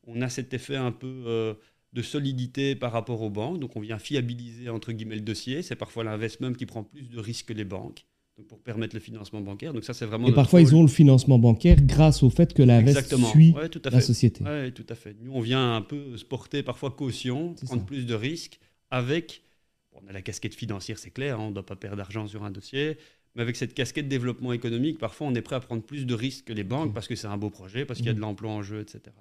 on, 0.05 0.21
a 0.21 0.29
cet 0.29 0.53
effet 0.53 0.75
un 0.75 0.91
peu 0.91 1.23
euh, 1.27 1.55
de 1.93 2.03
solidité 2.03 2.75
par 2.75 2.93
rapport 2.93 3.23
aux 3.23 3.31
banques. 3.31 3.61
Donc, 3.61 3.77
on 3.77 3.81
vient 3.81 3.99
fiabiliser 3.99 4.69
entre 4.69 4.93
guillemets 4.93 5.17
le 5.17 5.23
dossier. 5.23 5.63
C'est 5.63 5.77
parfois 5.77 6.05
l'invest 6.05 6.41
même 6.41 6.57
qui 6.57 6.67
prend 6.67 6.85
plus 6.85 7.09
de 7.09 7.19
risques 7.19 7.47
que 7.47 7.53
les 7.53 7.65
banques 7.65 8.05
pour 8.43 8.61
permettre 8.61 8.95
le 8.95 9.01
financement 9.01 9.41
bancaire. 9.41 9.73
Donc 9.73 9.85
ça, 9.85 9.95
c'est 9.95 10.07
vraiment. 10.07 10.29
Et 10.29 10.33
parfois, 10.33 10.61
ils 10.61 10.75
ont 10.75 10.83
le 10.83 10.89
financement 10.89 11.39
bancaire 11.39 11.81
grâce 11.83 12.23
au 12.23 12.31
fait 12.31 12.55
que 12.55 12.63
l'invest 12.63 13.17
suit 13.27 13.55
la 13.91 14.01
société. 14.01 14.45
Oui, 14.45 14.73
tout 14.73 14.87
à 14.89 14.95
fait. 14.95 15.17
Nous, 15.21 15.33
on 15.33 15.41
vient 15.41 15.75
un 15.75 15.83
peu 15.83 16.17
se 16.17 16.25
porter 16.25 16.63
parfois 16.63 16.91
caution, 16.91 17.55
prendre 17.67 17.85
plus 17.85 18.07
de 18.07 18.15
risques 18.15 18.61
avec. 18.91 19.43
on 19.93 20.07
a 20.09 20.13
la 20.13 20.23
casquette 20.23 20.55
financière, 20.55 20.99
c'est 20.99 21.11
clair, 21.11 21.41
hein, 21.41 21.45
on 21.45 21.49
ne 21.49 21.55
doit 21.55 21.67
pas 21.67 21.77
perdre 21.77 21.97
d'argent 21.97 22.27
sur 22.27 22.45
un 22.45 22.51
dossier. 22.51 22.97
Mais 23.35 23.43
avec 23.43 23.57
cette 23.57 23.75
casquette 23.75 24.09
développement 24.09 24.53
économique, 24.53 24.99
parfois, 24.99 25.27
on 25.27 25.35
est 25.35 25.43
prêt 25.43 25.57
à 25.57 25.61
prendre 25.61 25.83
plus 25.83 26.07
de 26.07 26.15
risques 26.15 26.47
que 26.47 26.53
les 26.53 26.65
banques 26.65 26.95
parce 26.95 27.07
que 27.09 27.15
c'est 27.15 27.27
un 27.27 27.37
beau 27.37 27.51
projet, 27.51 27.85
parce 27.85 27.99
qu'il 27.99 28.07
y 28.07 28.11
a 28.11 28.15
de 28.15 28.21
l'emploi 28.21 28.51
en 28.51 28.63
jeu, 28.63 28.81
etc. 28.81 29.15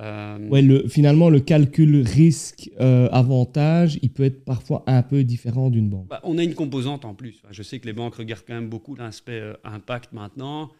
Euh, 0.00 0.48
ouais, 0.48 0.62
le, 0.62 0.88
finalement, 0.88 1.28
le 1.28 1.40
calcul 1.40 2.02
risque-avantage, 2.06 3.98
il 4.02 4.10
peut 4.10 4.24
être 4.24 4.44
parfois 4.44 4.82
un 4.86 5.02
peu 5.02 5.24
différent 5.24 5.68
d'une 5.68 5.90
banque. 5.90 6.08
Bah, 6.08 6.20
on 6.24 6.38
a 6.38 6.42
une 6.42 6.54
composante 6.54 7.04
en 7.04 7.14
plus. 7.14 7.42
Je 7.50 7.62
sais 7.62 7.80
que 7.80 7.86
les 7.86 7.92
banques 7.92 8.14
regardent 8.14 8.44
quand 8.46 8.54
même 8.54 8.70
beaucoup 8.70 8.94
l'aspect 8.94 9.40
euh, 9.40 9.54
impact 9.64 10.12
maintenant. 10.12 10.70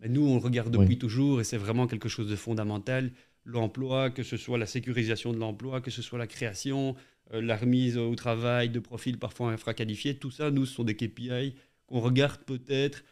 Mais 0.00 0.08
nous, 0.08 0.24
on 0.26 0.34
le 0.34 0.40
regarde 0.40 0.70
depuis 0.70 0.96
toujours 0.96 1.40
et 1.40 1.44
c'est 1.44 1.56
vraiment 1.56 1.88
quelque 1.88 2.08
chose 2.08 2.28
de 2.28 2.36
fondamental. 2.36 3.10
L'emploi, 3.44 4.10
que 4.10 4.22
ce 4.22 4.36
soit 4.36 4.58
la 4.58 4.66
sécurisation 4.66 5.32
de 5.32 5.38
l'emploi, 5.38 5.80
que 5.80 5.90
ce 5.90 6.02
soit 6.02 6.18
la 6.18 6.28
création, 6.28 6.94
euh, 7.34 7.40
la 7.40 7.56
remise 7.56 7.96
au 7.98 8.14
travail 8.14 8.68
de 8.68 8.78
profils 8.78 9.18
parfois 9.18 9.50
infraqualifiés, 9.50 10.14
tout 10.14 10.30
ça, 10.30 10.52
nous, 10.52 10.66
ce 10.66 10.74
sont 10.74 10.84
des 10.84 10.94
KPI 10.94 11.54
qu'on 11.86 12.00
regarde 12.00 12.40
peut-être 12.44 13.02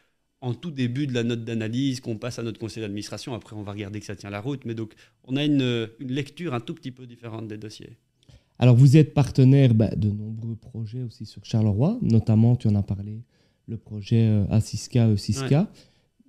en 0.40 0.54
tout 0.54 0.70
début 0.70 1.06
de 1.06 1.14
la 1.14 1.22
note 1.22 1.44
d'analyse 1.44 2.00
qu'on 2.00 2.16
passe 2.16 2.38
à 2.38 2.42
notre 2.42 2.58
conseil 2.58 2.82
d'administration. 2.82 3.34
Après, 3.34 3.56
on 3.56 3.62
va 3.62 3.72
regarder 3.72 4.00
que 4.00 4.06
ça 4.06 4.16
tient 4.16 4.30
la 4.30 4.40
route. 4.40 4.64
Mais 4.64 4.74
donc, 4.74 4.92
on 5.24 5.36
a 5.36 5.44
une, 5.44 5.88
lecture 6.00 6.54
un 6.54 6.60
tout 6.60 6.74
petit 6.74 6.90
peu 6.90 7.06
différente 7.06 7.48
des 7.48 7.56
dossiers. 7.56 7.96
Alors, 8.58 8.76
vous 8.76 8.96
êtes 8.96 9.12
partenaire 9.12 9.74
bah, 9.74 9.94
de 9.94 10.10
nombreux 10.10 10.56
projets 10.56 11.02
aussi 11.02 11.26
sur 11.26 11.44
Charleroi, 11.44 11.98
notamment, 12.00 12.56
tu 12.56 12.68
en 12.68 12.74
as 12.74 12.82
parlé, 12.82 13.22
le 13.68 13.76
projet 13.76 14.28
euh, 14.28 14.46
Assiska, 14.50 15.16
Siska. 15.16 15.70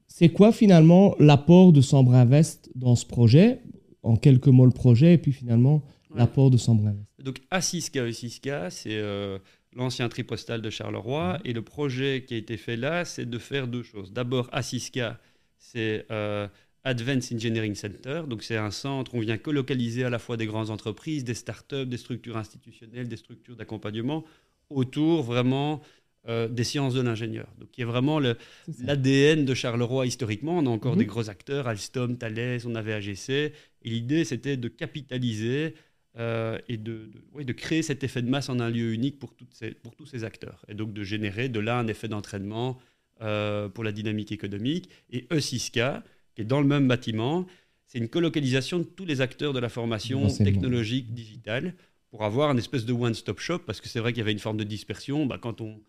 C'est 0.08 0.30
quoi 0.30 0.52
finalement 0.52 1.15
l'apport 1.20 1.72
de 1.72 1.82
Sambre 1.82 2.15
Invest 2.15 2.70
dans 2.76 2.96
ce 2.96 3.06
projet? 3.06 3.62
En 4.04 4.15
quelques 4.15 4.48
mots, 4.48 4.65
le 4.65 4.72
projet, 4.72 5.13
et 5.13 5.17
puis 5.17 5.32
finalement, 5.34 5.84
l'apport 6.15 6.50
de 6.50 6.58
Sambre 6.58 6.88
Invest. 6.88 7.08
Donc, 7.20 7.41
Assiska, 7.52 8.12
Siska, 8.12 8.70
c'est. 8.70 8.96
Euh, 8.96 9.38
l'ancien 9.73 10.10
tripostal 10.10 10.62
de 10.62 10.69
Charleroi. 10.69 11.34
Mhm. 11.34 11.41
Et 11.45 11.53
le 11.53 11.62
projet 11.62 12.23
qui 12.27 12.34
a 12.34 12.38
été 12.38 12.58
fait 12.58 12.77
là, 12.77 13.06
c'est 13.06 13.25
de 13.25 13.38
faire 13.38 13.67
deux 13.67 13.84
choses. 13.84 14.12
D'abord, 14.12 14.49
Assisca, 14.51 15.19
c'est 15.58 16.06
euh, 16.12 16.47
Advanced 16.84 17.34
Engineering 17.34 17.75
Center. 17.75 18.23
Donc, 18.27 18.43
c'est 18.43 18.58
un 18.58 18.71
centre 18.71 19.13
où 19.13 19.17
on 19.17 19.21
vient 19.21 19.38
colocaliser 19.38 20.03
à 20.03 20.10
la 20.10 20.19
fois 20.19 20.38
des 20.38 20.45
grandes 20.45 20.69
entreprises, 20.69 21.23
des 21.23 21.34
startups, 21.34 21.86
des 21.86 21.97
structures 21.97 22.38
institutionnelles, 22.38 23.08
des 23.08 23.17
structures 23.17 23.56
d'accompagnement 23.56 24.23
autour 24.69 25.23
vraiment 25.23 25.82
euh, 26.27 26.49
des 26.49 26.63
sciences 26.65 26.93
de 26.93 27.01
l'ingénieur. 27.01 27.47
Donc, 27.58 27.71
qui 27.71 27.82
est 27.82 27.86
vraiment 27.86 28.19
l'ADN 28.19 29.45
de 29.45 29.53
Charleroi 29.53 30.06
historiquement. 30.08 30.58
On 30.58 30.65
a 30.65 30.69
encore 30.69 30.97
des 30.97 31.06
gros 31.06 31.30
acteurs, 31.30 31.67
Alstom, 31.67 32.17
Thales, 32.17 32.60
on 32.65 32.75
avait 32.75 32.93
AGC. 32.93 33.30
Et 33.30 33.53
l'idée, 33.84 34.25
c'était 34.25 34.58
de 34.58 34.67
capitaliser 34.67 35.75
euh, 36.17 36.58
et 36.67 36.77
de, 36.77 37.12
de, 37.36 37.53
créer 37.53 37.84
cet 37.84 38.03
effet 38.03 38.23
de 38.23 38.30
masse 38.30 38.49
en 38.49 38.60
un 38.60 38.71
lieu 38.71 38.91
unique 38.91 39.19
pour, 39.19 39.36
toutes 39.36 39.53
ces, 39.53 39.71
pour 39.71 39.95
tous 39.95 40.08
ces 40.08 40.23
acteurs. 40.23 40.65
Et 40.67 40.73
donc 40.73 40.91
de 40.91 41.03
générer 41.03 41.47
de 41.47 41.60
là 41.60 41.77
un 41.77 41.88
effet 41.88 42.08
d'entraînement 42.08 42.80
euh, 43.21 43.69
pour 43.69 43.84
la 43.84 43.91
dynamique 43.91 44.32
économique. 44.32 44.89
Et 45.12 45.27
E6K, 45.32 46.01
qui 46.36 46.41
est 46.41 46.45
dans 46.45 46.60
le 46.60 46.67
même 46.67 46.88
bâtiment, 46.88 47.45
c'est 47.86 47.99
une 47.99 48.10
colocalisation 48.10 48.80
de 48.80 48.84
tous 48.84 49.06
les 49.06 49.21
acteurs 49.21 49.53
de 49.53 49.60
la 49.60 49.69
formation 49.69 50.27
technologique 50.27 51.13
digitale 51.13 51.75
pour 52.10 52.23
avoir 52.23 52.51
une 52.51 52.58
espèce 52.58 52.86
de 52.86 52.93
one-stop 52.93 53.39
shop, 53.39 53.60
parce 53.60 53.80
que 53.80 53.88
c'est 53.88 53.99
vrai 53.99 54.12
qu'il 54.12 54.19
y 54.19 54.21
avait 54.21 54.32
une 54.32 54.39
forme 54.39 54.58
de 54.58 54.63
dispersion. 54.63 55.25
Bah, 55.25 55.38
quand 55.39 55.62
on, 55.62 55.80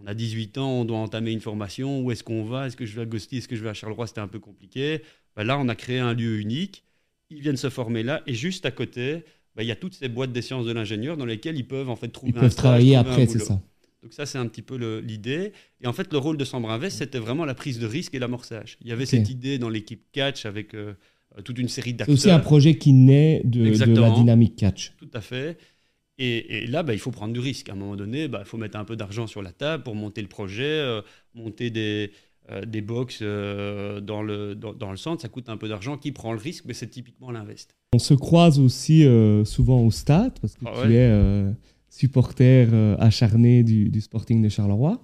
on, 0.00 0.06
a 0.06 0.14
18 0.14 0.58
ans, 0.58 0.70
on 0.70 0.84
doit 0.84 0.98
entamer 0.98 1.32
une 1.32 1.40
formation, 1.40 2.00
où 2.02 2.10
est-ce 2.10 2.24
qu'on 2.24 2.44
va? 2.44 2.66
Est-ce 2.66 2.76
que 2.76 2.84
je 2.84 2.94
vais 2.94 3.02
à 3.02 3.06
Gosti 3.06 3.38
Est-ce 3.38 3.48
que 3.48 3.56
je 3.56 3.62
vais 3.62 3.70
à 3.70 3.74
Charleroi? 3.74 4.06
C'était 4.06 4.20
un 4.20 4.28
peu 4.28 4.38
compliqué. 4.38 5.02
Bah, 5.34 5.44
là, 5.44 5.58
on 5.58 5.68
a 5.68 5.74
créé 5.74 5.98
un 5.98 6.14
lieu 6.14 6.38
unique. 6.38 6.84
Ils 7.30 7.40
viennent 7.40 7.56
se 7.56 7.70
former 7.70 8.02
là, 8.02 8.22
et 8.26 8.34
juste 8.34 8.66
à 8.66 8.70
côté, 8.70 9.24
bah, 9.58 9.64
il 9.64 9.66
y 9.66 9.72
a 9.72 9.76
toutes 9.76 9.94
ces 9.94 10.08
boîtes 10.08 10.30
des 10.30 10.40
sciences 10.40 10.66
de 10.66 10.72
l'ingénieur 10.72 11.16
dans 11.16 11.24
lesquelles 11.24 11.58
ils 11.58 11.66
peuvent 11.66 11.90
en 11.90 11.96
fait 11.96 12.06
trouver 12.06 12.30
ils 12.30 12.38
peuvent 12.38 12.54
travailler 12.54 12.94
après, 12.94 13.26
c'est 13.26 13.40
ça. 13.40 13.60
Donc 14.04 14.12
ça, 14.12 14.24
c'est 14.24 14.38
un 14.38 14.46
petit 14.46 14.62
peu 14.62 14.76
l'idée. 15.00 15.52
Et 15.80 15.88
en 15.88 15.92
fait, 15.92 16.12
le 16.12 16.18
rôle 16.18 16.36
de 16.36 16.44
Sambre 16.44 16.70
Invest, 16.70 16.98
c'était 16.98 17.18
vraiment 17.18 17.44
la 17.44 17.54
prise 17.54 17.80
de 17.80 17.86
risque 17.86 18.14
et 18.14 18.20
l'amorçage. 18.20 18.78
Il 18.82 18.86
y 18.86 18.92
avait 18.92 19.04
cette 19.04 19.28
idée 19.28 19.58
dans 19.58 19.68
l'équipe 19.68 20.04
Catch 20.12 20.46
avec 20.46 20.74
euh, 20.74 20.94
toute 21.44 21.58
une 21.58 21.68
série 21.68 21.92
d'acteurs. 21.92 22.16
C'est 22.16 22.28
aussi 22.28 22.30
un 22.30 22.38
projet 22.38 22.78
qui 22.78 22.92
naît 22.92 23.42
de, 23.44 23.64
la 24.00 24.10
dynamique 24.10 24.54
Catch. 24.54 24.92
Tout 24.96 25.10
à 25.12 25.20
fait. 25.20 25.58
Et, 26.18 26.68
là, 26.68 26.84
bah, 26.84 26.94
il 26.94 27.00
faut 27.00 27.10
prendre 27.10 27.32
du 27.32 27.40
risque. 27.40 27.68
À 27.68 27.72
un 27.72 27.76
moment 27.76 27.96
donné, 27.96 28.28
bah, 28.28 28.42
il 28.44 28.48
faut 28.48 28.58
mettre 28.58 28.78
un 28.78 28.84
peu 28.84 28.94
d'argent 28.94 29.26
sur 29.26 29.42
la 29.42 29.50
table 29.50 29.82
pour 29.82 29.96
monter 29.96 30.22
le 30.22 30.28
projet, 30.28 30.62
euh, 30.62 31.02
monter 31.34 31.70
des, 31.70 32.12
des 32.66 32.80
box 32.80 33.20
euh, 33.22 34.00
dans, 34.00 34.22
le, 34.22 34.54
dans, 34.54 34.90
le 34.90 34.96
centre, 34.96 35.22
ça 35.22 35.28
coûte 35.28 35.48
un 35.48 35.56
peu 35.56 35.68
d'argent. 35.68 35.96
Qui 35.96 36.12
prend 36.12 36.32
le 36.32 36.38
risque 36.38 36.64
Mais 36.66 36.74
c'est 36.74 36.88
typiquement 36.88 37.30
l'invest. 37.30 37.74
On 37.94 37.98
se 37.98 38.14
croise 38.14 38.58
aussi 38.58 39.04
euh, 39.04 39.44
souvent 39.44 39.80
au 39.80 39.90
stade 39.90 40.38
parce 40.40 40.54
que 40.54 40.64
ah 40.66 40.82
tu 40.84 40.94
es 40.94 41.54
supporter 41.90 42.68
acharné 42.98 43.62
du, 43.62 43.88
du, 43.88 44.00
Sporting 44.00 44.42
de 44.42 44.48
Charleroi. 44.48 45.00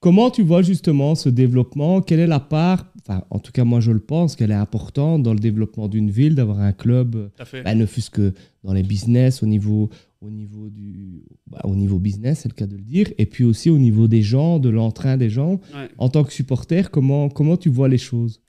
comment 0.00 0.30
tu 0.30 0.42
vois 0.42 0.62
justement 0.62 1.14
ce 1.14 1.28
développement? 1.28 2.00
Quelle 2.00 2.20
est 2.20 2.26
la 2.26 2.40
part, 2.40 2.86
enfin, 3.00 3.24
en 3.30 3.38
tout 3.38 3.52
cas 3.52 3.64
moi 3.64 3.80
je 3.80 3.92
le 3.92 4.00
pense, 4.00 4.36
qu'elle 4.36 4.50
est 4.50 4.54
importante 4.54 5.22
dans 5.22 5.34
le 5.34 5.38
développement 5.38 5.88
d'une 5.88 6.10
ville, 6.10 6.34
d'avoir 6.34 6.60
un 6.60 6.72
club, 6.72 7.30
bah, 7.64 7.74
ne 7.74 7.86
fût-ce 7.86 8.10
que 8.10 8.32
dans 8.64 8.72
les 8.72 8.82
business, 8.82 9.42
au 9.42 9.46
niveau, 9.46 9.90
au 10.22 10.30
niveau, 10.30 10.70
du, 10.70 11.24
bah, 11.48 11.60
au 11.64 11.74
niveau 11.74 11.98
business, 11.98 12.40
c'est 12.42 12.48
le 12.48 12.54
cas 12.54 12.66
de 12.66 12.76
le 12.76 12.82
dire, 12.82 13.12
et 13.18 13.26
puis 13.26 13.44
aussi 13.44 13.70
au 13.70 13.78
niveau 13.78 14.06
des 14.06 14.22
gens, 14.22 14.58
de 14.58 14.68
l'entrain 14.68 15.16
des 15.16 15.30
gens. 15.30 15.60
En 15.98 16.08
tant 16.08 16.24
que 16.24 16.32
supporter, 16.32 16.90
comment, 16.90 17.28
comment 17.28 17.56
tu 17.56 17.68
vois 17.68 17.88
les 17.88 17.98
choses? 17.98 18.40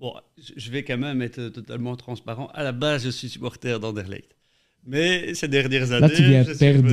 Bon, 0.00 0.14
je 0.56 0.70
vais 0.70 0.84
quand 0.84 0.96
même 0.96 1.20
être 1.22 1.48
totalement 1.48 1.96
transparent. 1.96 2.48
À 2.54 2.62
la 2.62 2.72
base, 2.72 3.04
je 3.04 3.10
suis 3.10 3.28
supporter 3.28 3.78
d'Anderlecht. 3.78 4.34
Mais 4.86 5.34
ces 5.34 5.48
dernières 5.48 5.92
années, 5.92 6.08
Là, 6.08 6.14
tu 6.14 6.22
viens, 6.22 6.44
perdre, 6.44 6.88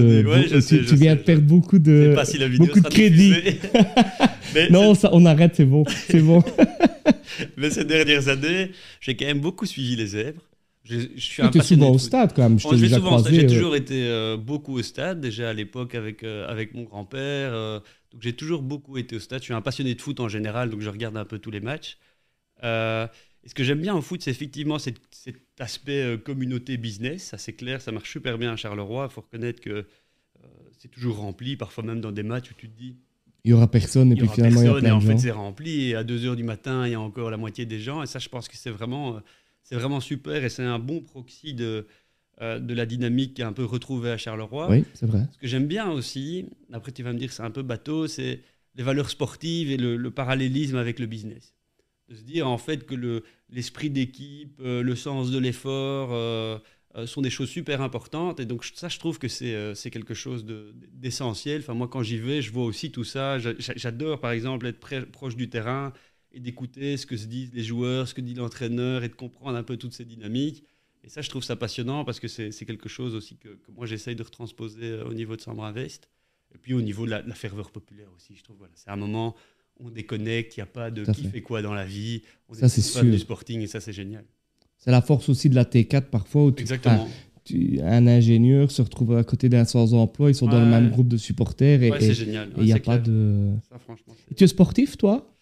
tu, 0.59 0.95
viens 0.95 1.15
perdre 1.15 1.43
beaucoup 1.43 1.79
de, 1.79 2.13
beaucoup 2.57 2.81
de 2.81 2.89
crédit. 2.89 3.33
non, 4.69 4.95
ça, 4.95 5.09
on 5.13 5.25
arrête, 5.25 5.55
c'est 5.55 5.65
bon. 5.65 5.85
C'est 6.09 6.19
bon. 6.19 6.43
mais 7.57 7.69
ces 7.69 7.85
dernières 7.85 8.27
années, 8.27 8.71
j'ai 8.99 9.15
quand 9.15 9.25
même 9.25 9.39
beaucoup 9.39 9.65
suivi 9.65 9.95
les 9.95 10.07
zèbres. 10.07 10.41
Je, 10.85 10.99
je 11.15 11.19
suis 11.19 11.41
un 11.41 11.51
souvent 11.51 11.91
au 11.91 11.97
stade 11.97 12.33
quand 12.35 12.43
même. 12.43 12.59
Je 12.59 12.69
déjà 12.75 12.97
souvent 12.97 13.17
J'ai 13.23 13.45
euh. 13.45 13.47
toujours 13.47 13.75
été 13.75 14.07
euh, 14.07 14.37
beaucoup 14.37 14.77
au 14.77 14.83
stade, 14.83 15.19
déjà 15.19 15.49
à 15.49 15.53
l'époque 15.53 15.95
avec, 15.95 16.23
euh, 16.23 16.47
avec 16.47 16.75
mon 16.75 16.83
grand-père. 16.83 17.81
donc 18.11 18.21
j'ai 18.21 18.33
toujours 18.33 18.61
beaucoup 18.61 18.97
été 18.97 19.15
au 19.15 19.19
stade. 19.19 19.39
Je 19.39 19.45
suis 19.45 19.53
un 19.53 19.61
passionné 19.61 19.95
de 19.95 20.01
foot 20.01 20.19
en 20.19 20.29
général, 20.29 20.69
donc 20.69 20.81
je 20.81 20.89
regarde 20.89 21.17
un 21.17 21.25
peu 21.25 21.39
tous 21.39 21.51
les 21.51 21.59
matchs. 21.59 21.97
et 22.61 23.07
ce 23.47 23.53
que 23.55 23.63
j'aime 23.63 23.81
bien 23.81 23.95
au 23.95 24.01
foot, 24.01 24.21
c'est 24.21 24.31
effectivement 24.31 24.77
cet, 24.77 24.97
cet 25.09 25.37
aspect 25.59 26.19
communauté 26.23 26.77
business. 26.77 27.23
Ça 27.23 27.39
c'est 27.39 27.53
clair, 27.53 27.81
ça 27.81 27.91
marche 27.91 28.11
super 28.11 28.37
bien 28.37 28.53
à 28.53 28.55
Charleroi. 28.55 29.07
Il 29.09 29.13
faut 29.13 29.21
reconnaître 29.21 29.61
que 29.61 29.87
c'est 30.77 30.91
toujours 30.91 31.17
rempli, 31.17 31.55
parfois 31.55 31.83
même 31.83 31.99
dans 31.99 32.11
des 32.11 32.23
matchs 32.23 32.51
où 32.51 32.53
tu 32.53 32.69
te 32.69 32.77
dis 32.77 32.95
il 33.43 33.51
y 33.51 33.53
aura 33.53 33.69
personne 33.69 34.11
et 34.11 34.15
puis 34.15 34.27
finalement 34.27 34.61
il 34.61 34.65
y 34.65 34.69
a 34.69 34.73
plein 34.73 34.89
et 34.89 34.91
en 34.91 34.99
fait 34.99 35.17
c'est 35.19 35.29
rempli 35.29 35.89
et 35.89 35.95
à 35.95 36.03
2h 36.03 36.35
du 36.35 36.41
matin 36.41 36.87
il 36.87 36.93
y 36.93 36.95
a 36.95 36.99
encore 36.99 37.29
la 37.29 37.37
moitié 37.37 37.67
des 37.67 37.79
gens 37.79 38.01
et 38.01 38.07
ça 38.07 38.17
je 38.17 38.27
pense 38.27 38.47
que 38.47 38.57
c'est 38.57 38.71
vraiment 38.71 39.21
c'est 39.65 39.75
vraiment 39.75 39.99
super 39.99 40.43
et 40.45 40.49
c'est 40.49 40.63
un 40.63 40.79
bon 40.79 41.01
proxy 41.01 41.53
de, 41.53 41.87
euh, 42.41 42.59
de 42.59 42.73
la 42.73 42.85
dynamique 42.85 43.33
qui 43.33 43.41
est 43.41 43.45
un 43.45 43.53
peu 43.53 43.65
retrouvée 43.65 44.11
à 44.11 44.17
Charleroi. 44.17 44.69
Oui, 44.69 44.85
c'est 44.93 45.07
vrai. 45.07 45.27
Ce 45.33 45.37
que 45.39 45.47
j'aime 45.47 45.67
bien 45.67 45.91
aussi, 45.91 46.45
après 46.71 46.91
tu 46.91 47.03
vas 47.03 47.11
me 47.11 47.17
dire 47.17 47.29
que 47.29 47.33
c'est 47.33 47.43
un 47.43 47.51
peu 47.51 47.63
bateau, 47.63 48.07
c'est 48.07 48.41
les 48.75 48.83
valeurs 48.83 49.09
sportives 49.09 49.71
et 49.71 49.77
le, 49.77 50.11
parallélisme 50.11 50.77
avec 50.77 50.99
le 50.99 51.07
business. 51.07 51.55
De 52.09 52.15
se 52.15 52.21
dire 52.21 52.47
en 52.47 52.59
fait 52.59 52.85
que 52.85 53.23
l'esprit 53.49 53.89
d'équipe, 53.89 54.59
euh, 54.61 54.83
le 54.83 54.95
sens 54.95 55.31
de 55.31 55.39
l'effort 55.39 56.09
euh, 56.11 56.59
sont 57.07 57.21
des 57.21 57.31
choses 57.31 57.49
super 57.49 57.81
importantes. 57.81 58.39
Et 58.39 58.45
donc 58.45 58.63
ça, 58.65 58.87
je 58.87 58.99
trouve 58.99 59.17
que 59.17 59.27
c'est 59.27 59.89
quelque 59.89 60.13
chose 60.13 60.45
d'essentiel. 60.93 61.61
enfin, 61.61 61.73
moi, 61.73 61.87
quand 61.87 62.03
j'y 62.03 62.17
vais, 62.17 62.43
je 62.43 62.51
vois 62.51 62.65
aussi 62.65 62.91
tout 62.91 63.03
ça. 63.03 63.39
J'adore, 63.39 64.19
par 64.19 64.31
exemple, 64.31 64.67
être 64.67 65.09
proche 65.09 65.35
du 65.35 65.49
terrain 65.49 65.91
et 66.35 66.39
d'écouter 66.41 66.97
ce 66.97 67.05
que 67.05 67.15
se 67.15 67.25
disent 67.25 67.51
les 67.53 67.63
joueurs, 67.63 68.07
ce 68.07 68.13
que 68.13 68.21
dit 68.21 68.33
l'entraîneur 68.33 69.03
et 69.03 69.09
de 69.09 69.15
comprendre 69.15 69.57
un 69.57 69.63
peu 69.63 69.77
toutes 69.77 69.93
ces 69.93 70.03
dynamiques. 70.03 70.63
Et 71.03 71.09
ça, 71.09 71.21
je 71.21 71.29
trouve 71.29 71.43
ça 71.43 71.55
passionnant 71.55 72.03
parce 72.03 72.19
que 72.19 72.27
c'est 72.27 72.65
quelque 72.65 72.89
chose 72.89 73.15
aussi 73.15 73.37
que, 73.37 73.57
moi 73.73 73.85
j'essaye 73.85 74.15
de 74.15 74.23
retransposer 74.23 74.83
euh, 74.83 75.05
au 75.05 75.13
niveau 75.13 75.35
de 75.35 75.41
Sambre 75.41 75.63
Invest. 75.63 76.09
Et 76.53 76.57
puis 76.57 76.73
au 76.73 76.81
niveau 76.81 77.05
de 77.05 77.11
la, 77.11 77.23
ferveur 77.33 77.71
populaire 77.71 78.07
aussi, 78.15 78.35
je 78.35 78.43
trouve. 78.43 78.57
Voilà, 78.57 78.73
c'est 78.75 78.89
un 78.89 78.95
moment 78.95 79.35
où 79.79 79.87
on 79.87 79.89
déconnecte, 79.89 80.57
il 80.57 80.59
n'y 80.59 80.63
a 80.63 80.67
pas 80.67 80.91
de 80.91 81.05
qui 81.11 81.27
fait 81.27 81.41
quoi 81.41 81.61
dans 81.61 81.73
la 81.73 81.85
vie. 81.85 82.21
On 82.49 82.53
ça, 82.53 82.69
c'est 82.69 82.81
sûr. 82.81 83.03
du 83.03 83.19
sporting 83.19 83.61
et 83.61 83.67
ça, 83.67 83.79
c'est 83.79 83.93
génial. 83.93 84.25
C'est 84.77 84.91
la 84.91 85.01
force 85.01 85.29
aussi 85.29 85.49
de 85.49 85.55
la 85.55 85.63
T4 85.63 86.03
parfois. 86.03 86.45
Où 86.45 86.51
tu, 86.51 86.61
Exactement. 86.61 87.07
un 87.83 88.07
ingénieur 88.07 88.71
se 88.71 88.81
retrouve 88.81 89.15
à 89.15 89.23
côté 89.23 89.47
d'un 89.47 89.65
sans-emploi, 89.65 90.31
ils 90.31 90.35
sont 90.35 90.47
dans 90.47 90.59
le 90.59 90.65
même 90.65 90.89
groupe 90.89 91.07
de 91.07 91.17
supporters. 91.17 91.81
Et, 91.81 91.91
c'est 91.99 92.13
génial. 92.13 92.51
il 92.57 92.63
n'y 92.63 92.73
a 92.73 92.79
pas 92.79 92.97
de. 92.97 93.51
Ça, 93.69 93.77
tu 94.35 94.43
es 94.43 94.47
sportif, 94.47 94.97
toi? 94.97 95.34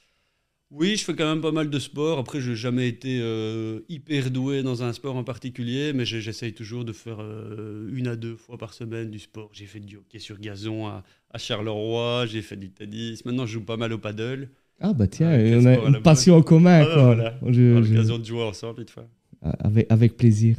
Oui, 0.76 0.96
je 0.98 1.04
fais 1.04 1.14
quand 1.14 1.30
même 1.30 1.42
pas 1.42 1.52
mal 1.52 1.70
de 1.70 1.80
sport. 1.80 2.18
Après, 2.18 2.42
je 2.42 2.50
n'ai 2.50 2.56
jamais 2.56 2.88
été 2.88 3.20
euh, 3.22 3.82
hyper 3.90 4.32
doué 4.32 4.64
dans 4.64 4.82
un 4.82 4.92
sport 4.92 5.16
en 5.16 5.24
particulier, 5.24 5.94
mais 5.94 6.04
j'essaye 6.04 6.54
toujours 6.54 6.84
de 6.84 6.94
faire 6.94 7.18
euh, 7.20 7.92
une 7.94 8.08
à 8.08 8.16
deux 8.16 8.36
fois 8.36 8.58
par 8.58 8.74
semaine 8.74 9.12
du 9.12 9.20
sport. 9.20 9.50
J'ai 9.54 9.66
fait 9.66 9.80
du 9.80 9.98
hockey 9.98 10.18
sur 10.18 10.40
gazon 10.40 10.88
à, 10.88 11.04
Charleroi, 11.38 12.26
j'ai 12.26 12.42
fait 12.42 12.56
du 12.56 12.72
tennis. 12.72 13.24
Maintenant, 13.24 13.46
je 13.46 13.54
joue 13.54 13.64
pas 13.64 13.78
mal 13.78 13.94
au 13.94 14.00
paddle. 14.00 14.50
Ah 14.80 14.94
bah 14.94 15.08
tiens, 15.08 15.30
on 15.32 15.66
a 15.66 15.78
une 15.78 16.02
passion 16.02 16.36
en 16.38 16.42
commun. 16.42 16.86
Ah. 16.90 17.04
Voilà. 17.04 17.40
l'occasion 17.42 18.18
de 18.18 18.26
jouer 18.26 18.44
ensemble, 18.44 18.82
une 18.82 18.90
fois. 18.90 19.08
Ah, 19.44 19.56
avec, 19.60 19.92
avec 19.92 20.18
plaisir. 20.18 20.58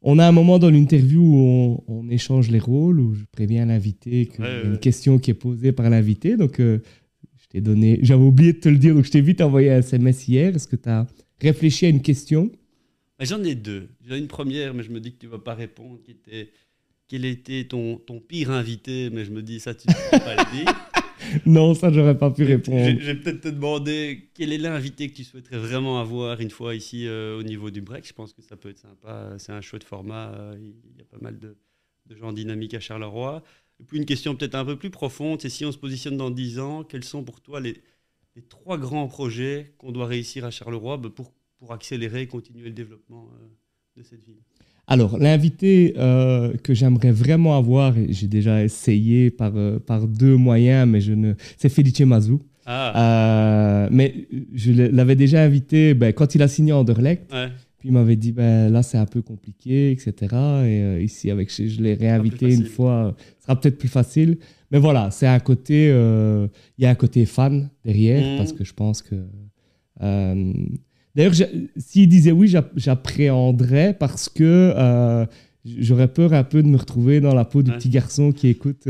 On 0.00 0.18
a 0.18 0.26
un 0.26 0.32
moment 0.32 0.58
dans 0.58 0.70
l'interview 0.70 1.22
où 1.22 1.84
on, 1.88 2.08
échange 2.08 2.50
les 2.50 2.58
rôles, 2.58 3.00
où 3.00 3.14
je 3.14 3.24
préviens 3.32 3.64
l'invité 3.66 4.26
qu'il 4.26 4.44
y 4.44 4.48
a 4.48 4.62
une 4.62 4.78
question 4.78 5.18
qui 5.18 5.30
est 5.30 5.34
posée 5.34 5.72
par 5.72 5.88
l'invité. 5.88 6.36
Donc, 6.36 6.60
donné. 7.60 7.98
J'avais 8.02 8.22
oublié 8.22 8.52
de 8.52 8.58
te 8.58 8.68
le 8.68 8.78
dire, 8.78 8.94
donc 8.94 9.04
je 9.04 9.10
t'ai 9.10 9.20
vite 9.20 9.40
envoyé 9.40 9.70
un 9.70 9.78
SMS 9.78 10.28
hier. 10.28 10.54
Est-ce 10.54 10.68
que 10.68 10.76
tu 10.76 10.88
as 10.88 11.06
réfléchi 11.40 11.86
à 11.86 11.88
une 11.88 12.02
question? 12.02 12.50
J'en 13.20 13.42
ai 13.44 13.54
deux. 13.54 13.88
J'en 14.06 14.16
ai 14.16 14.18
une 14.18 14.28
première, 14.28 14.74
mais 14.74 14.82
je 14.82 14.90
me 14.90 15.00
dis 15.00 15.12
que 15.12 15.20
tu 15.20 15.26
ne 15.26 15.30
vas 15.30 15.38
pas 15.38 15.54
répondre. 15.54 16.00
Qui 16.02 16.12
était 16.12 16.50
quel 17.08 17.24
était 17.24 17.64
ton, 17.64 17.96
ton 17.96 18.20
pire 18.20 18.50
invité 18.50 19.10
Mais 19.10 19.24
je 19.24 19.30
me 19.30 19.42
dis 19.42 19.60
ça, 19.60 19.74
tu 19.74 19.86
ne 19.88 19.94
peux 20.10 20.24
pas 20.24 20.36
le 20.36 20.56
dire. 20.56 20.74
non, 21.46 21.74
ça, 21.74 21.92
j'aurais 21.92 22.18
pas 22.18 22.30
pu 22.30 22.44
répondre. 22.44 22.98
Je, 22.98 23.06
vais 23.06 23.14
peut-être 23.14 23.42
te 23.42 23.48
demander 23.48 24.30
quel 24.34 24.52
est 24.52 24.58
l'invité 24.58 25.08
que 25.08 25.14
tu 25.14 25.24
souhaiterais 25.24 25.58
vraiment 25.58 26.00
avoir 26.00 26.40
une 26.40 26.50
fois 26.50 26.74
ici 26.74 27.06
euh, 27.06 27.38
au 27.38 27.42
niveau 27.42 27.70
du 27.70 27.80
break? 27.80 28.06
Je 28.06 28.12
pense 28.12 28.32
que 28.32 28.42
ça 28.42 28.56
peut 28.56 28.70
être 28.70 28.78
sympa. 28.78 29.34
C'est 29.38 29.52
un 29.52 29.60
chouette 29.60 29.84
format. 29.84 30.32
Euh, 30.32 30.56
il 30.58 30.98
y 30.98 31.02
a 31.02 31.04
pas 31.04 31.18
mal 31.20 31.38
de, 31.38 31.56
de 32.06 32.16
gens 32.16 32.32
dynamiques 32.32 32.74
à 32.74 32.80
Charleroi. 32.80 33.42
Et 33.80 33.84
puis 33.84 33.98
une 33.98 34.06
question 34.06 34.34
peut-être 34.36 34.54
un 34.54 34.64
peu 34.64 34.76
plus 34.76 34.90
profonde, 34.90 35.40
c'est 35.40 35.48
si 35.48 35.64
on 35.64 35.72
se 35.72 35.78
positionne 35.78 36.16
dans 36.16 36.30
10 36.30 36.58
ans, 36.60 36.84
quels 36.84 37.04
sont 37.04 37.24
pour 37.24 37.40
toi 37.40 37.60
les, 37.60 37.74
trois 38.48 38.78
grands 38.78 39.06
projets 39.08 39.74
qu'on 39.78 39.92
doit 39.92 40.06
réussir 40.06 40.44
à 40.44 40.50
Charleroi 40.50 40.96
bah, 40.96 41.10
pour, 41.14 41.32
pour 41.58 41.72
accélérer 41.72 42.22
et 42.22 42.26
continuer 42.26 42.64
le 42.66 42.74
développement 42.74 43.28
euh, 43.32 44.00
de 44.00 44.02
cette 44.02 44.24
ville? 44.24 44.40
Alors, 44.86 45.18
l'invité 45.18 45.94
euh, 45.96 46.54
que 46.58 46.74
j'aimerais 46.74 47.10
vraiment 47.10 47.56
avoir, 47.56 47.94
j'ai 48.08 48.26
déjà 48.26 48.62
essayé 48.62 49.30
par, 49.30 49.52
euh, 49.56 49.78
par 49.78 50.06
deux 50.06 50.36
moyens, 50.36 50.86
mais 50.86 51.00
je 51.00 51.12
ne, 51.12 51.34
c'est 51.56 51.70
Felice 51.70 52.00
Mazou. 52.00 52.42
Ah. 52.66 53.88
mais 53.90 54.26
je 54.54 54.72
l'avais 54.72 55.16
déjà 55.16 55.42
invité 55.42 55.92
ben, 55.92 56.14
quand 56.14 56.34
il 56.34 56.40
a 56.40 56.48
signé 56.48 56.72
Anderlecht. 56.72 57.30
Ouais 57.30 57.50
il 57.84 57.92
m'avait 57.92 58.16
dit, 58.16 58.32
ben, 58.32 58.72
là, 58.72 58.82
c'est 58.82 58.96
un 58.96 59.04
peu 59.04 59.20
compliqué, 59.20 59.90
etc. 59.90 60.14
Et 60.22 60.32
euh, 60.32 61.02
ici, 61.02 61.30
avec, 61.30 61.50
je 61.52 61.82
l'ai 61.82 61.92
réinvité 61.92 62.52
une 62.52 62.64
fois, 62.64 63.14
ce 63.38 63.44
sera 63.44 63.60
peut-être 63.60 63.76
plus 63.76 63.88
facile. 63.88 64.38
Mais 64.70 64.78
voilà, 64.78 65.10
c'est 65.10 65.26
un 65.26 65.38
côté, 65.38 65.90
euh, 65.90 66.48
il 66.78 66.84
y 66.84 66.86
a 66.86 66.90
un 66.90 66.94
côté 66.94 67.26
fan 67.26 67.68
derrière, 67.84 68.22
mmh. 68.22 68.38
parce 68.38 68.52
que 68.54 68.64
je 68.64 68.72
pense 68.72 69.02
que. 69.02 69.16
Euh, 70.02 70.52
d'ailleurs, 71.14 71.34
s'il 71.76 72.08
disait 72.08 72.32
oui, 72.32 72.52
j'appréhenderais 72.74 73.94
parce 73.94 74.30
que 74.30 75.26
j'aurais 75.64 76.08
peur 76.08 76.32
un 76.32 76.42
peu 76.42 76.62
de 76.62 76.68
me 76.68 76.78
retrouver 76.78 77.20
dans 77.20 77.34
la 77.34 77.44
peau 77.44 77.62
du 77.62 77.70
petit 77.70 77.90
garçon 77.90 78.32
qui 78.32 78.48
écoute. 78.48 78.88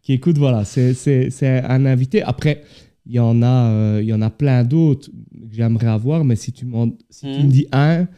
qui 0.00 0.12
écoute, 0.14 0.38
voilà, 0.38 0.64
c'est 0.64 1.42
un 1.42 1.84
invité. 1.84 2.22
Après, 2.22 2.62
il 3.06 3.14
y 3.14 3.18
en 3.20 3.42
a, 3.42 3.70
euh, 3.70 4.00
il 4.02 4.08
y 4.08 4.12
en 4.12 4.20
a 4.20 4.30
plein 4.30 4.64
d'autres 4.64 5.08
que 5.10 5.54
j'aimerais 5.54 5.86
avoir, 5.86 6.24
mais 6.24 6.36
si 6.36 6.52
tu, 6.52 6.66
si 7.10 7.20
tu 7.20 7.26
me 7.26 7.44
hmm. 7.44 7.48
dis 7.48 7.66
un, 7.72 8.08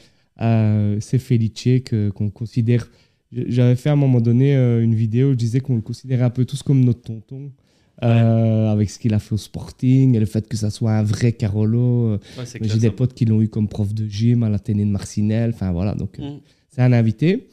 euh, 0.40 0.96
c'est 1.00 1.18
Felice 1.18 1.82
qu'on 2.14 2.30
considère. 2.30 2.88
J'avais 3.30 3.76
fait 3.76 3.90
à 3.90 3.92
un 3.92 3.96
moment 3.96 4.22
donné 4.22 4.56
euh, 4.56 4.82
une 4.82 4.94
vidéo 4.94 5.28
où 5.28 5.32
je 5.32 5.36
disais 5.36 5.60
qu'on 5.60 5.76
le 5.76 5.82
considérait 5.82 6.22
un 6.24 6.30
peu 6.30 6.46
tous 6.46 6.62
comme 6.62 6.82
notre 6.84 7.02
tonton. 7.02 7.52
avec 8.00 8.88
ce 8.88 8.98
qu'il 8.98 9.12
a 9.12 9.18
fait 9.18 9.34
au 9.34 9.38
Sporting 9.38 10.14
et 10.14 10.20
le 10.20 10.26
fait 10.26 10.48
que 10.48 10.56
ça 10.56 10.70
soit 10.70 10.92
un 10.92 11.02
vrai 11.02 11.32
Carolo. 11.32 12.18
J'ai 12.60 12.78
des 12.78 12.90
potes 12.90 13.12
qui 13.12 13.26
l'ont 13.26 13.42
eu 13.42 13.48
comme 13.48 13.68
prof 13.68 13.92
de 13.92 14.06
gym 14.06 14.42
à 14.42 14.48
l'Athénée 14.48 14.86
de 14.86 14.90
Marcinelle. 14.90 15.50
Enfin 15.52 15.72
voilà, 15.72 15.94
donc 15.94 16.18
hmm. 16.18 16.38
c'est 16.70 16.80
un 16.80 16.92
invité. 16.92 17.48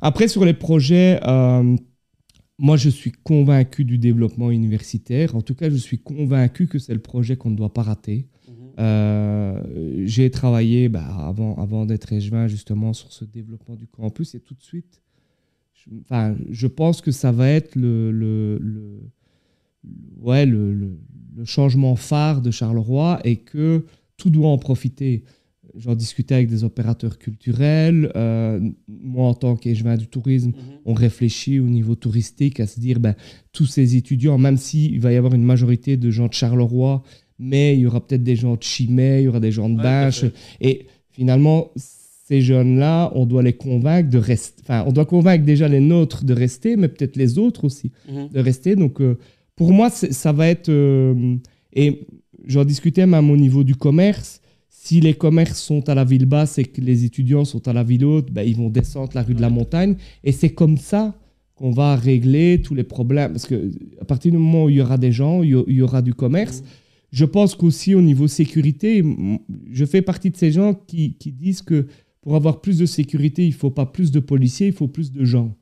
Après, 0.00 0.26
sur 0.26 0.44
les 0.44 0.54
projets, 0.54 1.20
moi, 2.58 2.76
je 2.76 2.88
suis 2.88 3.12
convaincu 3.12 3.84
du 3.84 3.98
développement 3.98 4.50
universitaire. 4.50 5.34
En 5.34 5.42
tout 5.42 5.54
cas, 5.54 5.70
je 5.70 5.76
suis 5.76 5.98
convaincu 5.98 6.66
que 6.66 6.78
c'est 6.78 6.94
le 6.94 7.00
projet 7.00 7.36
qu'on 7.36 7.50
ne 7.50 7.56
doit 7.56 7.72
pas 7.72 7.82
rater. 7.82 8.28
Mhm. 8.46 8.54
Euh, 8.78 10.02
j'ai 10.06 10.30
travaillé 10.30 10.88
bah, 10.88 11.04
avant, 11.26 11.56
avant 11.56 11.86
d'être 11.86 12.12
échevin 12.12 12.46
justement 12.48 12.92
sur 12.92 13.12
ce 13.12 13.24
développement 13.24 13.76
du 13.76 13.86
campus 13.86 14.34
et 14.34 14.40
tout 14.40 14.54
de 14.54 14.62
suite, 14.62 15.02
je, 15.74 15.90
enfin, 16.02 16.36
je 16.50 16.66
pense 16.66 17.00
que 17.00 17.10
ça 17.10 17.32
va 17.32 17.48
être 17.48 17.74
le, 17.74 18.10
le, 18.12 18.58
le 18.58 19.00
ouais, 20.18 20.46
le, 20.46 20.72
le, 20.72 20.98
changement 21.44 21.96
phare 21.96 22.40
de 22.42 22.50
Charleroi 22.50 23.20
et 23.24 23.36
que 23.36 23.84
tout 24.16 24.30
doit 24.30 24.48
en 24.48 24.58
profiter 24.58 25.24
j'en 25.76 25.94
discutais 25.94 26.34
avec 26.34 26.48
des 26.48 26.64
opérateurs 26.64 27.18
culturels. 27.18 28.12
Euh, 28.16 28.60
moi, 28.88 29.26
en 29.26 29.34
tant 29.34 29.56
qu'échevin 29.56 29.96
du 29.96 30.06
tourisme, 30.06 30.48
mhm. 30.48 30.54
on 30.84 30.94
réfléchit 30.94 31.60
au 31.60 31.68
niveau 31.68 31.94
touristique 31.94 32.60
à 32.60 32.66
se 32.66 32.80
dire, 32.80 33.00
ben, 33.00 33.14
tous 33.52 33.66
ces 33.66 33.96
étudiants, 33.96 34.38
même 34.38 34.56
s'il 34.56 35.00
va 35.00 35.12
y 35.12 35.16
avoir 35.16 35.34
une 35.34 35.44
majorité 35.44 35.96
de 35.96 36.10
gens 36.10 36.28
de 36.28 36.34
Charleroi, 36.34 37.02
mais 37.38 37.74
il 37.74 37.80
y 37.80 37.86
aura 37.86 38.06
peut-être 38.06 38.22
des 38.22 38.36
gens 38.36 38.56
de 38.56 38.62
Chimay, 38.62 39.22
il 39.22 39.24
y 39.24 39.28
aura 39.28 39.40
des 39.40 39.52
gens 39.52 39.68
de 39.68 39.76
Binche. 39.76 40.24
Et 40.60 40.86
finalement, 41.10 41.72
ces 41.76 42.40
jeunes-là, 42.40 43.10
on 43.14 43.26
doit 43.26 43.42
les 43.42 43.52
convaincre 43.52 44.10
de 44.10 44.18
rester. 44.18 44.62
Enfin, 44.62 44.84
on 44.86 44.92
doit 44.92 45.06
convaincre 45.06 45.44
déjà 45.44 45.68
les 45.68 45.80
nôtres 45.80 46.24
de 46.24 46.34
rester, 46.34 46.76
mais 46.76 46.88
peut-être 46.88 47.16
les 47.16 47.38
autres 47.38 47.64
aussi 47.64 47.90
mhm. 48.08 48.28
de 48.28 48.40
rester. 48.40 48.76
Donc, 48.76 49.00
euh, 49.00 49.18
pour 49.56 49.72
moi, 49.72 49.90
ça 49.90 50.32
va 50.32 50.48
être. 50.48 50.68
Euh, 50.68 51.36
et 51.72 52.06
j'en 52.46 52.64
discutais 52.64 53.06
même 53.06 53.30
au 53.30 53.36
niveau 53.36 53.64
du 53.64 53.74
commerce 53.74 54.41
si 54.84 55.00
les 55.00 55.14
commerces 55.14 55.60
sont 55.60 55.88
à 55.88 55.94
la 55.94 56.02
ville 56.02 56.26
basse 56.26 56.58
et 56.58 56.64
que 56.64 56.80
les 56.80 57.04
étudiants 57.04 57.44
sont 57.44 57.68
à 57.68 57.72
la 57.72 57.84
ville 57.84 58.04
haute, 58.04 58.32
ben, 58.32 58.42
ils 58.42 58.56
vont 58.56 58.68
descendre 58.68 59.12
la 59.14 59.22
rue 59.22 59.34
de 59.34 59.40
la 59.40 59.48
montagne. 59.48 59.94
Et 60.24 60.32
c'est 60.32 60.48
comme 60.48 60.76
ça 60.76 61.14
qu'on 61.54 61.70
va 61.70 61.94
régler 61.94 62.60
tous 62.60 62.74
les 62.74 62.82
problèmes. 62.82 63.30
Parce 63.30 63.46
qu'à 63.46 64.04
partir 64.08 64.32
du 64.32 64.38
moment 64.38 64.64
où 64.64 64.70
il 64.70 64.76
y 64.78 64.80
aura 64.80 64.98
des 64.98 65.12
gens, 65.12 65.44
il 65.44 65.50
y 65.68 65.82
aura 65.82 66.02
du 66.02 66.14
commerce. 66.14 66.64
Je 67.12 67.24
pense 67.24 67.54
qu'aussi 67.54 67.94
au 67.94 68.02
niveau 68.02 68.26
sécurité, 68.26 69.04
je 69.70 69.84
fais 69.84 70.02
partie 70.02 70.30
de 70.30 70.36
ces 70.36 70.50
gens 70.50 70.74
qui, 70.74 71.14
disent 71.26 71.62
que 71.62 71.86
pour 72.20 72.34
avoir 72.34 72.60
plus 72.60 72.78
de 72.78 72.86
sécurité, 72.86 73.44
il 73.44 73.50
ne 73.50 73.54
faut 73.54 73.70
pas 73.70 73.86
plus 73.86 74.10
de 74.10 74.18
policiers, 74.18 74.66
il 74.66 74.72
faut 74.72 74.88
plus 74.88 75.12
de 75.12 75.24
gens. 75.24 75.54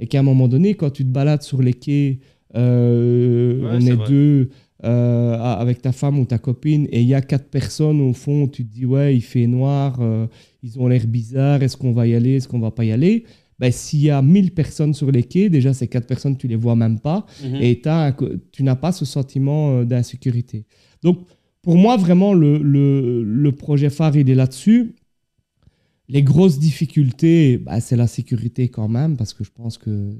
Et 0.00 0.08
qu'à 0.08 0.18
un 0.18 0.24
moment 0.24 0.48
donné, 0.48 0.74
quand 0.74 0.90
tu 0.90 1.04
te 1.04 1.10
balades 1.10 1.42
sur 1.42 1.62
les 1.62 1.74
quais, 1.74 2.18
euh, 2.56 3.70
on 3.70 3.80
est 3.86 4.08
deux 4.08 4.48
euh, 4.84 5.36
avec 5.36 5.80
ta 5.82 5.92
femme 5.92 6.18
ou 6.18 6.24
ta 6.24 6.38
copine 6.38 6.86
et 6.90 7.00
il 7.00 7.08
y 7.08 7.14
a 7.14 7.22
quatre 7.22 7.48
personnes 7.48 8.00
au 8.00 8.12
fond, 8.12 8.46
tu 8.48 8.66
te 8.66 8.72
dis 8.72 8.84
ouais, 8.84 9.16
il 9.16 9.22
fait 9.22 9.46
noir, 9.46 9.98
euh, 10.00 10.26
ils 10.62 10.78
ont 10.78 10.88
l'air 10.88 11.06
bizarres, 11.06 11.62
est-ce 11.62 11.76
qu'on 11.76 11.92
va 11.92 12.06
y 12.06 12.14
aller, 12.14 12.36
est-ce 12.36 12.48
qu'on 12.48 12.60
va 12.60 12.70
pas 12.70 12.84
y 12.84 12.92
aller? 12.92 13.24
Ben, 13.58 13.72
S'il 13.72 14.00
y 14.00 14.10
a 14.10 14.20
1000 14.20 14.52
personnes 14.52 14.92
sur 14.92 15.10
les 15.10 15.22
quais, 15.22 15.48
déjà 15.48 15.72
ces 15.72 15.88
quatre 15.88 16.06
personnes, 16.06 16.36
tu 16.36 16.48
les 16.48 16.56
vois 16.56 16.76
même 16.76 16.98
pas 16.98 17.24
mhm. 17.42 17.56
et 17.56 17.80
tu 18.52 18.62
n'as 18.62 18.76
pas 18.76 18.92
ce 18.92 19.04
sentiment 19.04 19.78
euh, 19.78 19.84
d'insécurité. 19.84 20.66
Donc 21.02 21.26
pour 21.64 21.76
moi, 21.76 21.96
vraiment, 21.96 22.34
le, 22.34 22.58
le, 22.58 23.22
le 23.24 23.52
projet 23.52 23.88
phare, 23.88 24.16
il 24.16 24.28
est 24.28 24.34
là-dessus. 24.34 24.96
Les 26.08 26.22
grosses 26.22 26.58
difficultés, 26.58 27.56
ben, 27.56 27.80
c'est 27.80 27.96
la 27.96 28.06
sécurité 28.06 28.68
quand 28.68 28.88
même, 28.88 29.16
parce 29.16 29.32
que 29.32 29.44
je 29.44 29.50
pense 29.50 29.78
que, 29.78 30.14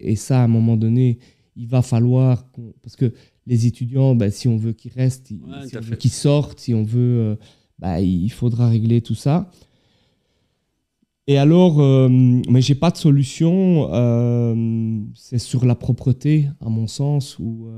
et 0.00 0.16
ça, 0.16 0.40
à 0.40 0.44
un 0.44 0.48
moment 0.48 0.76
donné, 0.76 1.20
il 1.54 1.68
va 1.68 1.82
falloir, 1.82 2.50
parce 2.82 2.96
que 2.96 3.12
les 3.46 3.66
étudiants, 3.66 4.14
bah, 4.14 4.30
si 4.30 4.48
on 4.48 4.56
veut 4.56 4.72
qu'ils 4.72 4.92
restent, 4.92 5.28
si 5.28 5.40
on 5.76 5.80
veut 5.80 5.96
qu'ils 5.96 6.10
sortent, 6.10 6.60
si 6.60 6.74
on 6.74 6.82
veut, 6.82 7.18
euh, 7.20 7.36
bah, 7.78 8.00
il 8.00 8.30
faudra 8.30 8.68
régler 8.68 9.00
tout 9.00 9.14
ça. 9.14 9.50
Et 11.26 11.38
alors, 11.38 11.80
euh, 11.80 12.08
mais 12.08 12.60
j'ai 12.60 12.74
pas 12.74 12.90
de 12.90 12.96
solution. 12.96 13.88
Euh, 13.92 15.00
c'est 15.14 15.38
sur 15.38 15.64
la 15.64 15.74
propreté, 15.74 16.48
à 16.60 16.68
mon 16.68 16.86
sens, 16.86 17.38
où 17.38 17.68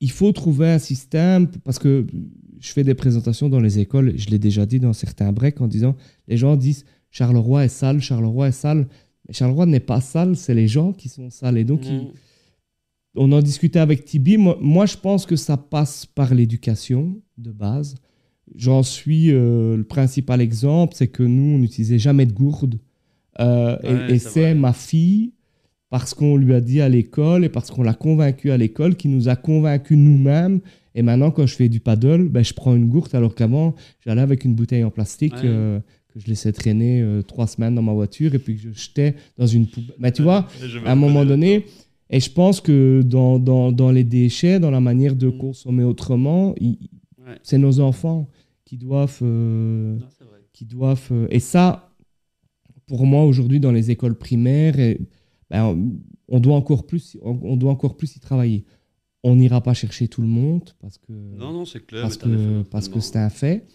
il 0.00 0.10
faut 0.10 0.32
trouver 0.32 0.68
un 0.68 0.78
système 0.78 1.48
parce 1.48 1.78
que 1.78 2.06
je 2.58 2.72
fais 2.72 2.84
des 2.84 2.94
présentations 2.94 3.48
dans 3.48 3.60
les 3.60 3.78
écoles. 3.78 4.14
Je 4.16 4.28
l'ai 4.30 4.38
déjà 4.38 4.66
dit 4.66 4.80
dans 4.80 4.92
certains 4.92 5.32
breaks 5.32 5.60
en 5.60 5.68
disant, 5.68 5.96
les 6.28 6.36
gens 6.36 6.56
disent 6.56 6.84
Charleroi 7.10 7.64
est 7.64 7.68
sale, 7.68 8.00
Charleroi 8.00 8.48
est 8.48 8.52
sale. 8.52 8.88
Mais 9.28 9.34
Charleroi 9.34 9.66
n'est 9.66 9.80
pas 9.80 10.00
sale, 10.00 10.36
c'est 10.36 10.54
les 10.54 10.68
gens 10.68 10.92
qui 10.92 11.08
sont 11.08 11.30
sales. 11.30 11.56
Et 11.56 11.64
donc, 11.64 11.84
mm 11.84 12.12
on 13.14 13.30
en 13.32 13.40
discutait 13.40 13.78
avec 13.78 14.04
Tibi. 14.04 14.36
Moi, 14.36 14.86
je 14.86 14.96
pense 14.96 15.26
que 15.26 15.36
ça 15.36 15.56
passe 15.56 16.06
par 16.06 16.34
l'éducation 16.34 17.20
de 17.38 17.50
base. 17.50 17.94
J'en 18.54 18.82
suis 18.82 19.30
euh, 19.30 19.76
le 19.76 19.84
principal 19.84 20.40
exemple, 20.40 20.94
c'est 20.96 21.08
que 21.08 21.22
nous, 21.22 21.56
on 21.56 21.58
n'utilisait 21.58 21.98
jamais 21.98 22.26
de 22.26 22.32
gourde. 22.32 22.78
Euh, 23.40 24.08
et, 24.08 24.18
c'est 24.18 24.54
ma 24.54 24.72
fille, 24.72 25.32
parce 25.88 26.12
qu'on 26.12 26.36
lui 26.36 26.52
a 26.54 26.60
dit 26.60 26.80
à 26.80 26.88
l'école 26.88 27.44
et 27.44 27.48
parce 27.48 27.70
qu'on 27.70 27.82
l'a 27.82 27.94
convaincue 27.94 28.50
à 28.50 28.56
l'école, 28.56 28.96
qui 28.96 29.08
nous 29.08 29.28
a 29.28 29.36
convaincus 29.36 29.96
nous-mêmes. 29.96 30.60
Et 30.94 31.02
maintenant, 31.02 31.30
quand 31.30 31.46
je 31.46 31.54
fais 31.54 31.68
du 31.68 31.80
paddle, 31.80 32.28
ben, 32.28 32.44
je 32.44 32.52
prends 32.52 32.74
une 32.74 32.88
gourde, 32.88 33.14
alors 33.14 33.34
qu'avant, 33.34 33.74
j'allais 34.04 34.20
avec 34.20 34.44
une 34.44 34.54
bouteille 34.54 34.84
en 34.84 34.90
plastique 34.90 35.34
euh, 35.44 35.80
que 36.12 36.20
je 36.20 36.26
laissais 36.26 36.52
traîner 36.52 37.02
trois 37.26 37.46
semaines 37.46 37.74
dans 37.74 37.82
ma 37.82 37.92
voiture 37.92 38.34
et 38.34 38.38
puis 38.38 38.56
que 38.56 38.62
je 38.62 38.72
jetais 38.72 39.14
dans 39.38 39.46
une 39.46 39.66
poubelle. 39.66 39.96
Mais 39.98 40.12
tu 40.12 40.22
vois, 40.22 40.46
à 40.84 40.92
un 40.92 40.96
moment 40.96 41.24
donné, 41.24 41.64
et 42.12 42.20
je 42.20 42.30
pense 42.30 42.60
que 42.60 43.00
dans, 43.02 43.38
dans, 43.38 43.72
dans, 43.72 43.90
les 43.90 44.04
déchets, 44.04 44.60
dans 44.60 44.70
la 44.70 44.80
manière 44.80 45.16
de 45.16 45.28
mm. 45.28 45.38
consommer 45.38 45.82
autrement, 45.82 46.54
c'est 47.42 47.58
nos 47.58 47.80
enfants 47.80 48.28
qui 48.64 48.76
doivent. 48.76 49.18
Euh, 49.22 49.98
qui 50.52 50.66
doivent 50.66 51.10
et 51.30 51.40
ça, 51.40 51.96
pour 52.86 53.06
moi, 53.06 53.24
aujourd'hui, 53.24 53.58
dans 53.58 53.72
les 53.72 53.90
écoles 53.90 54.14
primaires, 54.14 54.78
et, 54.78 55.00
ben, 55.50 55.90
on, 56.28 56.38
doit 56.38 56.54
encore 56.54 56.86
plus, 56.86 57.16
on 57.22 57.56
doit 57.56 57.72
encore 57.72 57.96
plus 57.96 58.14
y 58.16 58.20
travailler. 58.20 58.66
On 59.24 59.36
n'ira 59.36 59.62
pas 59.62 59.72
chercher 59.72 60.08
tout 60.08 60.20
le 60.20 60.28
monde 60.28 60.68
parce 60.80 60.98
que 60.98 61.12
non, 61.12 61.52
non, 61.52 61.64
c'est 61.64 61.86
clair, 61.86 62.02
parce 62.02 62.16
que 62.18 62.62
parce 62.62 62.88
que 62.88 63.00
c'est 63.00 63.16
un 63.16 63.30
fait. 63.30 63.66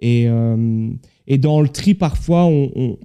Et, 0.00 0.28
euh, 0.28 0.90
et 1.26 1.38
dans 1.38 1.62
le 1.62 1.68
tri, 1.68 1.94
parfois, 1.94 2.44
on, 2.44 2.98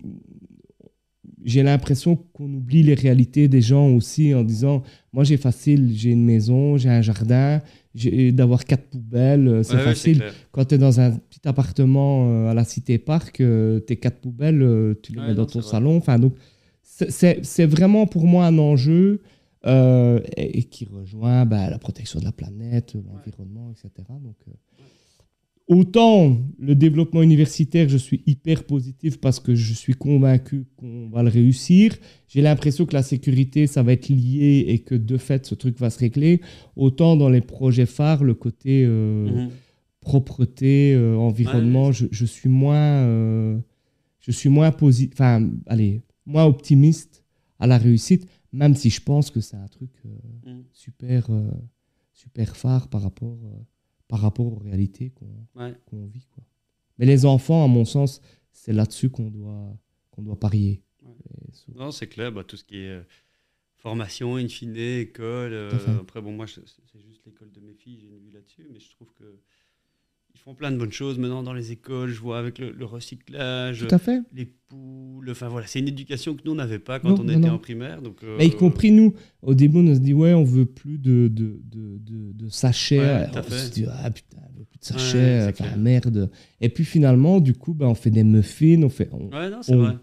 j'ai 1.43 1.63
l'impression 1.63 2.15
qu'on 2.15 2.51
oublie 2.53 2.83
les 2.83 2.93
réalités 2.93 3.47
des 3.47 3.61
gens 3.61 3.89
aussi 3.89 4.33
en 4.33 4.43
disant 4.43 4.83
moi 5.13 5.23
j'ai 5.23 5.37
facile, 5.37 5.91
j'ai 5.93 6.11
une 6.11 6.25
maison, 6.25 6.77
j'ai 6.77 6.89
un 6.89 7.01
jardin, 7.01 7.61
j'ai 7.95 8.31
d'avoir 8.31 8.65
quatre 8.65 8.85
poubelles, 8.89 9.47
euh, 9.47 9.63
c'est 9.63 9.77
facile. 9.77 10.23
Quand 10.51 10.65
tu 10.65 10.75
es 10.75 10.77
dans 10.77 10.99
un 10.99 11.11
petit 11.11 11.47
appartement 11.47 12.29
euh, 12.29 12.51
à 12.51 12.53
la 12.53 12.63
Cité 12.63 12.97
Parc, 12.97 13.41
tes 13.87 13.97
quatre 13.97 14.19
poubelles, 14.19 14.95
tu 15.01 15.13
les 15.13 15.21
mets 15.21 15.35
dans 15.35 15.45
ton 15.45 15.61
salon. 15.61 15.97
Enfin, 15.97 16.19
donc 16.19 16.35
c'est 16.83 17.65
vraiment 17.65 18.05
pour 18.05 18.25
moi 18.25 18.45
un 18.45 18.57
enjeu 18.57 19.21
euh, 19.67 20.19
et, 20.37 20.63
qui 20.63 20.85
rejoint 20.85 21.45
bah, 21.45 21.69
la 21.69 21.77
protection 21.77 22.19
de 22.19 22.25
la 22.25 22.31
planète, 22.31 22.95
l'environnement, 22.95 23.71
etc. 23.71 24.07
Donc, 24.09 24.35
euh, 24.47 24.51
autant 25.67 26.37
le 26.59 26.75
développement 26.75 27.21
universitaire, 27.21 27.87
je 27.89 27.97
suis 27.97 28.23
hyper 28.25 28.63
positif 28.63 29.19
parce 29.19 29.39
que 29.39 29.55
je 29.55 29.73
suis 29.73 29.93
convaincu 29.93 30.65
qu'on 30.77 31.09
va 31.09 31.23
le 31.23 31.29
réussir. 31.29 31.95
J'ai 32.27 32.41
l'impression 32.41 32.85
que 32.85 32.93
la 32.93 33.03
sécurité, 33.03 33.67
ça 33.67 33.83
va 33.83 33.93
être 33.93 34.09
lié 34.09 34.65
et 34.67 34.79
que 34.79 34.95
de 34.95 35.17
fait, 35.17 35.45
ce 35.45 35.55
truc 35.55 35.79
va 35.79 35.89
se 35.89 35.99
régler. 35.99 36.41
Autant 36.75 37.15
dans 37.15 37.29
les 37.29 37.41
projets 37.41 37.85
phares, 37.85 38.23
le 38.23 38.33
côté 38.33 38.83
euh, 38.85 39.29
mhm. 39.29 39.49
propreté, 40.01 40.97
environnement, 40.97 41.91
je, 41.91 42.07
je, 42.11 42.25
suis 42.25 42.49
moins, 42.49 43.03
je 44.19 44.31
suis 44.31 44.49
moins 44.49 44.71
positif. 44.71 45.13
Enfin, 45.13 45.49
allez, 45.67 46.01
moi 46.25 46.45
optimiste 46.45 47.23
à 47.59 47.67
la 47.67 47.77
réussite, 47.77 48.27
même 48.51 48.75
si 48.75 48.89
je 48.89 49.01
pense 49.01 49.29
que 49.29 49.39
c'est 49.39 49.57
un 49.57 49.67
truc 49.67 49.91
euh, 50.05 50.51
mm. 50.53 50.63
super, 50.73 51.29
euh, 51.29 51.51
super 52.11 52.55
phare 52.55 52.87
par 52.89 53.01
rapport, 53.01 53.37
euh, 53.45 53.59
par 54.11 54.19
rapport 54.19 54.45
aux 54.45 54.59
réalités 54.59 55.13
qu'on 55.55 56.05
vit. 56.07 56.27
Quoi. 56.35 56.43
Mais 56.97 57.05
les 57.05 57.25
enfants, 57.25 57.63
à 57.63 57.67
mon 57.69 57.85
sens, 57.85 58.21
c'est 58.51 58.73
là-dessus 58.73 59.09
qu'on 59.09 59.31
doit, 59.31 59.73
qu'on 60.11 60.21
doit 60.21 60.37
parier. 60.37 60.83
Non, 61.73 61.91
c'est 61.91 62.07
clair, 62.07 62.29
bah, 62.29 62.43
tout 62.43 62.57
ce 62.57 62.65
qui 62.65 62.75
est 62.79 63.01
formation, 63.77 64.35
in 64.35 64.49
fine, 64.49 64.75
école. 64.75 65.69
après, 66.01 66.21
bon, 66.21 66.33
moi, 66.33 66.45
c'est 66.45 67.01
juste 67.01 67.25
l'école 67.25 67.53
de 67.53 67.61
mes 67.61 67.73
filles, 67.73 67.99
j'ai 68.01 68.07
une 68.07 68.19
vue 68.19 68.31
là-dessus, 68.31 68.67
mais 68.69 68.81
je 68.81 68.91
trouve 68.91 69.13
que 69.13 69.39
ils 70.33 70.39
font 70.39 70.53
plein 70.53 70.71
de 70.71 70.77
bonnes 70.77 70.91
choses 70.91 71.17
maintenant 71.17 71.43
dans 71.43 71.53
les 71.53 71.71
écoles. 71.71 72.09
Je 72.09 72.19
vois 72.19 72.39
avec 72.39 72.57
le, 72.59 72.85
recyclage, 72.85 73.85
les 74.33 74.45
poules. 74.45 75.29
Enfin 75.29 75.49
voilà, 75.49 75.67
c'est 75.67 75.79
une 75.79 75.87
éducation 75.87 76.35
que 76.35 76.41
nous 76.45 76.55
n'avait 76.55 76.79
pas 76.79 76.99
quand 76.99 77.19
on 77.19 77.27
était 77.27 77.49
en 77.49 77.57
primaire. 77.57 78.01
Donc, 78.01 78.23
euh, 78.23 78.37
y 78.39 78.51
compris 78.51 78.91
nous, 78.91 79.13
au 79.41 79.53
début, 79.53 79.79
on 79.79 79.93
se 79.93 79.99
dit 79.99 80.13
ouais, 80.13 80.33
on 80.33 80.43
veut 80.43 80.65
plus 80.65 80.97
de, 80.97 81.27
de, 81.27 81.61
de, 81.63 82.31
de, 82.33 82.49
sachets. 82.49 83.27
on 83.35 83.51
se 83.51 83.71
dit 83.71 83.85
ah 83.89 84.09
putain, 84.09 84.37
on 84.53 84.59
veut 84.59 84.65
plus 84.65 84.79
de 84.79 84.85
sachets, 84.85 85.47
enfin 85.49 85.75
merde. 85.77 86.29
Et 86.59 86.69
puis 86.69 86.85
finalement, 86.85 87.39
du 87.39 87.53
coup, 87.53 87.73
ben, 87.73 87.87
on 87.87 87.95
fait 87.95 88.09
des 88.09 88.23
muffins, 88.23 88.81
on 88.83 88.89
fait. 88.89 89.09
ouais, 89.11 89.49
non, 89.49 89.61
c'est 89.61 89.75
vrai. 89.75 89.97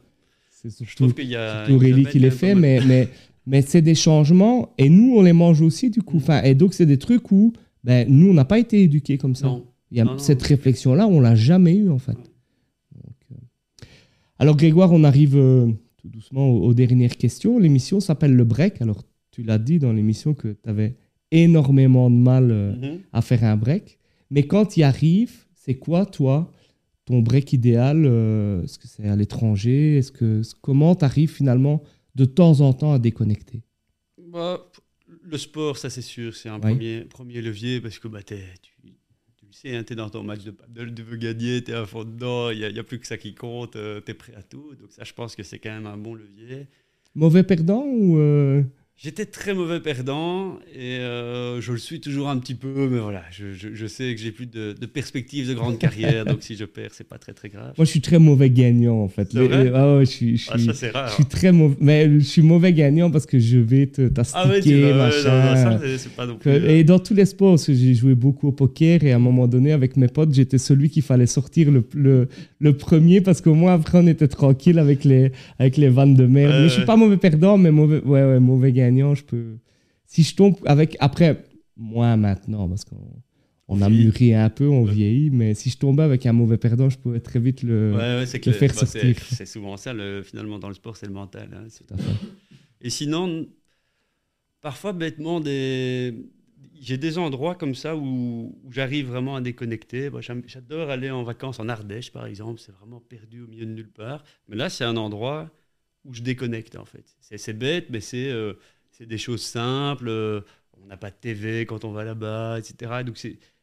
C'est 0.50 0.70
surtout, 0.70 1.12
qu'il 1.12 1.28
y 1.28 1.36
a 1.36 1.70
Aurélie 1.70 2.04
qui 2.06 2.18
les 2.18 2.32
fait, 2.32 2.56
mais, 2.56 2.80
mais, 2.84 3.08
mais 3.46 3.62
c'est 3.62 3.80
des 3.80 3.94
changements 3.94 4.74
et 4.76 4.88
nous, 4.88 5.14
on 5.16 5.22
les 5.22 5.32
mange 5.32 5.62
aussi 5.62 5.88
du 5.88 6.02
coup. 6.02 6.16
Mm. 6.16 6.20
Enfin, 6.20 6.42
et 6.42 6.54
donc, 6.54 6.74
c'est 6.74 6.86
des 6.86 6.98
trucs 6.98 7.30
où 7.30 7.52
ben, 7.84 8.06
nous, 8.08 8.30
on 8.30 8.34
n'a 8.34 8.44
pas 8.44 8.58
été 8.58 8.82
éduqués 8.82 9.18
comme 9.18 9.36
ça. 9.36 9.46
Non 9.46 9.64
cette 10.18 10.42
réflexion-là, 10.42 11.06
on 11.06 11.20
l'a 11.20 11.34
jamais 11.34 11.74
eue 11.74 11.90
en 11.90 11.98
fait. 11.98 12.18
Euh, 12.96 13.36
alors 14.38 14.56
Grégoire, 14.56 14.92
on 14.92 15.04
arrive 15.04 15.36
euh, 15.36 15.66
tout 15.96 16.08
doucement 16.08 16.48
aux, 16.50 16.74
dernières 16.74 17.16
questions. 17.16 17.58
L'émission 17.58 18.00
s'appelle 18.00 18.34
Le 18.34 18.44
Break. 18.44 18.82
Alors 18.82 19.02
tu 19.30 19.42
l'as 19.42 19.58
dit 19.58 19.78
dans 19.78 19.92
l'émission 19.92 20.34
que 20.34 20.48
tu 20.48 20.68
avais 20.68 20.96
énormément 21.30 22.10
de 22.10 22.16
mal 22.16 22.50
euh, 22.50 22.74
mm-hmm. 22.74 22.98
à 23.12 23.22
faire 23.22 23.44
un 23.44 23.56
break. 23.56 23.98
Mais 24.30 24.46
quand 24.46 24.66
tu 24.66 24.80
y 24.80 24.82
arrives, 24.82 25.46
c'est 25.54 25.74
quoi 25.74 26.06
toi 26.06 26.50
ton 27.06 27.20
break 27.20 27.54
idéal 27.54 28.04
Est-ce 28.64 28.78
que 28.78 28.86
c'est 28.86 29.08
à 29.08 29.16
l'étranger? 29.16 29.96
Est-ce 29.96 30.12
que 30.12 30.42
comment 30.60 30.94
tu 30.94 31.06
arrives 31.06 31.32
finalement 31.32 31.82
de 32.14 32.26
temps 32.26 32.60
en 32.60 32.74
temps 32.74 32.92
à 32.92 32.98
déconnecter? 32.98 33.62
Bah, 34.18 34.70
Le 35.22 35.38
sport, 35.38 35.78
ça 35.78 35.88
c'est 35.88 36.02
sûr, 36.02 36.36
c'est 36.36 36.50
un 36.50 36.60
premier, 36.60 37.00
premier 37.04 37.40
levier 37.40 37.80
parce 37.80 37.98
que 37.98 38.08
bah, 38.08 38.22
tu 38.22 38.34
sais, 39.60 39.76
hein, 39.76 39.84
tu 39.84 39.92
es 39.92 39.96
dans 39.96 40.10
ton 40.10 40.22
match 40.22 40.44
de 40.44 40.50
paddle, 40.50 40.94
tu 40.94 41.02
veux 41.02 41.16
gagner, 41.16 41.62
tu 41.62 41.70
es 41.70 41.74
à 41.74 41.86
fond 41.86 42.04
dedans, 42.04 42.50
il 42.50 42.58
n'y 42.58 42.78
a, 42.78 42.84
plus 42.84 42.98
que 42.98 43.06
ça 43.06 43.16
qui 43.16 43.34
compte, 43.34 43.76
euh, 43.76 44.00
tu 44.04 44.10
es 44.10 44.14
prêt 44.14 44.34
à 44.36 44.42
tout. 44.42 44.74
Donc 44.80 44.90
ça, 44.90 45.04
je 45.04 45.12
pense 45.12 45.36
que 45.36 45.42
c'est 45.42 45.58
quand 45.58 45.70
même 45.70 45.86
un 45.86 45.96
bon 45.96 46.14
levier. 46.14 46.66
Mauvais 47.14 47.42
perdant 47.42 47.84
ou... 47.84 48.18
Euh, 48.98 49.00
J'étais 49.00 49.26
très 49.26 49.54
mauvais 49.54 49.78
perdant 49.80 50.58
et 50.74 50.98
euh, 50.98 51.60
je 51.60 51.72
le 51.72 51.78
suis 51.78 52.00
toujours 52.00 52.28
un 52.28 52.38
petit 52.38 52.54
peu, 52.54 52.88
mais 52.90 52.98
voilà, 52.98 53.22
je, 53.30 53.44
je, 53.52 53.86
sais 53.86 54.12
que 54.14 54.20
j'ai 54.20 54.32
plus 54.32 54.46
de, 54.46 54.74
de 54.78 54.86
perspectives 54.86 55.48
de 55.48 55.54
grande 55.54 55.78
carrière, 55.78 56.24
donc 56.24 56.38
si 56.42 56.56
je 56.56 56.64
perds, 56.64 56.90
c'est 56.92 57.06
pas 57.06 57.18
très 57.18 57.32
très 57.32 57.48
grave. 57.48 57.74
Moi, 57.78 57.84
je 57.84 57.90
suis 57.90 58.00
très 58.00 58.18
mauvais 58.18 58.50
gagnant 58.50 58.96
en 58.96 59.08
fait. 59.08 59.28
ah 59.36 59.96
ouais, 59.96 60.04
je 60.04 60.10
suis, 60.10 60.36
je 60.36 60.50
ah, 60.52 60.58
ça 60.58 60.74
c'est 60.74 60.90
rare. 60.90 61.08
Je 61.10 61.14
suis 61.14 61.26
très 61.26 61.52
mauvais, 61.52 61.76
mais 61.80 62.10
je 62.18 62.24
suis 62.24 62.42
mauvais 62.42 62.72
gagnant 62.72 63.08
parce 63.10 63.26
que 63.26 63.38
je 63.38 63.58
vais 63.58 63.86
te 63.86 64.08
t'astiquer, 64.08 64.90
ah 64.92 64.96
machin. 64.96 65.80
c'est 65.96 66.12
pas 66.14 66.26
non 66.26 66.36
plus, 66.36 66.50
et 66.50 66.82
dans 66.82 66.98
tous 66.98 67.14
les 67.14 67.26
sports, 67.26 67.52
parce 67.52 67.66
que 67.66 67.74
j'ai 67.74 67.94
joué 67.94 68.14
beaucoup 68.16 68.48
au 68.48 68.52
poker 68.52 69.04
et 69.04 69.12
à 69.12 69.16
un 69.16 69.20
moment 69.20 69.46
donné, 69.46 69.70
avec 69.72 69.96
mes 69.96 70.08
potes, 70.08 70.34
j'étais 70.34 70.58
celui 70.58 70.90
qui 70.90 71.02
fallait 71.02 71.26
sortir 71.26 71.70
le, 71.70 71.84
le, 71.94 72.28
le 72.58 72.72
premier 72.76 73.20
parce 73.20 73.40
qu'au 73.40 73.54
moins 73.54 73.74
après, 73.74 73.98
on 73.98 74.06
était 74.08 74.28
tranquille 74.28 74.78
avec 74.80 75.04
les, 75.04 75.30
avec 75.60 75.76
les 75.76 75.88
vannes 75.88 76.14
de 76.14 76.26
merde. 76.26 76.54
mais 76.62 76.68
je 76.68 76.74
suis 76.74 76.84
pas 76.84 76.96
mauvais 76.96 77.16
perdant, 77.16 77.58
mais 77.58 77.70
mauvais, 77.70 78.00
ouais, 78.04 78.24
ouais, 78.24 78.40
mauvais 78.40 78.72
gagnant 78.72 78.87
je 79.14 79.24
peux. 79.24 79.58
Si 80.04 80.22
je 80.22 80.34
tombe 80.34 80.56
avec. 80.64 80.96
Après, 81.00 81.44
moi 81.76 82.16
maintenant, 82.16 82.68
parce 82.68 82.84
qu'on 82.84 83.22
on 83.68 83.82
a 83.82 83.90
mûri 83.90 84.34
un 84.34 84.48
peu, 84.48 84.66
on 84.66 84.84
vieillit, 84.84 85.28
mais 85.30 85.52
si 85.54 85.68
je 85.68 85.76
tombais 85.76 86.02
avec 86.02 86.24
un 86.24 86.32
mauvais 86.32 86.56
perdant, 86.56 86.88
je 86.88 86.98
pouvais 86.98 87.20
très 87.20 87.38
vite 87.38 87.62
le, 87.62 87.92
faire 88.26 88.72
bah, 88.74 88.86
sortir. 88.86 89.16
C'est 89.30 89.44
souvent 89.44 89.76
ça, 89.76 89.92
le, 89.92 90.22
finalement, 90.22 90.58
dans 90.58 90.68
le 90.68 90.74
sport, 90.74 90.96
c'est 90.96 91.06
le 91.06 91.12
mental. 91.12 91.50
Hein, 91.52 91.96
Et 92.80 92.88
sinon, 92.88 93.46
parfois, 94.62 94.94
bêtement, 94.94 95.40
des... 95.40 96.14
j'ai 96.80 96.96
des 96.96 97.18
endroits 97.18 97.54
comme 97.54 97.74
ça 97.74 97.94
où, 97.94 98.58
j'arrive 98.70 99.08
vraiment 99.08 99.36
à 99.36 99.42
déconnecter. 99.42 100.10
J'adore 100.46 100.88
aller 100.88 101.10
en 101.10 101.22
vacances 101.22 101.60
en 101.60 101.68
Ardèche, 101.68 102.10
par 102.10 102.24
exemple. 102.24 102.60
C'est 102.60 102.72
vraiment 102.72 103.00
perdu 103.00 103.42
au 103.42 103.48
milieu 103.48 103.66
de 103.66 103.72
nulle 103.72 103.90
part. 103.90 104.24
Mais 104.48 104.56
là, 104.56 104.70
c'est 104.70 104.84
un 104.84 104.96
endroit 104.96 105.50
où 106.06 106.14
je 106.14 106.22
déconnecte, 106.22 106.76
en 106.76 106.86
fait. 106.86 107.04
C'est 107.20 107.52
bête, 107.52 107.88
mais 107.90 108.00
c'est... 108.00 108.30
Euh, 108.30 108.54
c'est 108.98 109.06
des 109.06 109.18
choses 109.18 109.42
simples. 109.42 110.08
Euh, 110.08 110.40
on 110.82 110.86
n'a 110.86 110.96
pas 110.96 111.10
de 111.10 111.16
TV 111.16 111.66
quand 111.66 111.84
on 111.84 111.92
va 111.92 112.04
là-bas, 112.04 112.58
etc. 112.58 113.02
Donc 113.04 113.18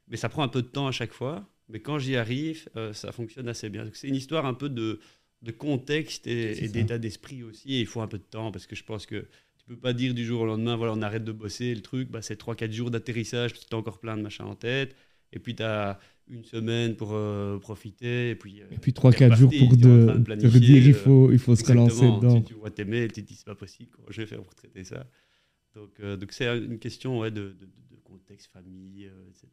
mais 0.07 0.17
ça 0.17 0.29
prend 0.29 0.43
un 0.43 0.47
peu 0.47 0.61
de 0.61 0.67
temps 0.67 0.87
à 0.87 0.91
chaque 0.91 1.13
fois. 1.13 1.47
Mais 1.69 1.79
quand 1.79 1.97
j'y 1.97 2.15
arrive, 2.15 2.69
euh, 2.75 2.93
ça 2.93 3.11
fonctionne 3.11 3.47
assez 3.47 3.69
bien. 3.69 3.89
C'est 3.93 4.07
une 4.07 4.15
histoire 4.15 4.45
un 4.45 4.53
peu 4.53 4.69
de, 4.69 4.99
de 5.41 5.51
contexte 5.51 6.27
et, 6.27 6.67
d'état 6.67 6.97
d'esprit 6.97 7.43
aussi. 7.43 7.75
Et 7.75 7.79
il 7.81 7.87
faut 7.87 8.01
un 8.01 8.07
peu 8.07 8.19
de 8.19 8.23
temps 8.23 8.51
parce 8.51 8.67
que 8.67 8.75
je 8.75 8.83
pense 8.83 9.05
que 9.05 9.25
tu 9.57 9.65
peux 9.67 9.77
pas 9.77 9.93
dire 9.93 10.13
du 10.13 10.23
jour 10.23 10.41
au 10.41 10.45
lendemain, 10.45 10.75
voilà, 10.75 10.93
on 10.93 11.01
arrête 11.01 11.23
de 11.23 11.31
bosser. 11.31 11.73
Le 11.73 11.81
truc, 11.81 12.11
bah, 12.11 12.21
c'est 12.21 12.39
3-4 12.39 12.71
jours 12.71 12.91
d'atterrissage 12.91 13.51
parce 13.51 13.63
que 13.63 13.69
tu 13.69 13.75
as 13.75 13.79
encore 13.79 13.99
plein 13.99 14.15
de 14.15 14.21
machins 14.21 14.45
en 14.45 14.55
tête. 14.55 14.95
Et 15.33 15.39
puis 15.39 15.55
tu 15.55 15.63
as 15.63 15.99
une 16.29 16.43
semaine 16.43 16.95
pour 16.95 17.13
euh, 17.13 17.57
profiter. 17.57 18.29
Et 18.29 18.35
puis, 18.35 18.59
et 18.59 18.77
puis 18.77 18.91
3-4 18.91 19.35
jours 19.35 19.51
pour 19.57 19.75
de, 19.75 20.23
te 20.23 20.57
dire 20.57 20.85
il 20.85 20.93
faut, 20.93 21.31
il 21.31 21.39
faut 21.39 21.55
se 21.55 21.65
relancer 21.65 22.05
dedans. 22.05 22.41
Tu, 22.41 22.53
tu 22.53 22.53
vois 22.53 22.69
tes 22.69 22.85
mails, 22.85 23.11
tu 23.11 23.23
te 23.23 23.27
dis 23.27 23.35
c'est 23.35 23.45
pas 23.45 23.55
possible, 23.55 23.89
comment 23.91 24.07
je 24.11 24.21
vais 24.21 24.27
faire 24.27 24.41
pour 24.43 24.53
traiter 24.53 24.83
ça? 24.83 25.07
Donc, 25.75 25.89
euh, 25.99 26.15
donc 26.15 26.31
c'est 26.31 26.45
une 26.57 26.79
question 26.79 27.19
ouais, 27.19 27.31
de, 27.31 27.55
de, 27.59 27.67
contexte, 28.03 28.49
famille, 28.51 29.05
euh, 29.05 29.29
etc. 29.29 29.47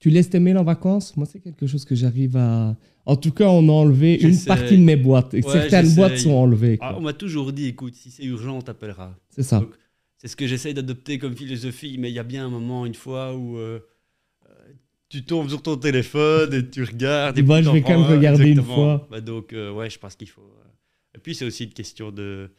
Tu 0.00 0.10
laisses 0.10 0.30
tes 0.30 0.40
mails 0.40 0.58
en 0.58 0.64
vacances? 0.64 1.16
Moi, 1.16 1.26
c'est 1.26 1.40
quelque 1.40 1.66
chose 1.66 1.84
que 1.84 1.94
j'arrive 1.94 2.36
à. 2.36 2.76
En 3.04 3.16
tout 3.16 3.32
cas, 3.32 3.48
on 3.48 3.68
a 3.68 3.72
enlevé 3.72 4.20
une 4.20 4.38
partie 4.44 4.78
de 4.78 4.82
mes 4.82 4.96
boîtes. 4.96 5.34
Et 5.34 5.42
certaines 5.42 5.94
boîtes 5.94 6.18
sont 6.18 6.32
enlevées. 6.32 6.78
Ah, 6.80 6.96
on 6.96 7.02
m'a 7.02 7.12
toujours 7.12 7.52
dit 7.52 7.66
écoute, 7.66 7.94
si 7.94 8.10
c'est 8.10 8.24
urgent, 8.24 8.58
on 8.58 8.62
t'appellera. 8.62 9.14
C'est 9.28 9.42
ça. 9.42 9.62
C'est 10.16 10.28
ce 10.28 10.36
que 10.36 10.46
j'essaye 10.46 10.74
d'adopter 10.74 11.18
comme 11.18 11.36
philosophie, 11.36 11.96
mais 11.98 12.10
il 12.10 12.14
y 12.14 12.18
a 12.18 12.24
bien 12.24 12.46
un 12.46 12.50
moment, 12.50 12.84
une 12.84 12.94
fois, 12.94 13.34
où 13.34 13.58
euh, 13.58 13.78
tu 15.08 15.22
tombes 15.24 15.48
sur 15.48 15.62
ton 15.62 15.76
téléphone 15.76 16.52
et 16.52 16.68
tu 16.68 16.82
regardes. 16.82 17.38
Et 17.38 17.42
moi, 17.42 17.62
je 17.62 17.70
vais 17.70 17.82
quand 17.82 18.00
même 18.00 18.10
regarder 18.10 18.50
une 18.50 18.62
fois. 18.62 19.06
Bah, 19.10 19.20
donc, 19.20 19.52
ouais, 19.52 19.90
je 19.90 19.98
pense 19.98 20.16
qu'il 20.16 20.28
faut. 20.28 20.50
Et 21.14 21.18
puis, 21.18 21.34
c'est 21.34 21.44
aussi 21.44 21.64
une 21.64 21.72
question 21.72 22.10
de 22.10 22.50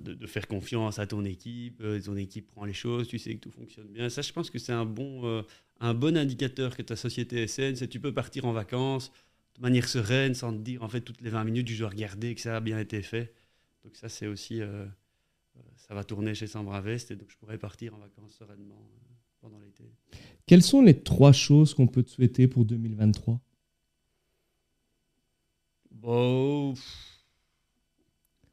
de, 0.00 0.26
faire 0.26 0.46
confiance 0.46 0.98
à 0.98 1.06
ton 1.06 1.24
équipe, 1.24 1.82
ton 2.04 2.16
équipe 2.16 2.46
prend 2.48 2.64
les 2.64 2.72
choses, 2.72 3.08
tu 3.08 3.18
sais 3.18 3.34
que 3.34 3.40
tout 3.40 3.50
fonctionne 3.50 3.88
bien. 3.88 4.08
Ça, 4.08 4.22
je 4.22 4.32
pense 4.32 4.50
que 4.50 4.58
c'est 4.58 4.72
un 4.72 4.84
bon, 4.84 5.44
un 5.80 5.94
bon 5.94 6.16
indicateur 6.16 6.76
que 6.76 6.82
ta 6.82 6.96
société 6.96 7.46
SN, 7.46 7.74
c'est 7.74 7.88
tu 7.88 8.00
peux 8.00 8.12
partir 8.12 8.44
en 8.44 8.52
vacances 8.52 9.10
de 9.56 9.62
manière 9.62 9.88
sereine 9.88 10.34
sans 10.34 10.52
te 10.52 10.58
dire 10.58 10.82
en 10.82 10.88
fait 10.88 11.00
toutes 11.00 11.20
les 11.20 11.30
20 11.30 11.44
minutes 11.44 11.68
je 11.68 11.78
dois 11.78 11.90
regarder 11.90 12.34
que 12.34 12.40
ça 12.40 12.56
a 12.56 12.60
bien 12.60 12.78
été 12.78 13.02
fait. 13.02 13.34
Donc 13.84 13.96
ça 13.96 14.08
c'est 14.08 14.26
aussi 14.26 14.60
euh, 14.60 14.66
euh, 15.56 15.60
ça 15.76 15.94
va 15.94 16.04
tourner 16.04 16.34
chez 16.34 16.46
Sambravest 16.46 17.10
et 17.10 17.16
donc 17.16 17.30
je 17.30 17.36
pourrais 17.36 17.58
partir 17.58 17.94
en 17.94 17.98
vacances 17.98 18.34
sereinement 18.34 18.80
euh, 18.80 19.14
pendant 19.40 19.58
l'été. 19.58 19.84
Quelles 20.46 20.62
sont 20.62 20.82
les 20.82 21.02
trois 21.02 21.32
choses 21.32 21.74
qu'on 21.74 21.86
peut 21.86 22.02
te 22.02 22.10
souhaiter 22.10 22.48
pour 22.48 22.64
2023 22.64 23.40
Bon, 25.90 26.74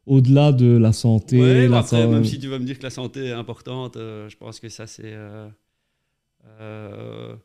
au-delà 0.07 0.51
de 0.51 0.77
la 0.77 0.91
santé. 0.91 1.37
même 1.37 2.25
si 2.25 2.39
tu 2.39 2.47
vas 2.47 2.57
me 2.59 2.65
dire 2.65 2.79
que 2.79 2.83
la 2.83 2.89
santé 2.89 3.25
est 3.25 3.31
importante, 3.31 3.93
je 3.95 4.35
pense 4.37 4.59
que 4.59 4.69
ça 4.69 4.87
c'est 4.87 5.13
euh, 6.59 7.35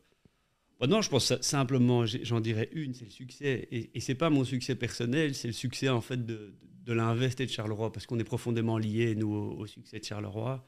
bah 0.79 0.87
non, 0.87 1.01
je 1.01 1.09
pense 1.09 1.39
simplement, 1.41 2.05
j'en 2.05 2.39
dirais 2.39 2.69
une, 2.73 2.93
c'est 2.93 3.05
le 3.05 3.11
succès. 3.11 3.67
Et, 3.71 3.91
et 3.95 3.99
c'est 3.99 4.15
pas 4.15 4.29
mon 4.29 4.43
succès 4.43 4.75
personnel, 4.75 5.35
c'est 5.35 5.47
le 5.47 5.53
succès 5.53 5.89
en 5.89 6.01
fait 6.01 6.25
de, 6.25 6.55
de, 6.85 6.93
l'Invest 6.93 7.39
et 7.39 7.45
de 7.45 7.51
Charleroi, 7.51 7.91
parce 7.91 8.05
qu'on 8.05 8.19
est 8.19 8.23
profondément 8.23 8.77
liés, 8.77 9.15
nous, 9.15 9.33
au, 9.33 9.65
succès 9.67 9.99
de 9.99 10.03
Charleroi. 10.03 10.65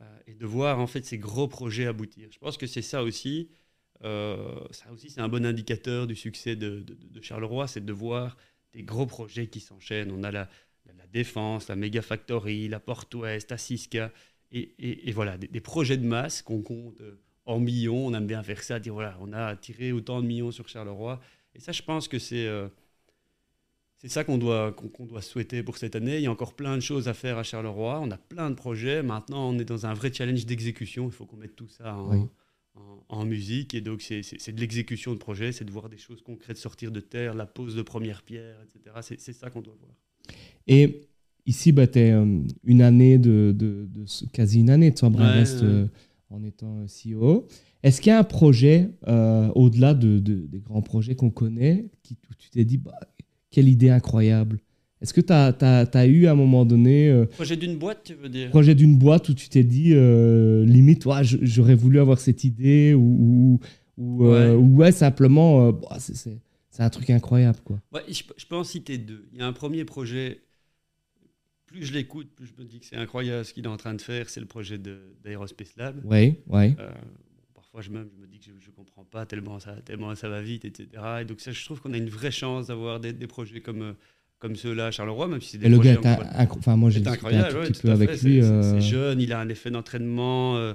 Euh, 0.00 0.18
et 0.26 0.34
de 0.34 0.44
voir 0.44 0.80
en 0.80 0.88
fait 0.88 1.04
ces 1.04 1.18
gros 1.18 1.46
projets 1.46 1.86
aboutir. 1.86 2.28
Je 2.32 2.38
pense 2.38 2.56
que 2.56 2.66
c'est 2.66 2.82
ça 2.82 3.04
aussi. 3.04 3.48
Euh, 4.02 4.60
ça 4.72 4.90
aussi, 4.92 5.08
c'est 5.08 5.20
un 5.20 5.28
bon 5.28 5.46
indicateur 5.46 6.08
du 6.08 6.16
succès 6.16 6.56
de, 6.56 6.80
de 6.80 7.22
Charleroi, 7.22 7.68
c'est 7.68 7.84
de 7.84 7.92
voir 7.92 8.36
des 8.72 8.82
gros 8.82 9.06
projets 9.06 9.46
qui 9.46 9.60
s'enchaînent. 9.60 10.10
On 10.10 10.24
a 10.24 10.32
la, 10.32 10.50
la, 10.86 11.06
Défense, 11.06 11.68
la 11.68 11.76
Mega 11.76 12.02
Factory, 12.02 12.68
la 12.68 12.80
Porte 12.80 13.14
Ouest, 13.14 13.52
Assiska, 13.52 14.12
et, 14.52 14.74
et, 14.78 15.08
et 15.08 15.12
voilà, 15.12 15.38
des, 15.38 15.48
des, 15.48 15.60
projets 15.60 15.96
de 15.96 16.06
masse 16.06 16.42
qu'on 16.42 16.62
compte 16.62 17.00
en 17.46 17.60
millions. 17.60 18.06
On 18.06 18.14
aime 18.14 18.26
bien 18.26 18.42
faire 18.42 18.62
ça, 18.62 18.78
dire 18.78 18.94
voilà, 18.94 19.16
on 19.20 19.32
a 19.32 19.56
tiré 19.56 19.92
autant 19.92 20.20
de 20.20 20.26
millions 20.26 20.50
sur 20.50 20.68
Charleroi. 20.68 21.20
Et 21.54 21.60
ça, 21.60 21.72
je 21.72 21.82
pense 21.82 22.08
que 22.08 22.18
c'est 22.18 22.46
euh, 22.46 22.68
c'est 24.04 24.10
ça 24.10 24.22
qu'on 24.22 24.36
doit, 24.36 24.72
qu'on 24.72 25.06
doit 25.06 25.22
souhaiter 25.22 25.62
pour 25.62 25.78
cette 25.78 25.96
année. 25.96 26.16
Il 26.16 26.22
y 26.22 26.26
a 26.26 26.30
encore 26.30 26.54
plein 26.54 26.76
de 26.76 26.82
choses 26.82 27.08
à 27.08 27.14
faire 27.14 27.38
à 27.38 27.42
Charleroi. 27.42 28.00
On 28.00 28.10
a 28.10 28.18
plein 28.18 28.50
de 28.50 28.54
projets. 28.54 29.02
Maintenant, 29.02 29.48
on 29.48 29.58
est 29.58 29.64
dans 29.64 29.86
un 29.86 29.94
vrai 29.94 30.12
challenge 30.12 30.44
d'exécution. 30.44 31.06
Il 31.06 31.12
faut 31.12 31.24
qu'on 31.24 31.38
mette 31.38 31.56
tout 31.56 31.68
ça 31.68 31.96
en, 31.96 32.28
en, 33.08 33.24
musique. 33.24 33.72
Et 33.72 33.80
donc, 33.80 34.02
c'est 34.02 34.52
de 34.52 34.60
l'exécution 34.60 35.14
de 35.14 35.18
projet, 35.18 35.52
c'est 35.52 35.64
de 35.64 35.70
voir 35.70 35.88
des 35.88 35.96
choses 35.96 36.20
concrètes 36.20 36.58
sortir 36.58 36.90
de 36.90 37.00
terre, 37.00 37.32
la 37.32 37.46
pose 37.46 37.74
de 37.76 37.80
première 37.80 38.22
pierre, 38.22 38.58
etc. 38.62 39.16
C'est 39.18 39.32
ça 39.32 39.48
qu'on 39.48 39.62
doit 39.62 39.76
voir. 39.80 39.92
Et 40.66 41.08
ici, 41.46 41.72
bah, 41.72 41.86
tu 41.86 41.98
es 41.98 42.12
euh, 42.12 42.40
une 42.64 42.82
année 42.82 43.18
de, 43.18 43.54
de, 43.56 43.86
quasi 44.32 44.60
une 44.60 44.70
année 44.70 44.90
de 44.90 44.98
Sambre 44.98 45.20
ouais, 45.20 45.86
en 46.30 46.42
étant 46.42 46.84
CEO. 46.86 47.46
Est-ce 47.84 48.00
qu'il 48.00 48.10
y 48.10 48.14
a 48.14 48.18
un 48.18 48.24
projet, 48.24 48.88
euh, 49.08 49.48
au-delà 49.54 49.92
de, 49.92 50.18
des 50.18 50.58
grands 50.58 50.80
projets 50.80 51.14
qu'on 51.14 51.28
connaît, 51.28 51.84
qui, 52.02 52.16
où 52.30 52.34
tu 52.34 52.48
t'es 52.48 52.64
dit, 52.64 52.78
bah, 52.78 52.98
quelle 53.50 53.68
idée 53.68 53.90
incroyable 53.90 54.58
Est-ce 55.02 55.12
que 55.12 55.20
tu 55.20 55.32
as, 55.34 56.06
eu 56.06 56.26
à 56.26 56.32
un 56.32 56.34
moment 56.34 56.64
donné... 56.64 57.10
Euh, 57.10 57.26
projet 57.26 57.56
d'une 57.56 57.76
boîte, 57.76 58.04
tu 58.04 58.14
veux 58.14 58.30
dire? 58.30 58.48
Projet 58.48 58.74
d'une 58.74 58.96
boîte 58.96 59.28
où 59.28 59.34
tu 59.34 59.50
t'es 59.50 59.64
dit, 59.64 59.90
euh, 59.92 60.64
limite, 60.64 61.04
j'aurais 61.42 61.74
voulu 61.74 62.00
avoir 62.00 62.18
cette 62.18 62.42
idée, 62.44 62.94
ou, 62.94 63.60
ou, 63.98 64.24
ouais. 64.24 64.90
simplement, 64.90 65.70
bah, 65.70 65.98
c'est 65.98 66.40
un 66.82 66.90
truc 66.90 67.10
incroyable. 67.10 67.58
Quoi. 67.64 67.78
je, 68.08 68.22
je, 68.36 68.46
peux 68.46 68.56
en 68.56 68.64
citer 68.64 68.98
deux. 68.98 69.28
Il 69.32 69.38
y 69.38 69.42
a 69.42 69.46
un 69.46 69.52
premier 69.52 69.84
projet 69.84 70.40
plus 71.74 71.84
je 71.84 71.92
l'écoute, 71.92 72.28
plus 72.34 72.46
je 72.46 72.62
me 72.62 72.68
dis 72.68 72.80
que 72.80 72.86
c'est 72.86 72.96
incroyable 72.96 73.44
ce 73.44 73.52
qu'il 73.52 73.64
est 73.64 73.68
en 73.68 73.76
train 73.76 73.94
de 73.94 74.00
faire. 74.00 74.28
C'est 74.30 74.40
le 74.40 74.46
projet 74.46 74.78
d'Aerospace 74.78 75.76
Lab. 75.76 76.00
Oui, 76.04 76.36
oui. 76.46 76.74
Euh, 76.78 76.90
parfois, 77.54 77.80
je, 77.80 77.90
même, 77.90 78.08
je 78.14 78.20
me 78.20 78.26
dis 78.26 78.38
que 78.38 78.46
je 78.58 78.70
ne 78.70 78.74
comprends 78.74 79.04
pas 79.04 79.26
tellement 79.26 79.58
ça, 79.58 79.74
tellement 79.84 80.14
ça 80.14 80.28
va 80.28 80.40
vite, 80.40 80.64
etc. 80.64 80.88
Et 81.22 81.24
donc, 81.24 81.40
ça, 81.40 81.52
je 81.52 81.64
trouve 81.64 81.80
qu'on 81.80 81.92
a 81.92 81.96
une 81.96 82.08
vraie 82.08 82.30
chance 82.30 82.68
d'avoir 82.68 83.00
des, 83.00 83.12
projets 83.26 83.60
comme, 83.60 83.82
euh, 83.82 83.92
comme 84.38 84.56
ceux-là 84.56 84.86
à 84.86 84.90
Charleroi, 84.90 85.26
même 85.28 85.40
si 85.40 85.50
c'est 85.50 85.58
des 85.58 85.68
le 85.68 85.76
projets 85.76 85.96
gars 86.00 86.18
enfin, 86.50 86.76
moi, 86.76 86.90
j'ai 86.90 87.06
incroyable, 87.06 87.58
un 87.66 87.70
peu 87.70 87.90
avec 87.90 88.10
lui. 88.22 88.40
C'est 88.40 88.48
euh, 88.48 88.80
jeune, 88.80 89.20
il 89.20 89.32
a 89.32 89.40
un 89.40 89.48
effet 89.48 89.70
d'entraînement, 89.70 90.74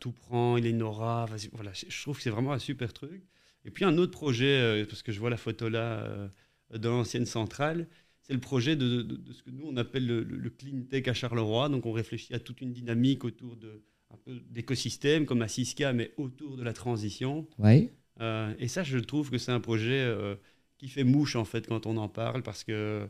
tout 0.00 0.12
prend, 0.12 0.56
il 0.56 0.66
est 0.66 0.72
Nora. 0.72 1.26
Voilà, 1.52 1.70
je 1.72 2.02
trouve 2.02 2.16
que 2.16 2.22
c'est 2.22 2.30
vraiment 2.30 2.52
un 2.52 2.58
super 2.58 2.92
truc. 2.92 3.22
Et 3.66 3.70
puis, 3.70 3.84
un 3.84 3.98
autre 3.98 4.12
projet, 4.12 4.84
parce 4.88 5.02
que 5.02 5.12
je 5.12 5.20
vois 5.20 5.28
la 5.28 5.36
photo 5.36 5.68
là 5.68 6.30
de 6.72 6.88
l'ancienne 6.88 7.26
centrale, 7.26 7.86
c'est 8.26 8.32
le 8.32 8.40
projet 8.40 8.74
de, 8.74 9.06
ce 9.32 9.42
que 9.44 9.50
nous 9.50 9.66
on 9.66 9.76
appelle 9.76 10.04
le, 10.04 10.50
clean 10.50 10.82
tech 10.90 11.06
à 11.06 11.14
Charleroi. 11.14 11.68
Donc 11.68 11.86
on 11.86 11.92
réfléchit 11.92 12.34
à 12.34 12.40
toute 12.40 12.60
une 12.60 12.72
dynamique 12.72 13.24
autour 13.24 13.56
de 13.56 13.82
un 14.10 14.16
peu 14.16 14.40
d'écosystèmes 14.50 15.26
comme 15.26 15.42
à 15.42 15.48
Siska, 15.48 15.92
mais 15.92 16.12
autour 16.16 16.56
de 16.56 16.62
la 16.64 16.72
transition. 16.72 17.46
Ouais. 17.58 17.92
Euh, 18.20 18.52
et 18.58 18.66
ça, 18.66 18.82
je 18.82 18.98
trouve 18.98 19.30
que 19.30 19.38
c'est 19.38 19.52
un 19.52 19.60
projet 19.60 20.00
euh, 20.00 20.34
qui 20.78 20.88
fait 20.88 21.04
mouche 21.04 21.36
en 21.36 21.44
fait 21.44 21.66
quand 21.68 21.86
on 21.86 21.96
en 21.96 22.08
parle 22.08 22.42
parce 22.42 22.64
que 22.64 23.08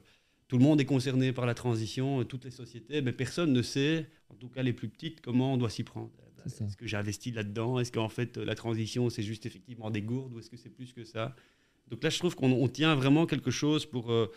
tout 0.49 0.59
le 0.59 0.65
monde 0.65 0.81
est 0.81 0.87
concerné 0.87 1.33
par 1.33 1.47
la 1.47 1.55
transition, 1.55 2.23
toutes 2.25 2.45
les 2.45 2.51
sociétés, 2.51 3.01
mais 3.01 3.13
personne 3.13 3.53
ne 3.53 3.63
sait, 3.63 4.07
en 4.29 4.35
tout 4.35 4.49
cas 4.49 4.63
les 4.63 4.73
plus 4.73 4.89
petites, 4.89 5.21
comment 5.21 5.55
on 5.55 5.57
doit 5.57 5.71
s'y 5.71 5.83
prendre. 5.83 6.11
Est-ce 6.47 6.77
que 6.77 6.87
j'ai 6.87 6.97
investi 6.97 7.31
là-dedans? 7.33 7.79
Est-ce 7.79 7.93
qu'en 7.93 8.09
fait 8.09 8.37
la 8.37 8.55
transition 8.55 9.11
c'est 9.11 9.23
juste 9.23 9.47
effectivement 9.47 9.91
des 9.91 10.03
gourdes 10.03 10.33
ou 10.33 10.39
est-ce 10.39 10.51
que 10.51 10.57
c'est 10.57 10.71
plus 10.71 10.93
que 10.93 11.05
ça? 11.05 11.35
Donc 11.89 12.03
là, 12.03 12.11
je 12.11 12.19
trouve 12.19 12.35
qu'on 12.35 12.69
tient 12.69 12.95
vraiment 12.95 13.27
quelque 13.27 13.51
chose 13.51 13.87
pour 13.87 14.11
euh, 14.11 14.31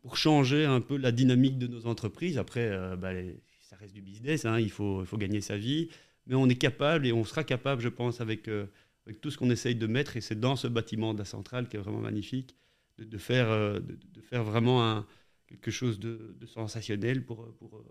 pour 0.00 0.16
changer 0.16 0.64
un 0.64 0.80
peu 0.80 0.96
la 0.96 1.12
dynamique 1.12 1.58
de 1.58 1.66
nos 1.66 1.86
entreprises. 1.86 2.38
Après, 2.38 2.68
euh, 2.70 2.96
bah, 2.96 3.12
ça 3.60 3.76
reste 3.76 3.94
du 3.94 4.02
business, 4.02 4.44
hein, 4.44 4.60
il, 4.60 4.70
faut, 4.70 5.04
faut 5.04 5.16
gagner 5.16 5.40
sa 5.40 5.56
vie, 5.56 5.88
mais 6.26 6.34
on 6.34 6.48
est 6.48 6.56
capable 6.56 7.06
et 7.06 7.12
on 7.12 7.24
sera 7.24 7.42
capable, 7.42 7.80
je 7.80 7.88
pense, 7.88 8.20
avec, 8.20 8.48
euh, 8.48 8.66
avec 9.06 9.20
tout 9.20 9.30
ce 9.30 9.38
qu'on 9.38 9.50
essaye 9.50 9.74
de 9.74 9.86
mettre, 9.86 10.16
et 10.16 10.20
c'est 10.20 10.38
dans 10.38 10.56
ce 10.56 10.68
bâtiment 10.68 11.14
de 11.14 11.20
la 11.20 11.24
centrale 11.24 11.68
qui 11.68 11.76
est 11.76 11.80
vraiment 11.80 12.00
magnifique, 12.00 12.54
de, 12.98 13.18
faire, 13.18 13.80
de, 13.80 14.20
faire 14.20 14.44
vraiment 14.44 15.04
quelque 15.46 15.70
chose 15.70 15.98
de, 15.98 16.36
sensationnel 16.46 17.24
pour, 17.24 17.52
pour 17.56 17.82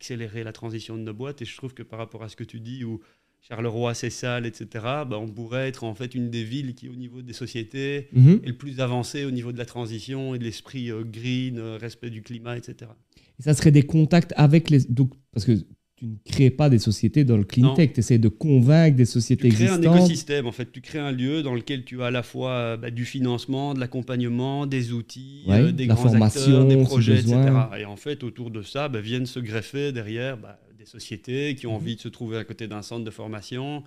accélérer 0.00 0.44
la 0.44 0.52
transition 0.52 0.96
de 0.96 1.02
nos 1.02 1.12
boîtes. 1.12 1.42
Et 1.42 1.44
je 1.44 1.54
trouve 1.56 1.74
que 1.74 1.82
par 1.82 1.98
rapport 1.98 2.22
à 2.22 2.30
ce 2.30 2.36
que 2.36 2.44
tu 2.44 2.58
dis, 2.58 2.84
où 2.84 3.00
Charleroi, 3.42 3.92
c'est 3.92 4.08
sale, 4.08 4.46
etc., 4.46 4.66
bah, 4.74 5.18
on 5.18 5.28
pourrait 5.28 5.68
être 5.68 5.84
en 5.84 5.94
fait 5.94 6.14
une 6.14 6.30
des 6.30 6.42
villes 6.42 6.74
qui, 6.74 6.88
au 6.88 6.94
niveau 6.94 7.20
des 7.20 7.34
sociétés, 7.34 8.08
mhm. 8.12 8.40
est 8.42 8.48
le 8.48 8.56
plus 8.56 8.80
avancée 8.80 9.26
au 9.26 9.30
niveau 9.30 9.52
de 9.52 9.58
la 9.58 9.66
transition 9.66 10.34
et 10.34 10.38
de 10.38 10.44
l'esprit 10.44 10.90
euh, 10.90 11.04
green, 11.04 11.58
euh, 11.58 11.76
respect 11.76 12.08
du 12.08 12.22
climat, 12.22 12.56
etc. 12.56 12.90
Et 13.38 13.42
ça 13.42 13.52
serait 13.52 13.70
des 13.70 13.82
contacts 13.82 14.32
avec 14.36 14.70
les. 14.70 14.80
Donc, 14.84 15.12
parce 15.32 15.44
que 15.44 15.52
tu 16.00 16.06
ne 16.06 16.14
crées 16.24 16.48
pas 16.48 16.70
des 16.70 16.78
sociétés 16.78 17.24
dans 17.24 17.36
le 17.36 17.44
clean 17.44 17.74
tech, 17.74 17.92
tu 17.92 18.00
essaies 18.00 18.16
de 18.16 18.30
convaincre 18.30 18.96
des 18.96 19.04
sociétés 19.04 19.48
existantes. 19.48 19.82
Tu 19.82 19.86
crées 19.86 19.96
un 19.96 19.96
écosystème, 19.96 20.46
en 20.46 20.52
fait. 20.52 20.72
Tu 20.72 20.80
crées 20.80 20.98
un 20.98 21.12
lieu 21.12 21.42
dans 21.42 21.54
lequel 21.54 21.84
tu 21.84 22.02
as 22.02 22.06
à 22.06 22.10
la 22.10 22.22
fois 22.22 22.78
bah, 22.78 22.90
du 22.90 23.04
financement, 23.04 23.74
de 23.74 23.80
l'accompagnement, 23.80 24.64
des 24.64 24.94
outils, 24.94 25.44
euh, 25.50 25.72
des 25.72 25.88
grands 25.88 26.14
acteurs, 26.14 26.64
des 26.64 26.82
projets, 26.82 27.20
etc. 27.20 27.36
Et 27.78 27.84
en 27.84 27.96
fait, 27.96 28.24
autour 28.24 28.50
de 28.50 28.62
ça, 28.62 28.88
bah, 28.88 29.02
viennent 29.02 29.26
se 29.26 29.40
greffer 29.40 29.92
derrière 29.92 30.38
des 30.78 30.86
sociétés 30.86 31.54
qui 31.54 31.66
ont 31.66 31.72
mhm. 31.72 31.76
envie 31.76 31.96
de 31.96 32.00
se 32.00 32.08
trouver 32.08 32.38
à 32.38 32.44
côté 32.44 32.66
d'un 32.66 32.80
centre 32.80 33.04
de 33.04 33.10
formation. 33.10 33.84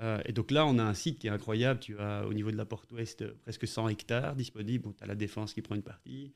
Euh, 0.00 0.20
et 0.26 0.32
donc 0.32 0.52
là, 0.52 0.64
on 0.64 0.78
a 0.78 0.84
un 0.84 0.94
site 0.94 1.18
qui 1.18 1.26
est 1.26 1.30
incroyable. 1.30 1.80
Tu 1.80 1.98
as 1.98 2.24
au 2.24 2.34
niveau 2.34 2.52
de 2.52 2.56
la 2.56 2.66
porte 2.66 2.92
ouest 2.92 3.24
presque 3.42 3.66
100 3.66 3.88
hectares 3.88 4.36
disponibles. 4.36 4.84
tu 4.96 5.02
as 5.02 5.08
la 5.08 5.16
défense 5.16 5.54
qui 5.54 5.60
prend 5.60 5.74
une 5.74 5.82
partie. 5.82 6.30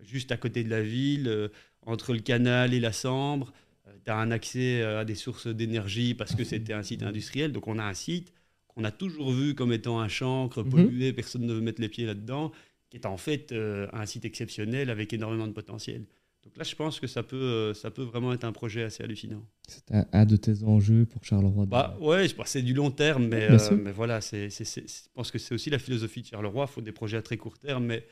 Juste 0.00 0.32
à 0.32 0.36
côté 0.36 0.64
de 0.64 0.68
la 0.68 0.82
ville, 0.82 1.28
euh, 1.28 1.48
entre 1.86 2.12
le 2.12 2.20
canal 2.20 2.74
et 2.74 2.80
la 2.80 2.92
Sambre, 2.92 3.46
euh, 3.48 3.65
tu 4.04 4.10
as 4.10 4.16
un 4.16 4.30
accès 4.30 4.82
à 4.82 5.04
des 5.04 5.14
sources 5.14 5.46
d'énergie 5.46 6.14
parce 6.14 6.34
que 6.34 6.44
c'était 6.44 6.72
un 6.72 6.82
site 6.82 7.02
industriel. 7.02 7.52
Donc 7.52 7.68
on 7.68 7.78
a 7.78 7.84
un 7.84 7.94
site 7.94 8.32
qu'on 8.68 8.84
a 8.84 8.90
toujours 8.90 9.32
vu 9.32 9.54
comme 9.54 9.72
étant 9.72 10.00
un 10.00 10.08
chancre 10.08 10.62
mhm. 10.62 10.70
pollué, 10.70 11.12
personne 11.12 11.46
ne 11.46 11.52
veut 11.54 11.60
mettre 11.60 11.80
les 11.80 11.88
pieds 11.88 12.06
là-dedans, 12.06 12.52
qui 12.90 12.96
est 12.96 13.06
en 13.06 13.16
fait 13.16 13.54
un 13.92 14.06
site 14.06 14.24
exceptionnel 14.24 14.90
avec 14.90 15.12
énormément 15.12 15.46
de 15.46 15.52
potentiel. 15.52 16.06
Donc 16.46 16.56
là, 16.58 16.62
je 16.62 16.76
pense 16.76 17.00
que 17.00 17.08
ça 17.08 17.24
peut, 17.24 17.34
euh, 17.34 17.74
ça 17.74 17.90
peut 17.90 18.04
vraiment 18.04 18.32
être 18.32 18.44
un 18.44 18.52
projet 18.52 18.84
assez 18.84 19.02
hallucinant. 19.02 19.44
C'est 19.66 19.82
un, 19.90 20.24
de 20.24 20.36
tes 20.36 20.62
enjeux 20.62 21.04
pour 21.04 21.24
Charleroi 21.24 21.66
bah, 21.66 21.98
Ouais, 22.00 22.28
c'est 22.44 22.62
du 22.62 22.72
long 22.72 22.92
terme, 22.92 23.26
mais, 23.26 23.50
euh, 23.50 23.76
mais 23.76 23.90
voilà, 23.90 24.20
c'est, 24.20 24.48
je 24.48 25.08
pense 25.12 25.32
que 25.32 25.38
c'est 25.38 25.56
aussi 25.56 25.70
la 25.70 25.80
philosophie 25.80 26.22
de 26.22 26.28
Charleroi. 26.28 26.66
Il 26.70 26.72
faut 26.72 26.80
des 26.82 26.92
projets 26.92 27.16
à 27.16 27.22
très 27.22 27.36
court 27.36 27.58
terme, 27.58 27.86
mais 27.86 28.06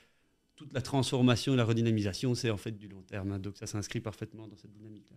toute 0.57 0.73
la 0.73 0.83
transformation 0.83 1.55
et 1.55 1.57
la 1.57 1.65
redynamisation, 1.65 2.35
c'est 2.35 2.51
en 2.51 2.57
fait 2.57 2.77
du 2.77 2.89
long 2.89 3.03
terme. 3.03 3.31
Hein. 3.31 3.39
donc 3.39 3.57
ça 3.57 3.69
s'inscrit 3.69 4.01
parfaitement 4.01 4.49
dans 4.49 4.57
cette 4.57 4.73
dynamique-là. 4.73 5.17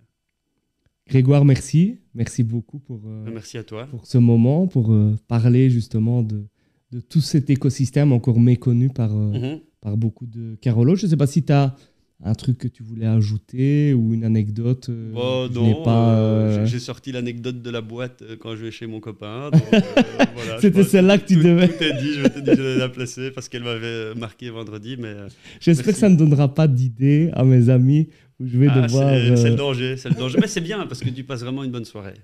Grégoire, 1.07 1.45
merci. 1.45 1.99
Merci 2.13 2.43
beaucoup 2.43 2.79
pour, 2.79 3.01
euh, 3.05 3.29
merci 3.31 3.57
à 3.57 3.63
toi. 3.63 3.85
pour 3.87 4.05
ce 4.05 4.17
moment, 4.17 4.67
pour 4.67 4.93
parler 5.27 5.69
justement 5.69 6.23
de, 6.23 6.45
de, 6.91 6.99
tout 6.99 7.21
cet 7.21 7.49
écosystème 7.49 8.11
encore 8.11 8.39
méconnu 8.39 8.89
par, 8.89 9.13
mm-hmm. 9.15 9.61
par 9.81 9.97
beaucoup 9.97 10.25
de 10.25 10.55
Carolo. 10.61 10.95
Je 10.95 11.05
ne 11.05 11.11
sais 11.11 11.17
pas 11.17 11.27
si 11.27 11.43
tu 11.43 11.53
as 11.53 11.75
un 12.23 12.33
truc 12.33 12.57
que 12.57 12.67
tu 12.67 12.81
voulais 12.81 13.05
ajouter 13.05 13.93
ou 13.93 14.13
une 14.13 14.23
anecdote 14.23 14.89
euh, 14.89 15.11
bah, 15.13 15.53
Non, 15.53 15.83
pas, 15.83 16.17
euh, 16.17 16.65
j'ai 16.65 16.79
sorti 16.79 17.11
l'anecdote 17.11 17.61
de 17.61 17.69
la 17.69 17.81
boîte 17.81 18.23
quand 18.39 18.55
je 18.55 18.65
vais 18.65 18.71
chez 18.71 18.87
mon 18.87 18.99
copain. 18.99 19.51
C'était 20.59 20.83
celle-là 20.83 21.19
que 21.19 21.27
tu 21.27 21.35
devais. 21.35 21.67
Tout 21.67 21.83
est 21.83 21.93
dit, 22.01 22.13
je 22.13 22.21
m'étais 22.23 22.41
dit 22.41 22.51
je 22.55 22.61
vais 22.61 22.77
la 22.77 22.89
placer 22.89 23.29
parce 23.29 23.49
qu'elle 23.49 23.63
m'avait 23.63 24.15
marqué 24.15 24.49
vendredi. 24.49 24.97
Mais 24.97 25.13
J'espère 25.59 25.93
que 25.93 25.99
ça 25.99 26.09
ne 26.09 26.15
donnera 26.15 26.53
pas 26.53 26.67
d'idée 26.67 27.29
à 27.33 27.43
mes 27.43 27.69
amis 27.69 28.09
où 28.39 28.47
je 28.47 28.57
vais 28.57 28.67
ah, 28.69 28.81
devoir. 28.81 29.09
C'est 29.37 29.49
le 29.49 29.55
danger, 29.55 29.97
c'est 29.97 30.09
le 30.09 30.15
danger. 30.15 30.39
mais 30.41 30.47
c'est 30.47 30.61
bien 30.61 30.87
parce 30.87 31.01
que 31.01 31.09
tu 31.09 31.23
passes 31.23 31.41
vraiment 31.41 31.63
une 31.63 31.71
bonne 31.71 31.85
soirée. 31.85 32.15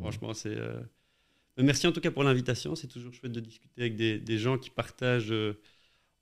Franchement, 0.00 0.34
c'est. 0.34 0.56
Merci 1.60 1.86
en 1.86 1.92
tout 1.92 2.00
cas 2.00 2.10
pour 2.10 2.24
l'invitation. 2.24 2.74
C'est 2.74 2.86
toujours 2.88 3.12
chouette 3.14 3.32
de 3.32 3.40
discuter 3.40 3.82
avec 3.82 3.96
des, 3.96 4.18
des 4.18 4.38
gens 4.38 4.58
qui 4.58 4.70
partagent 4.70 5.34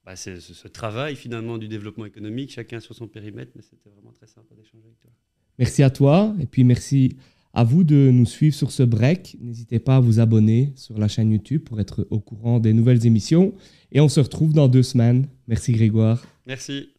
bah, 0.06 0.14
c'est 0.14 0.38
ce, 0.40 0.68
travail 0.68 1.16
finalement 1.16 1.58
du 1.58 1.66
développement 1.66 2.06
économique, 2.06 2.52
chacun 2.52 2.78
sur 2.78 2.94
son 2.94 3.08
périmètre, 3.08 3.50
mais 3.56 3.62
c'était 3.62 3.90
vraiment 3.90 4.12
très 4.12 4.28
sympa 4.28 4.54
d'échanger 4.54 4.84
avec 4.86 5.00
toi. 5.00 5.10
Merci 5.58 5.82
à 5.82 5.90
toi 5.90 6.34
et 6.40 6.46
puis 6.46 6.62
merci 6.62 7.16
à 7.52 7.64
vous 7.64 7.82
de 7.82 8.10
nous 8.12 8.26
suivre 8.26 8.54
sur 8.54 8.70
ce 8.70 8.84
break. 8.84 9.36
N'hésitez 9.40 9.80
pas 9.80 9.96
à 9.96 10.00
vous 10.00 10.20
abonner 10.20 10.72
sur 10.76 10.96
la 10.96 11.08
chaîne 11.08 11.32
YouTube 11.32 11.64
pour 11.64 11.80
être 11.80 12.06
au 12.10 12.20
courant 12.20 12.60
des 12.60 12.72
nouvelles 12.72 13.04
émissions 13.04 13.52
et 13.90 14.00
on 14.00 14.08
se 14.08 14.20
retrouve 14.20 14.52
dans 14.52 14.68
deux 14.68 14.84
semaines. 14.84 15.26
Merci 15.48 15.72
Grégoire. 15.72 16.24
Merci. 16.46 16.90